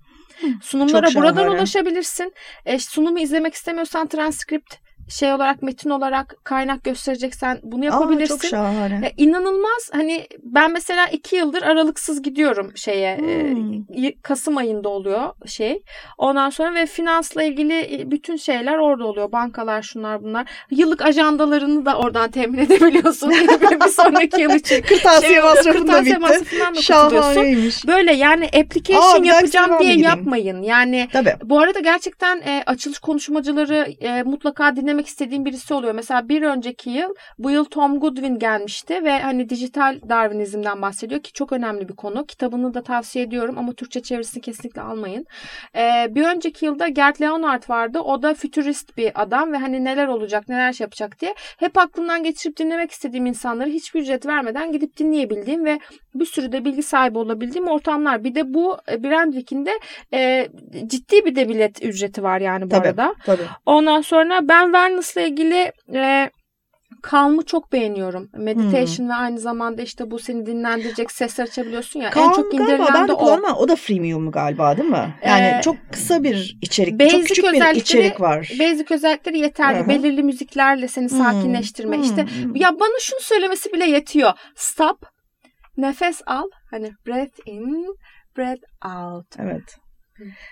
Sunumlara 0.62 1.06
buradan 1.14 1.50
ulaşabilirsin. 1.50 2.32
E, 2.66 2.78
sunumu 2.78 3.18
izlemek 3.18 3.54
istemiyorsan 3.54 4.06
transkript 4.06 4.74
şey 5.08 5.32
olarak 5.32 5.62
metin 5.62 5.90
olarak 5.90 6.36
kaynak 6.44 6.84
göstereceksen 6.84 7.60
bunu 7.62 7.84
yapabilirsin. 7.84 8.34
Aa, 8.34 8.38
çok 8.38 8.50
şahane. 8.50 9.00
Ya, 9.04 9.12
inanılmaz 9.16 9.90
hani 9.92 10.26
ben 10.42 10.72
mesela 10.72 11.06
iki 11.06 11.36
yıldır 11.36 11.62
aralıksız 11.62 12.22
gidiyorum 12.22 12.72
şeye 12.76 13.18
hmm. 13.18 14.04
e, 14.04 14.14
Kasım 14.22 14.56
ayında 14.56 14.88
oluyor 14.88 15.32
şey. 15.46 15.82
Ondan 16.18 16.50
sonra 16.50 16.74
ve 16.74 16.86
finansla 16.86 17.42
ilgili 17.42 18.00
e, 18.00 18.10
bütün 18.10 18.36
şeyler 18.36 18.78
orada 18.78 19.06
oluyor. 19.06 19.32
Bankalar 19.32 19.82
şunlar 19.82 20.22
bunlar. 20.22 20.46
Yıllık 20.70 21.02
ajandalarını 21.02 21.86
da 21.86 21.98
oradan 21.98 22.30
temin 22.30 22.58
edebiliyorsun. 22.68 23.30
bir 23.30 23.88
sonraki 23.88 24.40
yıl 24.40 24.50
için. 24.50 24.82
Kırtasiye 24.82 25.42
şey, 25.62 25.86
da 25.86 26.04
bitti. 26.04 26.82
Şahaneymiş. 26.82 27.86
Böyle 27.86 28.12
yani 28.12 28.44
application 28.44 29.22
Aa, 29.22 29.26
yapacağım 29.26 29.78
diye 29.80 29.96
yapmayın. 29.96 30.62
Yani 30.62 31.08
Tabii. 31.12 31.36
bu 31.44 31.60
arada 31.60 31.80
gerçekten 31.80 32.40
e, 32.40 32.62
açılış 32.66 32.98
konuşmacıları 32.98 33.94
e, 34.00 34.22
mutlaka 34.22 34.76
dinlemek 34.76 34.97
dinlemek 34.98 35.06
istediğim 35.06 35.44
birisi 35.44 35.74
oluyor. 35.74 35.94
Mesela 35.94 36.28
bir 36.28 36.42
önceki 36.42 36.90
yıl 36.90 37.14
bu 37.38 37.50
yıl 37.50 37.64
Tom 37.64 38.00
Goodwin 38.00 38.38
gelmişti 38.38 39.04
ve 39.04 39.18
hani 39.20 39.48
dijital 39.48 40.00
Darwinizm'den 40.08 40.82
bahsediyor 40.82 41.22
ki 41.22 41.32
çok 41.32 41.52
önemli 41.52 41.88
bir 41.88 41.96
konu. 41.96 42.26
Kitabını 42.26 42.74
da 42.74 42.82
tavsiye 42.82 43.24
ediyorum 43.24 43.58
ama 43.58 43.72
Türkçe 43.72 44.02
çevirisini 44.02 44.42
kesinlikle 44.42 44.82
almayın. 44.82 45.26
Ee, 45.76 46.06
bir 46.10 46.22
önceki 46.22 46.66
yılda 46.66 46.88
Gert 46.88 47.20
Leonard 47.20 47.70
vardı. 47.70 48.00
O 48.00 48.22
da 48.22 48.34
fütürist 48.34 48.96
bir 48.96 49.12
adam 49.14 49.52
ve 49.52 49.56
hani 49.56 49.84
neler 49.84 50.06
olacak, 50.06 50.48
neler 50.48 50.72
şey 50.72 50.84
yapacak 50.84 51.20
diye 51.20 51.34
hep 51.58 51.78
aklımdan 51.78 52.22
geçirip 52.22 52.56
dinlemek 52.56 52.90
istediğim 52.90 53.26
insanları 53.26 53.68
hiçbir 53.68 54.00
ücret 54.00 54.26
vermeden 54.26 54.72
gidip 54.72 54.96
dinleyebildiğim 54.96 55.64
ve 55.64 55.78
bir 56.14 56.26
sürü 56.26 56.52
de 56.52 56.64
bilgi 56.64 56.82
sahibi 56.82 57.18
olabildiğim 57.18 57.68
ortamlar. 57.68 58.24
Bir 58.24 58.34
de 58.34 58.54
bu 58.54 58.76
e, 58.90 59.02
Brandwick'in 59.02 59.66
de 59.66 59.78
e, 60.12 60.48
ciddi 60.86 61.24
bir 61.24 61.36
de 61.36 61.48
bilet 61.48 61.84
ücreti 61.84 62.22
var 62.22 62.40
yani 62.40 62.64
bu 62.64 62.68
tabii, 62.68 62.88
arada. 62.88 63.14
Tabii. 63.26 63.42
Ondan 63.66 64.00
sonra 64.00 64.48
ben 64.48 64.72
Wellness'la 64.88 65.20
ilgili 65.20 65.72
e, 65.94 66.30
Calm'ı 67.10 67.44
çok 67.44 67.72
beğeniyorum. 67.72 68.30
Meditation 68.36 69.06
hmm. 69.06 69.08
ve 69.08 69.14
aynı 69.14 69.38
zamanda 69.38 69.82
işte 69.82 70.10
bu 70.10 70.18
seni 70.18 70.46
dinlendirecek 70.46 71.12
sesler 71.12 71.44
açabiliyorsun 71.44 72.00
ya. 72.00 72.10
Calm, 72.10 72.28
en 72.28 72.32
çok 72.32 72.54
indirilen 72.54 73.08
de 73.08 73.12
o. 73.12 73.30
Ama 73.30 73.56
o 73.56 73.68
da 73.68 73.76
freemium 73.76 74.30
galiba 74.30 74.76
değil 74.76 74.88
mi? 74.88 75.14
Yani 75.26 75.46
ee, 75.58 75.60
çok 75.62 75.76
kısa 75.92 76.22
bir 76.22 76.58
içerik. 76.62 77.10
Çok 77.10 77.26
küçük 77.26 77.44
bir 77.44 77.74
içerik 77.74 78.20
var. 78.20 78.52
Basic 78.60 78.94
özellikleri 78.94 79.38
yeterli. 79.38 79.78
Hı-hı. 79.78 79.88
Belirli 79.88 80.22
müziklerle 80.22 80.88
seni 80.88 81.10
hmm. 81.10 81.18
sakinleştirme. 81.18 81.96
Hmm. 81.96 82.04
İşte 82.04 82.26
ya 82.54 82.80
bana 82.80 82.98
şunu 83.00 83.20
söylemesi 83.20 83.72
bile 83.72 83.84
yetiyor. 83.84 84.32
Stop. 84.54 85.06
Nefes 85.76 86.22
al. 86.26 86.44
Hani 86.70 86.90
breath 87.06 87.38
in, 87.46 87.86
breath 88.36 88.62
out. 88.84 89.26
Evet. 89.38 89.78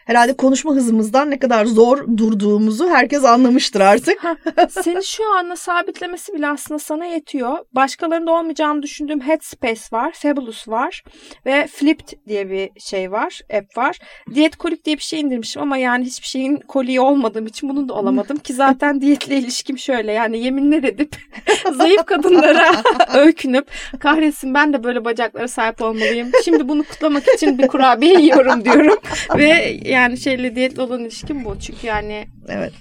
Herhalde 0.04 0.36
konuşma 0.36 0.74
hızımızdan 0.74 1.30
ne 1.30 1.38
kadar 1.38 1.64
zor 1.64 2.16
durduğumuzu 2.16 2.88
herkes 2.88 3.24
anlamıştır 3.24 3.80
artık. 3.80 4.22
Seni 4.70 5.04
şu 5.04 5.34
anda 5.34 5.56
sabitlemesi 5.56 6.34
bile 6.34 6.48
aslında 6.48 6.78
sana 6.78 7.04
yetiyor. 7.04 7.58
Başkalarında 7.72 8.32
olmayacağını 8.32 8.82
düşündüğüm 8.82 9.20
Headspace 9.20 9.80
var, 9.92 10.12
Fabulous 10.12 10.68
var 10.68 11.04
ve 11.46 11.66
Flipped 11.66 12.18
diye 12.28 12.50
bir 12.50 12.80
şey 12.80 13.12
var, 13.12 13.40
app 13.56 13.76
var. 13.76 13.98
Diyet 14.34 14.56
kolik 14.56 14.84
diye 14.84 14.96
bir 14.96 15.02
şey 15.02 15.20
indirmişim 15.20 15.62
ama 15.62 15.76
yani 15.76 16.04
hiçbir 16.04 16.26
şeyin 16.26 16.56
koliği 16.56 17.00
olmadığım 17.00 17.46
için 17.46 17.68
bunu 17.68 17.88
da 17.88 17.94
olamadım 17.94 18.36
ki 18.36 18.54
zaten 18.54 19.00
diyetle 19.00 19.36
ilişkim 19.36 19.78
şöyle 19.78 20.12
yani 20.12 20.38
yeminler 20.38 20.82
edip 20.82 21.16
zayıf 21.72 22.06
kadınlara 22.06 22.82
öykünüp 23.14 23.66
kahretsin 24.00 24.54
ben 24.54 24.72
de 24.72 24.84
böyle 24.84 25.04
bacaklara 25.04 25.48
sahip 25.48 25.82
olmalıyım. 25.82 26.30
Şimdi 26.44 26.68
bunu 26.68 26.82
kutlamak 26.82 27.28
için 27.34 27.58
bir 27.58 27.68
kurabiye 27.68 28.20
yiyorum 28.20 28.64
diyorum 28.64 28.98
ve 29.36 29.55
yani 29.84 30.18
şeyle 30.18 30.56
diyetle 30.56 30.82
olan 30.82 31.00
ilişkim 31.00 31.44
bu. 31.44 31.58
Çünkü 31.60 31.86
yani 31.86 32.26
Evet. 32.48 32.72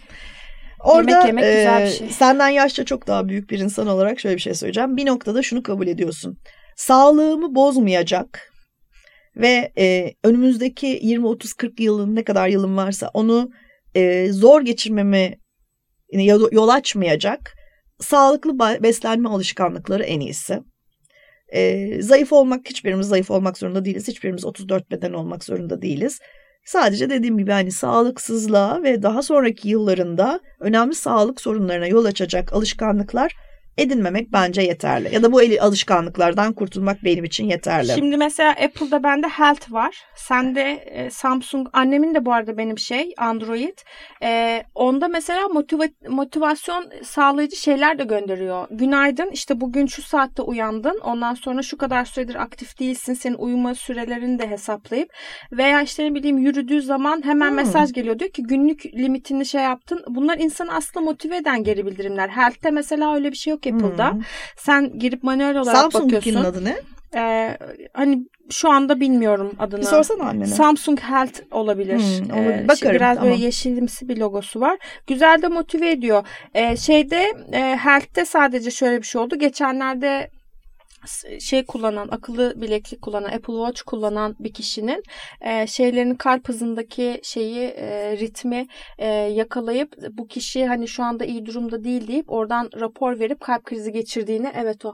Orada 0.80 1.12
yemek 1.12 1.26
yemek 1.28 1.44
güzel 1.44 1.86
bir 1.86 1.92
şey. 1.92 2.10
senden 2.10 2.50
yaşça 2.50 2.86
çok 2.86 3.08
daha 3.08 3.28
büyük 3.28 3.50
bir 3.50 3.60
insan 3.60 3.88
olarak 3.88 4.20
şöyle 4.20 4.36
bir 4.36 4.42
şey 4.42 4.54
söyleyeceğim. 4.54 4.98
Bir 4.98 5.06
noktada 5.06 5.44
şunu 5.44 5.64
kabul 5.64 5.88
ediyorsun. 5.88 6.38
Sağlığımı 6.76 7.56
bozmayacak 7.56 8.54
ve 9.36 9.72
e, 9.78 10.14
önümüzdeki 10.24 11.00
20 11.02 11.28
30 11.28 11.54
40 11.54 11.80
yılın 11.80 12.16
ne 12.16 12.24
kadar 12.24 12.48
yılım 12.48 12.78
varsa 12.78 13.10
onu 13.14 13.50
e, 13.96 14.32
zor 14.32 14.62
geçirmeme 14.62 15.38
yani 16.12 16.28
yol 16.28 16.70
açmayacak 16.70 17.56
sağlıklı 18.00 18.60
beslenme 18.84 19.30
alışkanlıkları 19.30 20.04
en 20.04 20.20
iyisi. 20.20 20.60
E, 21.54 22.02
zayıf 22.02 22.34
olmak 22.34 22.70
hiçbirimiz 22.70 23.08
zayıf 23.08 23.32
olmak 23.32 23.58
zorunda 23.58 23.86
değiliz. 23.86 24.08
Hiçbirimiz 24.08 24.46
34 24.46 24.92
beden 24.92 25.14
olmak 25.14 25.44
zorunda 25.44 25.82
değiliz. 25.82 26.20
Sadece 26.66 27.10
dediğim 27.10 27.38
gibi 27.38 27.52
hani 27.52 27.72
sağlıksızlığa 27.72 28.84
ve 28.84 29.04
daha 29.04 29.22
sonraki 29.22 29.70
yıllarında 29.70 30.40
önemli 30.60 30.96
sağlık 30.96 31.42
sorunlarına 31.42 31.88
yol 31.88 32.06
açacak 32.06 32.54
alışkanlıklar 32.54 33.36
edinmemek 33.78 34.34
bence 34.34 34.62
yeterli. 34.62 35.16
Ya 35.16 35.24
da 35.24 35.32
bu 35.32 35.42
alışkanlıklardan 35.62 36.54
kurtulmak 36.54 37.04
benim 37.04 37.24
için 37.24 37.50
yeterli. 37.50 37.92
Şimdi 37.96 38.18
mesela 38.18 38.50
Apple'da 38.52 39.04
bende 39.04 39.28
Health 39.28 39.72
var. 39.72 40.04
Sende 40.16 40.62
e, 40.72 41.10
Samsung, 41.10 41.68
annemin 41.74 42.16
de 42.16 42.26
bu 42.26 42.34
arada 42.34 42.58
benim 42.58 42.78
şey 42.80 43.14
Android. 43.18 43.78
E, 44.24 44.64
onda 44.76 45.08
mesela 45.08 45.42
motiva- 45.42 46.10
motivasyon 46.10 46.92
sağlayıcı 47.04 47.56
şeyler 47.56 48.00
de 48.00 48.04
gönderiyor. 48.04 48.68
Günaydın 48.72 49.30
işte 49.32 49.62
bugün 49.62 49.86
şu 49.86 50.02
saatte 50.02 50.42
uyandın. 50.42 51.00
Ondan 51.04 51.34
sonra 51.34 51.62
şu 51.62 51.78
kadar 51.78 52.06
süredir 52.06 52.36
aktif 52.36 52.80
değilsin. 52.80 53.14
Senin 53.14 53.36
uyuma 53.36 53.76
sürelerini 53.76 54.40
de 54.40 54.50
hesaplayıp 54.50 55.10
veya 55.52 55.82
işte 55.82 56.04
ne 56.06 56.16
bileyim 56.16 56.38
yürüdüğü 56.38 56.82
zaman 56.82 57.26
hemen 57.26 57.50
Hmm. 57.50 57.56
mesaj 57.56 57.94
geliyor. 57.94 58.20
Diyor 58.20 58.32
ki 58.32 58.44
günlük 58.44 58.86
limitini 58.86 59.46
şey 59.46 59.62
yaptın. 59.64 60.04
Bunlar 60.08 60.38
insanı 60.38 60.74
aslında 60.74 61.06
motive 61.06 61.38
eden 61.38 61.64
geri 61.64 61.86
bildirimler. 61.86 62.30
Health'te 62.30 62.72
mesela 62.72 63.16
öyle 63.16 63.32
bir 63.32 63.38
şey 63.38 63.52
yok 63.52 63.65
Apple'da. 63.68 64.12
Hmm. 64.12 64.22
Sen 64.58 65.00
girip 65.00 65.24
manuel 65.24 65.58
olarak 65.58 65.78
Samsung'unkinin 65.78 66.18
bakıyorsun. 66.18 66.44
adı 66.52 66.66
ne? 66.66 66.76
Ee, 67.18 67.58
hani 67.94 68.20
şu 68.50 68.70
anda 68.72 69.00
bilmiyorum 69.00 69.52
adını. 69.60 69.82
Bir 69.82 69.86
sorsana 69.86 70.24
annene. 70.24 70.46
Samsung 70.46 71.00
Health 71.00 71.40
olabilir. 71.52 72.00
Hmm, 72.00 72.32
olabilir. 72.38 72.64
Ee, 72.64 72.68
Bakarım, 72.68 72.96
Biraz 72.96 73.18
böyle 73.18 73.30
tamam. 73.30 73.44
yeşilimsi 73.46 74.10
bir 74.10 74.18
logosu 74.18 74.62
var. 74.62 74.78
Güzel 75.08 75.42
de 75.42 75.48
motive 75.48 75.92
ediyor. 75.92 76.28
Ee, 76.54 76.78
şeyde 76.78 77.34
e, 77.54 77.78
Health'te 77.84 78.26
sadece 78.26 78.72
şöyle 78.72 78.98
bir 79.02 79.06
şey 79.08 79.22
oldu. 79.22 79.36
Geçenlerde 79.40 80.30
şey 81.40 81.66
kullanan, 81.66 82.08
akıllı 82.12 82.62
bileklik 82.62 83.02
kullanan, 83.02 83.30
Apple 83.30 83.54
Watch 83.54 83.82
kullanan 83.82 84.36
bir 84.40 84.54
kişinin 84.54 85.04
e, 85.42 85.68
şeylerin 85.68 86.16
kalp 86.16 86.50
hızındaki 86.50 87.20
şeyi 87.24 87.64
e, 87.68 88.18
ritmi 88.18 88.68
e, 88.98 89.08
yakalayıp 89.08 89.96
bu 90.12 90.28
kişi 90.28 90.66
hani 90.66 90.88
şu 90.88 91.04
anda 91.04 91.26
iyi 91.26 91.46
durumda 91.46 91.84
değil 91.84 92.08
deyip 92.08 92.32
oradan 92.32 92.70
rapor 92.80 93.20
verip 93.20 93.40
kalp 93.40 93.64
krizi 93.64 93.92
geçirdiğini 93.92 94.52
evet 94.56 94.86
o 94.86 94.94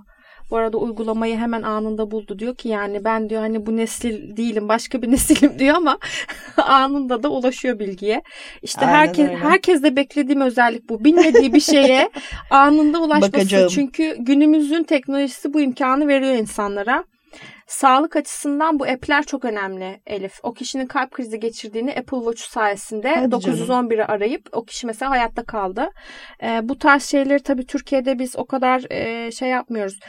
bu 0.52 0.58
arada 0.58 0.78
uygulamayı 0.78 1.38
hemen 1.38 1.62
anında 1.62 2.12
buldu. 2.12 2.40
Diyor 2.40 2.56
ki 2.56 2.70
yani 2.70 3.04
ben 3.04 3.30
diyor 3.30 3.42
hani 3.42 3.66
bu 3.66 3.78
nesil 3.78 4.38
değilim 4.38 4.70
başka 4.70 5.02
bir 5.02 5.08
nesilim 5.12 5.60
diyor 5.60 5.76
ama 5.76 5.98
anında 6.58 7.24
da 7.24 7.30
ulaşıyor 7.30 7.80
bilgiye. 7.80 8.22
İşte 8.62 8.86
Aynen 8.86 8.94
herkes 8.94 9.30
öyle. 9.30 9.38
herkes 9.38 9.84
de 9.84 9.96
beklediğim 9.96 10.42
özellik 10.42 10.90
bu. 10.90 11.04
Bilmediği 11.04 11.54
bir 11.54 11.60
şeye 11.60 12.10
anında 12.50 13.00
ulaşması. 13.02 13.34
Bakacağım. 13.34 13.68
Çünkü 13.68 14.16
günümüzün 14.20 14.84
teknolojisi 14.84 15.54
bu 15.54 15.62
imkanı 15.62 16.08
veriyor 16.08 16.36
insanlara. 16.36 17.04
Sağlık 17.72 18.16
açısından 18.16 18.80
bu 18.80 18.84
app'ler 18.84 19.24
çok 19.24 19.46
önemli 19.46 20.02
Elif. 20.08 20.40
O 20.44 20.54
kişinin 20.54 20.86
kalp 20.86 21.12
krizi 21.12 21.40
geçirdiğini 21.40 21.92
Apple 21.92 22.18
Watch 22.18 22.42
sayesinde 22.42 23.16
Hadi 23.16 23.42
canım. 23.42 23.60
911'i 23.60 24.04
arayıp 24.04 24.50
o 24.52 24.66
kişi 24.66 24.88
mesela 24.88 25.12
hayatta 25.12 25.44
kaldı. 25.44 25.90
Ee, 26.44 26.60
bu 26.64 26.78
tarz 26.78 27.04
şeyleri 27.04 27.44
tabii 27.44 27.66
Türkiye'de 27.66 28.20
biz 28.20 28.36
o 28.36 28.46
kadar 28.46 28.92
e, 28.92 29.32
şey 29.32 29.50
yapmıyoruz. 29.50 30.00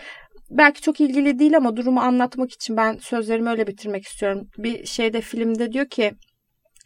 Belki 0.52 0.80
çok 0.80 1.00
ilgili 1.00 1.38
değil 1.38 1.56
ama 1.56 1.76
durumu 1.76 2.00
anlatmak 2.00 2.52
için 2.52 2.76
ben 2.76 2.96
sözlerimi 2.96 3.50
öyle 3.50 3.66
bitirmek 3.66 4.04
istiyorum. 4.04 4.48
Bir 4.58 4.86
şeyde 4.86 5.20
filmde 5.20 5.72
diyor 5.72 5.88
ki 5.88 6.12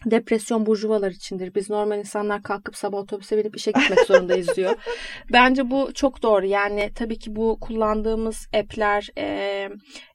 depresyon 0.05 0.66
burjuvalar 0.66 1.11
içindir. 1.11 1.55
Biz 1.55 1.70
normal 1.70 1.99
insanlar 1.99 2.42
kalkıp 2.42 2.76
sabah 2.76 2.99
otobüse 2.99 3.38
binip 3.38 3.57
işe 3.57 3.70
gitmek 3.70 4.01
zorundayız 4.07 4.57
diyor. 4.57 4.74
Bence 5.32 5.70
bu 5.70 5.92
çok 5.94 6.22
doğru. 6.22 6.47
Yani 6.47 6.90
tabii 6.94 7.18
ki 7.18 7.36
bu 7.36 7.59
kullandığımız 7.61 8.49
app'ler 8.55 9.09
e, 9.18 9.68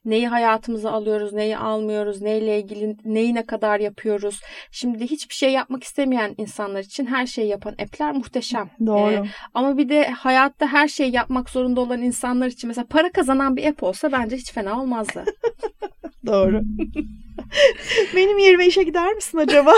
neyi 0.04 0.28
hayatımıza 0.28 0.90
alıyoruz, 0.90 1.32
neyi 1.32 1.56
almıyoruz, 1.56 2.22
neyle 2.22 2.58
ilgili 2.58 2.96
neyi 3.04 3.34
ne 3.34 3.46
kadar 3.46 3.80
yapıyoruz. 3.80 4.40
Şimdi 4.70 5.04
hiçbir 5.06 5.34
şey 5.34 5.52
yapmak 5.52 5.84
istemeyen 5.84 6.34
insanlar 6.38 6.80
için 6.80 7.06
her 7.06 7.26
şeyi 7.26 7.48
yapan 7.48 7.72
app'ler 7.72 8.12
muhteşem. 8.12 8.70
Doğru. 8.86 9.12
E, 9.12 9.22
ama 9.54 9.78
bir 9.78 9.88
de 9.88 10.08
hayatta 10.08 10.66
her 10.66 10.88
şeyi 10.88 11.14
yapmak 11.14 11.50
zorunda 11.50 11.80
olan 11.80 12.02
insanlar 12.02 12.46
için 12.46 12.68
mesela 12.68 12.86
para 12.90 13.12
kazanan 13.12 13.56
bir 13.56 13.66
app 13.66 13.82
olsa 13.82 14.12
bence 14.12 14.36
hiç 14.36 14.52
fena 14.52 14.80
olmazdı. 14.80 15.24
Doğru. 16.26 16.62
Benim 18.16 18.38
yerime 18.38 18.66
işe 18.66 18.82
gider 18.82 19.12
misin 19.14 19.38
acaba? 19.38 19.74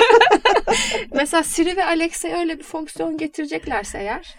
mesela 1.14 1.42
Siri 1.42 1.76
ve 1.76 1.84
Alexa'ya 1.84 2.38
öyle 2.40 2.59
bir 2.59 2.64
fonksiyon 2.64 3.16
getireceklerse 3.18 3.99
eğer 3.99 4.34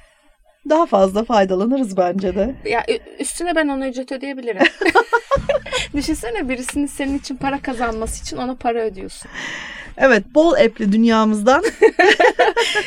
Daha 0.69 0.85
fazla 0.85 1.23
faydalanırız 1.23 1.97
bence 1.97 2.35
de. 2.35 2.55
Ya 2.65 2.85
üstüne 3.19 3.55
ben 3.55 3.67
ona 3.67 3.87
ücret 3.89 4.11
ödeyebilirim. 4.11 4.61
Düşünsene 5.93 6.49
birisinin 6.49 6.85
senin 6.85 7.17
için 7.19 7.35
para 7.35 7.61
kazanması 7.61 8.23
için 8.23 8.37
ona 8.37 8.55
para 8.55 8.79
ödüyorsun. 8.81 9.31
Evet 9.97 10.23
bol 10.35 10.53
app'li 10.53 10.91
dünyamızdan 10.91 11.63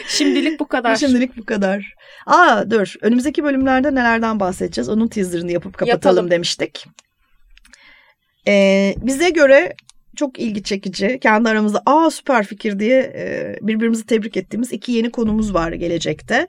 Şimdilik 0.09 0.61
bu 0.61 0.69
kadar. 0.69 0.97
şimdilik 0.97 1.37
bu 1.37 1.45
kadar. 1.45 1.95
Aa 2.27 2.71
dur 2.71 2.95
önümüzdeki 3.03 3.45
bölümlerde 3.45 3.95
nelerden 3.95 4.41
bahsedeceğiz 4.41 4.89
onun 4.89 5.09
teaserını 5.09 5.53
yapıp 5.53 5.79
kapatalım 5.79 6.17
Yapalım. 6.17 6.31
demiştik. 6.31 6.87
Ee, 8.49 8.95
bize 9.03 9.31
göre 9.31 9.75
çok 10.17 10.39
ilgi 10.39 10.63
çekici 10.63 11.19
kendi 11.21 11.49
aramızda 11.49 11.83
aa 11.87 12.11
süper 12.11 12.45
fikir 12.47 12.79
diye 12.79 12.99
e, 13.01 13.57
birbirimizi 13.63 14.07
tebrik 14.07 14.37
ettiğimiz 14.37 14.73
iki 14.73 14.93
yeni 14.93 15.11
konumuz 15.11 15.55
var 15.55 15.73
gelecekte. 15.73 16.47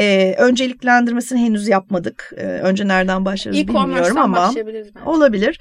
Ee, 0.00 0.34
önceliklendirmesini 0.38 1.40
henüz 1.40 1.68
yapmadık. 1.68 2.32
Ee, 2.36 2.42
önce 2.42 2.88
nereden 2.88 3.24
başlarız 3.24 3.58
bilmiyorum 3.58 3.90
E-commerce'dan 3.90 4.16
ama 4.16 4.52
olabilir. 5.06 5.60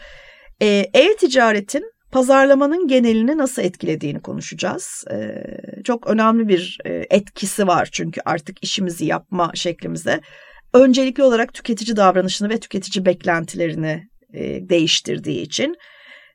Ee, 0.62 0.86
E-ticaretin 0.94 1.84
pazarlamanın 2.12 2.88
genelini 2.88 3.38
nasıl 3.38 3.62
etkilediğini 3.62 4.20
konuşacağız. 4.20 5.06
Ee, 5.12 5.44
çok 5.84 6.08
önemli 6.08 6.48
bir 6.48 6.78
e, 6.86 7.06
etkisi 7.10 7.68
var 7.68 7.90
çünkü 7.92 8.22
artık 8.26 8.64
işimizi 8.64 9.06
yapma 9.06 9.52
şeklimize. 9.54 10.22
Öncelikli 10.74 11.24
olarak 11.24 11.54
tüketici 11.54 11.96
davranışını 11.96 12.50
ve 12.50 12.60
tüketici 12.60 13.06
beklentilerini 13.06 14.11
e, 14.34 14.70
değiştirdiği 14.70 15.42
için. 15.42 15.76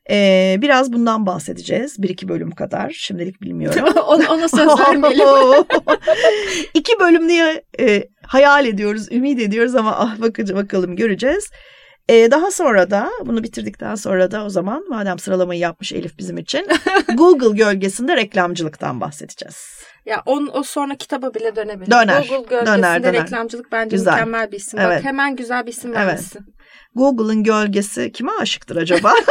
Ee, 0.09 0.57
biraz 0.61 0.93
bundan 0.93 1.25
bahsedeceğiz. 1.25 2.01
Bir 2.01 2.09
iki 2.09 2.27
bölüm 2.27 2.51
kadar. 2.51 2.89
Şimdilik 2.89 3.41
bilmiyorum. 3.41 3.83
ona, 4.07 4.33
ona 4.33 4.47
söz 4.47 4.67
vermeyelim. 4.79 5.65
İki 6.73 6.99
bölüm 6.99 7.29
diye 7.29 7.63
e, 7.79 8.03
hayal 8.27 8.65
ediyoruz, 8.65 9.11
ümit 9.11 9.39
ediyoruz 9.41 9.75
ama 9.75 9.95
ah 9.97 10.21
bakıcı 10.21 10.55
bakalım 10.55 10.95
göreceğiz. 10.95 11.49
E, 12.09 12.31
daha 12.31 12.51
sonra 12.51 12.91
da 12.91 13.09
bunu 13.25 13.43
bitirdikten 13.43 13.95
sonra 13.95 14.31
da 14.31 14.45
o 14.45 14.49
zaman 14.49 14.85
madem 14.89 15.19
sıralamayı 15.19 15.59
yapmış 15.59 15.93
Elif 15.93 16.17
bizim 16.17 16.37
için 16.37 16.67
Google 17.13 17.57
gölgesinde 17.57 18.15
reklamcılıktan 18.15 19.01
bahsedeceğiz. 19.01 19.57
ya 20.05 20.23
on, 20.25 20.49
o 20.53 20.63
sonra 20.63 20.95
kitaba 20.95 21.33
bile 21.33 21.55
dönebilir. 21.55 21.91
Döner, 21.91 22.25
Google 22.29 22.49
gölgesinde 22.49 22.77
döner, 22.77 23.03
döner. 23.03 23.23
reklamcılık 23.23 23.71
bence 23.71 23.97
Güzel. 23.97 24.13
mükemmel 24.13 24.51
bir 24.51 24.57
isim. 24.57 24.79
Evet. 24.79 24.97
Bak 24.97 25.05
hemen 25.05 25.35
güzel 25.35 25.65
bir 25.65 25.71
isim 25.71 25.93
Evet. 25.95 26.07
vermişsin. 26.07 26.45
Google'ın 26.97 27.43
gölgesi 27.43 28.11
kime 28.11 28.31
aşıktır 28.41 28.75
acaba? 28.75 29.13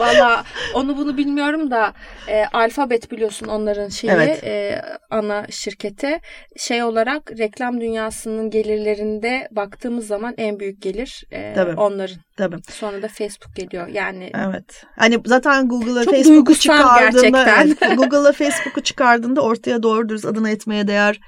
Valla 0.00 0.44
onu 0.74 0.96
bunu 0.96 1.16
bilmiyorum 1.16 1.70
da 1.70 1.92
e, 2.28 2.44
Alfabet 2.52 3.10
biliyorsun 3.10 3.46
onların 3.46 3.88
şeyi 3.88 4.10
evet. 4.10 4.44
e, 4.44 4.82
ana 5.10 5.46
şirketi. 5.50 6.20
Şey 6.56 6.82
olarak 6.82 7.30
reklam 7.38 7.80
dünyasının 7.80 8.50
gelirlerinde 8.50 9.48
baktığımız 9.50 10.06
zaman 10.06 10.34
en 10.38 10.60
büyük 10.60 10.82
gelir 10.82 11.24
e, 11.30 11.54
Tabii. 11.54 11.80
onların. 11.80 12.16
Tabii. 12.36 12.56
Sonra 12.70 13.02
da 13.02 13.08
Facebook 13.08 13.56
geliyor. 13.56 13.86
Yani 13.88 14.30
Evet. 14.48 14.84
Hani 14.96 15.20
zaten 15.26 15.68
Google'a 15.68 16.04
Facebook'u 16.04 16.54
çıkardığında 16.54 17.62
evet, 17.62 17.78
Google'a 17.96 18.32
Facebook'u 18.32 18.80
çıkardığında 18.80 19.40
ortaya 19.40 19.82
doğru 19.82 20.08
dürüst 20.08 20.24
adına 20.24 20.50
etmeye 20.50 20.88
değer 20.88 21.20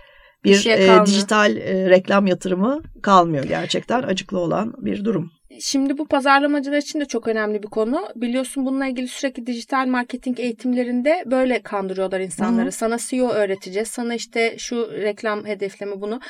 bir 0.45 0.67
e, 0.67 1.07
dijital 1.07 1.57
e, 1.57 1.91
reklam 1.91 2.27
yatırımı 2.27 2.83
kalmıyor 3.03 3.45
gerçekten 3.45 4.03
acıklı 4.03 4.39
olan 4.39 4.75
bir 4.79 5.05
durum. 5.05 5.31
Şimdi 5.61 5.99
bu 5.99 6.09
pazarlamacılar 6.09 6.77
için 6.77 7.01
de 7.01 7.05
çok 7.05 7.29
önemli 7.29 7.63
bir 7.63 7.69
konu. 7.69 8.09
Biliyorsun 8.17 8.67
bununla 8.67 8.87
ilgili 8.87 9.09
sürekli 9.09 9.47
dijital 9.47 9.87
marketing 9.87 10.41
eğitimlerinde 10.41 11.25
böyle 11.27 11.63
kandırıyorlar 11.63 12.21
insanları. 12.21 12.63
Hı-hı. 12.63 12.73
Sana 12.73 12.99
SEO 12.99 13.29
öğreteceğiz. 13.29 13.89
Sana 13.89 14.15
işte 14.15 14.55
şu 14.59 14.93
reklam 14.93 15.47
hedefleme 15.47 16.01
bunu. 16.01 16.21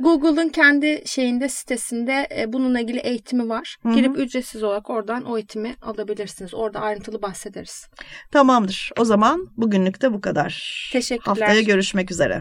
Google'ın 0.00 0.48
kendi 0.48 1.02
şeyinde 1.06 1.48
sitesinde 1.48 2.28
e, 2.38 2.52
bununla 2.52 2.80
ilgili 2.80 2.98
eğitimi 2.98 3.48
var. 3.48 3.76
Hı-hı. 3.82 3.94
Girip 3.94 4.18
ücretsiz 4.18 4.62
olarak 4.62 4.90
oradan 4.90 5.24
o 5.24 5.36
eğitimi 5.36 5.74
alabilirsiniz. 5.82 6.54
Orada 6.54 6.80
ayrıntılı 6.80 7.22
bahsederiz. 7.22 7.86
Tamamdır. 8.30 8.90
O 8.98 9.04
zaman 9.04 9.48
bugünlük 9.56 10.02
de 10.02 10.12
bu 10.12 10.20
kadar. 10.20 10.90
Teşekkürler. 10.92 11.26
Haftaya 11.26 11.60
görüşmek 11.60 12.10
üzere. 12.10 12.40